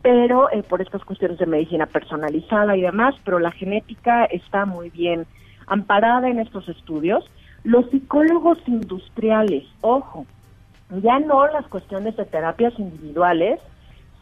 [0.03, 4.91] pero eh, por estas cuestiones de medicina personalizada y demás, pero la genética está muy
[4.91, 5.25] bien
[5.65, 7.25] amparada en estos estudios.
[7.63, 10.27] Los psicólogos industriales, ojo,
[11.01, 13.59] ya no las cuestiones de terapias individuales,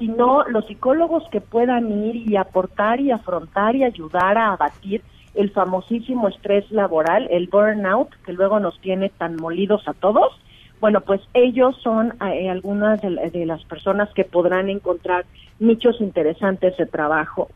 [0.03, 5.01] sino los psicólogos que puedan ir y aportar y afrontar y ayudar a abatir
[5.33, 10.37] el famosísimo estrés laboral, el burnout, que luego nos tiene tan molidos a todos.
[10.81, 15.23] Bueno, pues ellos son eh, algunas de, las personas que podrán encontrar
[15.59, 17.47] nichos interesantes de trabajo.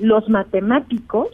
[0.00, 1.28] Los matemáticos,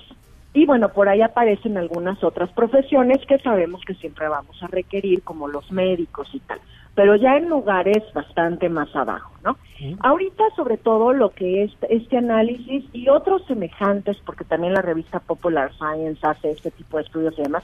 [0.52, 5.22] y bueno, por ahí aparecen algunas otras profesiones que sabemos que siempre vamos a requerir,
[5.22, 6.60] como los médicos y tal,
[6.98, 9.56] pero ya en lugares bastante más abajo, ¿no?
[10.00, 15.20] Ahorita, sobre todo, lo que es este análisis y otros semejantes, porque también la revista
[15.20, 17.62] Popular Science hace este tipo de estudios y demás,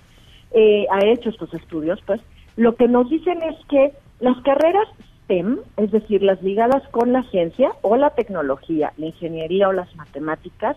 [0.52, 2.20] eh, ha hecho estos estudios, pues,
[2.54, 4.86] lo que nos dicen es que las carreras
[5.24, 9.92] STEM, es decir, las ligadas con la ciencia o la tecnología, la ingeniería o las
[9.96, 10.76] matemáticas,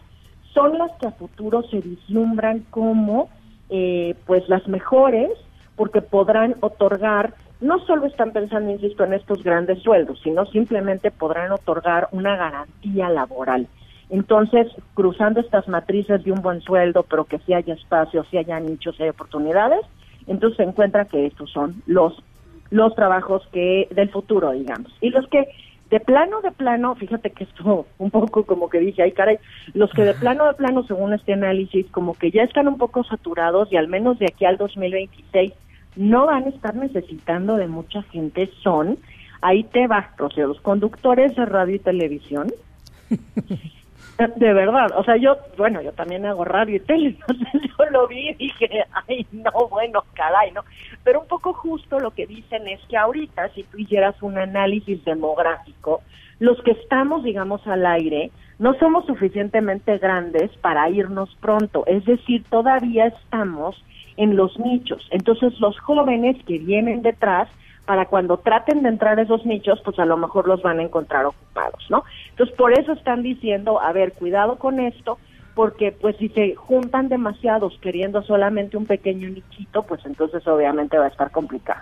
[0.56, 3.30] son las que a futuro se vislumbran como
[3.70, 5.30] eh, pues las mejores
[5.76, 11.52] porque podrán otorgar, no solo están pensando, insisto, en estos grandes sueldos, sino simplemente podrán
[11.52, 13.68] otorgar una garantía laboral.
[14.10, 18.60] Entonces, cruzando estas matrices de un buen sueldo, pero que sí haya espacio, sí haya
[18.60, 19.82] nichos, sí haya oportunidades,
[20.28, 22.22] entonces se encuentra que estos son los
[22.70, 24.92] los trabajos que del futuro, digamos.
[25.00, 25.48] Y los que
[25.90, 29.40] de plano, de plano, fíjate que esto un poco como que dije, ay caray,
[29.74, 33.04] los que de plano, de plano, según este análisis, como que ya están un poco
[33.04, 35.54] saturados y al menos de aquí al 2026
[35.98, 38.98] no van a estar necesitando de mucha gente son,
[39.42, 42.52] ahí te va, o sea, los conductores de radio y televisión,
[43.10, 48.08] de verdad, o sea, yo, bueno, yo también hago radio y tele, entonces yo lo
[48.08, 50.62] vi y dije, ay, no, bueno, caray, ¿no?
[51.04, 55.04] Pero un poco justo lo que dicen es que ahorita, si tú hicieras un análisis
[55.06, 56.02] demográfico,
[56.40, 62.44] los que estamos, digamos, al aire, no somos suficientemente grandes para irnos pronto, es decir,
[62.50, 63.84] todavía estamos
[64.18, 65.08] en los nichos.
[65.12, 67.48] Entonces, los jóvenes que vienen detrás,
[67.86, 70.84] para cuando traten de entrar a esos nichos, pues a lo mejor los van a
[70.84, 72.04] encontrar ocupados, ¿no?
[72.32, 75.18] Entonces, por eso están diciendo, a ver, cuidado con esto,
[75.56, 81.06] porque pues si se juntan demasiados queriendo solamente un pequeño nichito, pues entonces obviamente va
[81.06, 81.82] a estar complicado.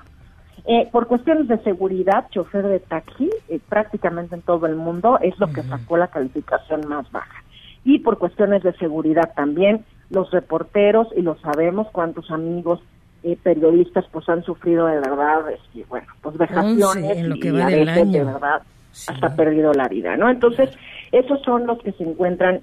[0.68, 5.38] Eh, por cuestiones de seguridad, chofer de taxi, eh, prácticamente en todo el mundo, es
[5.40, 7.44] lo que sacó la calificación más baja.
[7.84, 12.80] Y por cuestiones de seguridad también, los reporteros, y lo sabemos, cuántos amigos
[13.24, 17.52] eh, periodistas pues han sufrido de verdad, este, bueno, pues vejaciones en lo que y
[17.52, 18.12] va del año.
[18.12, 18.62] de verdad
[19.08, 20.30] hasta perdido la vida, ¿no?
[20.30, 20.70] Entonces,
[21.12, 22.62] esos son los que se encuentran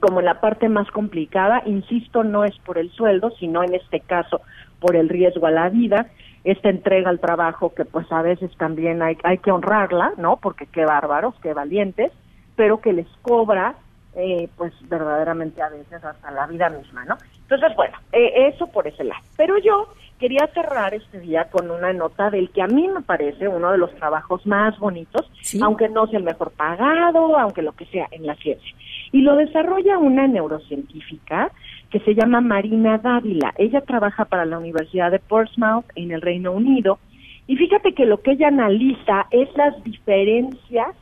[0.00, 4.00] como en la parte más complicada, insisto, no es por el sueldo, sino en este
[4.00, 4.42] caso
[4.80, 6.08] por el riesgo a la vida,
[6.44, 10.36] esta entrega al trabajo que pues a veces también hay, hay que honrarla, ¿no?
[10.36, 12.12] Porque qué bárbaros, qué valientes,
[12.54, 13.76] pero que les cobra
[14.18, 17.16] eh, pues verdaderamente a veces hasta la vida misma, ¿no?
[17.42, 19.22] Entonces, bueno, eh, eso por ese lado.
[19.36, 23.46] Pero yo quería cerrar este día con una nota del que a mí me parece
[23.46, 25.30] uno de los trabajos más bonitos,
[25.62, 28.74] aunque no sea el mejor pagado, aunque lo que sea en la ciencia.
[29.12, 31.52] Y lo desarrolla una neurocientífica
[31.88, 33.54] que se llama Marina Dávila.
[33.56, 36.98] Ella trabaja para la Universidad de Portsmouth en el Reino Unido.
[37.46, 40.96] Y fíjate que lo que ella analiza es las diferencias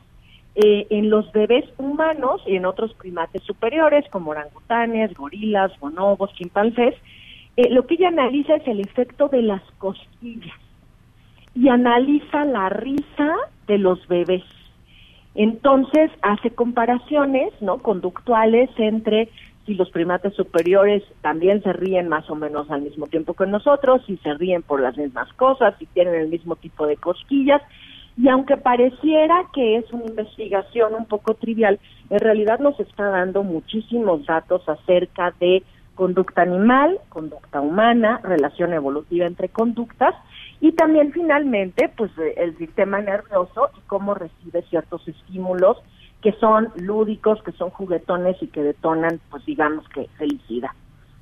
[0.59, 6.95] eh, en los bebés humanos y en otros primates superiores como orangutanes, gorilas, bonobos, chimpancés.
[7.57, 10.57] Eh, lo que ella analiza es el efecto de las cosquillas
[11.53, 13.35] y analiza la risa
[13.67, 14.43] de los bebés.
[15.35, 17.77] Entonces hace comparaciones, ¿no?
[17.77, 19.29] Conductuales entre
[19.67, 24.01] si los primates superiores también se ríen más o menos al mismo tiempo que nosotros,
[24.07, 27.61] si se ríen por las mismas cosas, si tienen el mismo tipo de cosquillas.
[28.17, 31.79] Y aunque pareciera que es una investigación un poco trivial,
[32.09, 35.63] en realidad nos está dando muchísimos datos acerca de
[35.93, 40.15] conducta animal, conducta humana, relación evolutiva entre conductas
[40.61, 45.77] y también finalmente pues eh, el sistema nervioso y cómo recibe ciertos estímulos
[46.21, 50.71] que son lúdicos, que son juguetones y que detonan pues digamos que felicidad.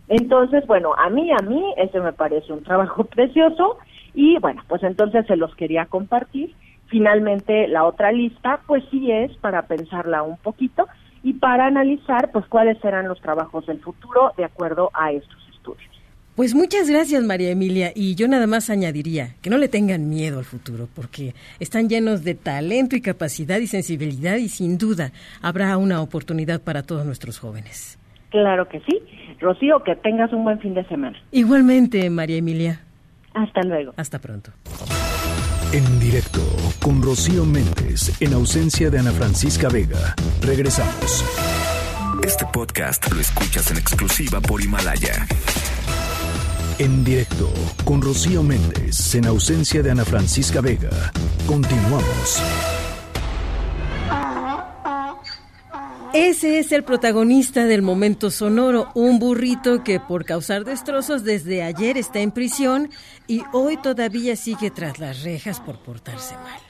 [0.07, 3.77] Entonces, bueno, a mí, a mí, ese me parece un trabajo precioso
[4.13, 6.53] y bueno, pues entonces se los quería compartir.
[6.87, 10.87] Finalmente, la otra lista, pues sí es para pensarla un poquito
[11.23, 15.89] y para analizar, pues cuáles serán los trabajos del futuro de acuerdo a estos estudios.
[16.35, 17.91] Pues muchas gracias, María Emilia.
[17.95, 22.23] Y yo nada más añadiría que no le tengan miedo al futuro, porque están llenos
[22.23, 27.39] de talento y capacidad y sensibilidad y sin duda habrá una oportunidad para todos nuestros
[27.39, 27.97] jóvenes.
[28.29, 29.01] Claro que sí.
[29.39, 31.17] Rocío, que tengas un buen fin de semana.
[31.31, 32.81] Igualmente, María Emilia.
[33.33, 33.93] Hasta luego.
[33.95, 34.51] Hasta pronto.
[35.71, 36.41] En directo
[36.81, 40.15] con Rocío Méndez, en ausencia de Ana Francisca Vega.
[40.41, 41.23] Regresamos.
[42.23, 45.27] Este podcast lo escuchas en exclusiva por Himalaya.
[46.77, 47.51] En directo
[47.83, 51.11] con Rocío Méndez, en ausencia de Ana Francisca Vega.
[51.45, 52.41] Continuamos.
[56.15, 61.97] Ese es el protagonista del momento sonoro, un burrito que por causar destrozos desde ayer
[61.97, 62.89] está en prisión
[63.27, 66.61] y hoy todavía sigue tras las rejas por portarse mal.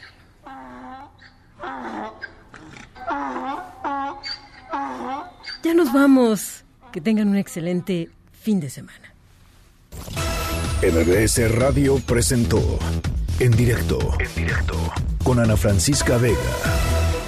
[5.63, 6.63] Ya nos vamos.
[6.91, 8.09] Que tengan un excelente
[8.41, 9.13] fin de semana.
[10.81, 12.79] MBS Radio presentó
[13.39, 13.99] En directo.
[14.19, 14.75] En directo.
[15.23, 17.04] Con Ana Francisca Vega.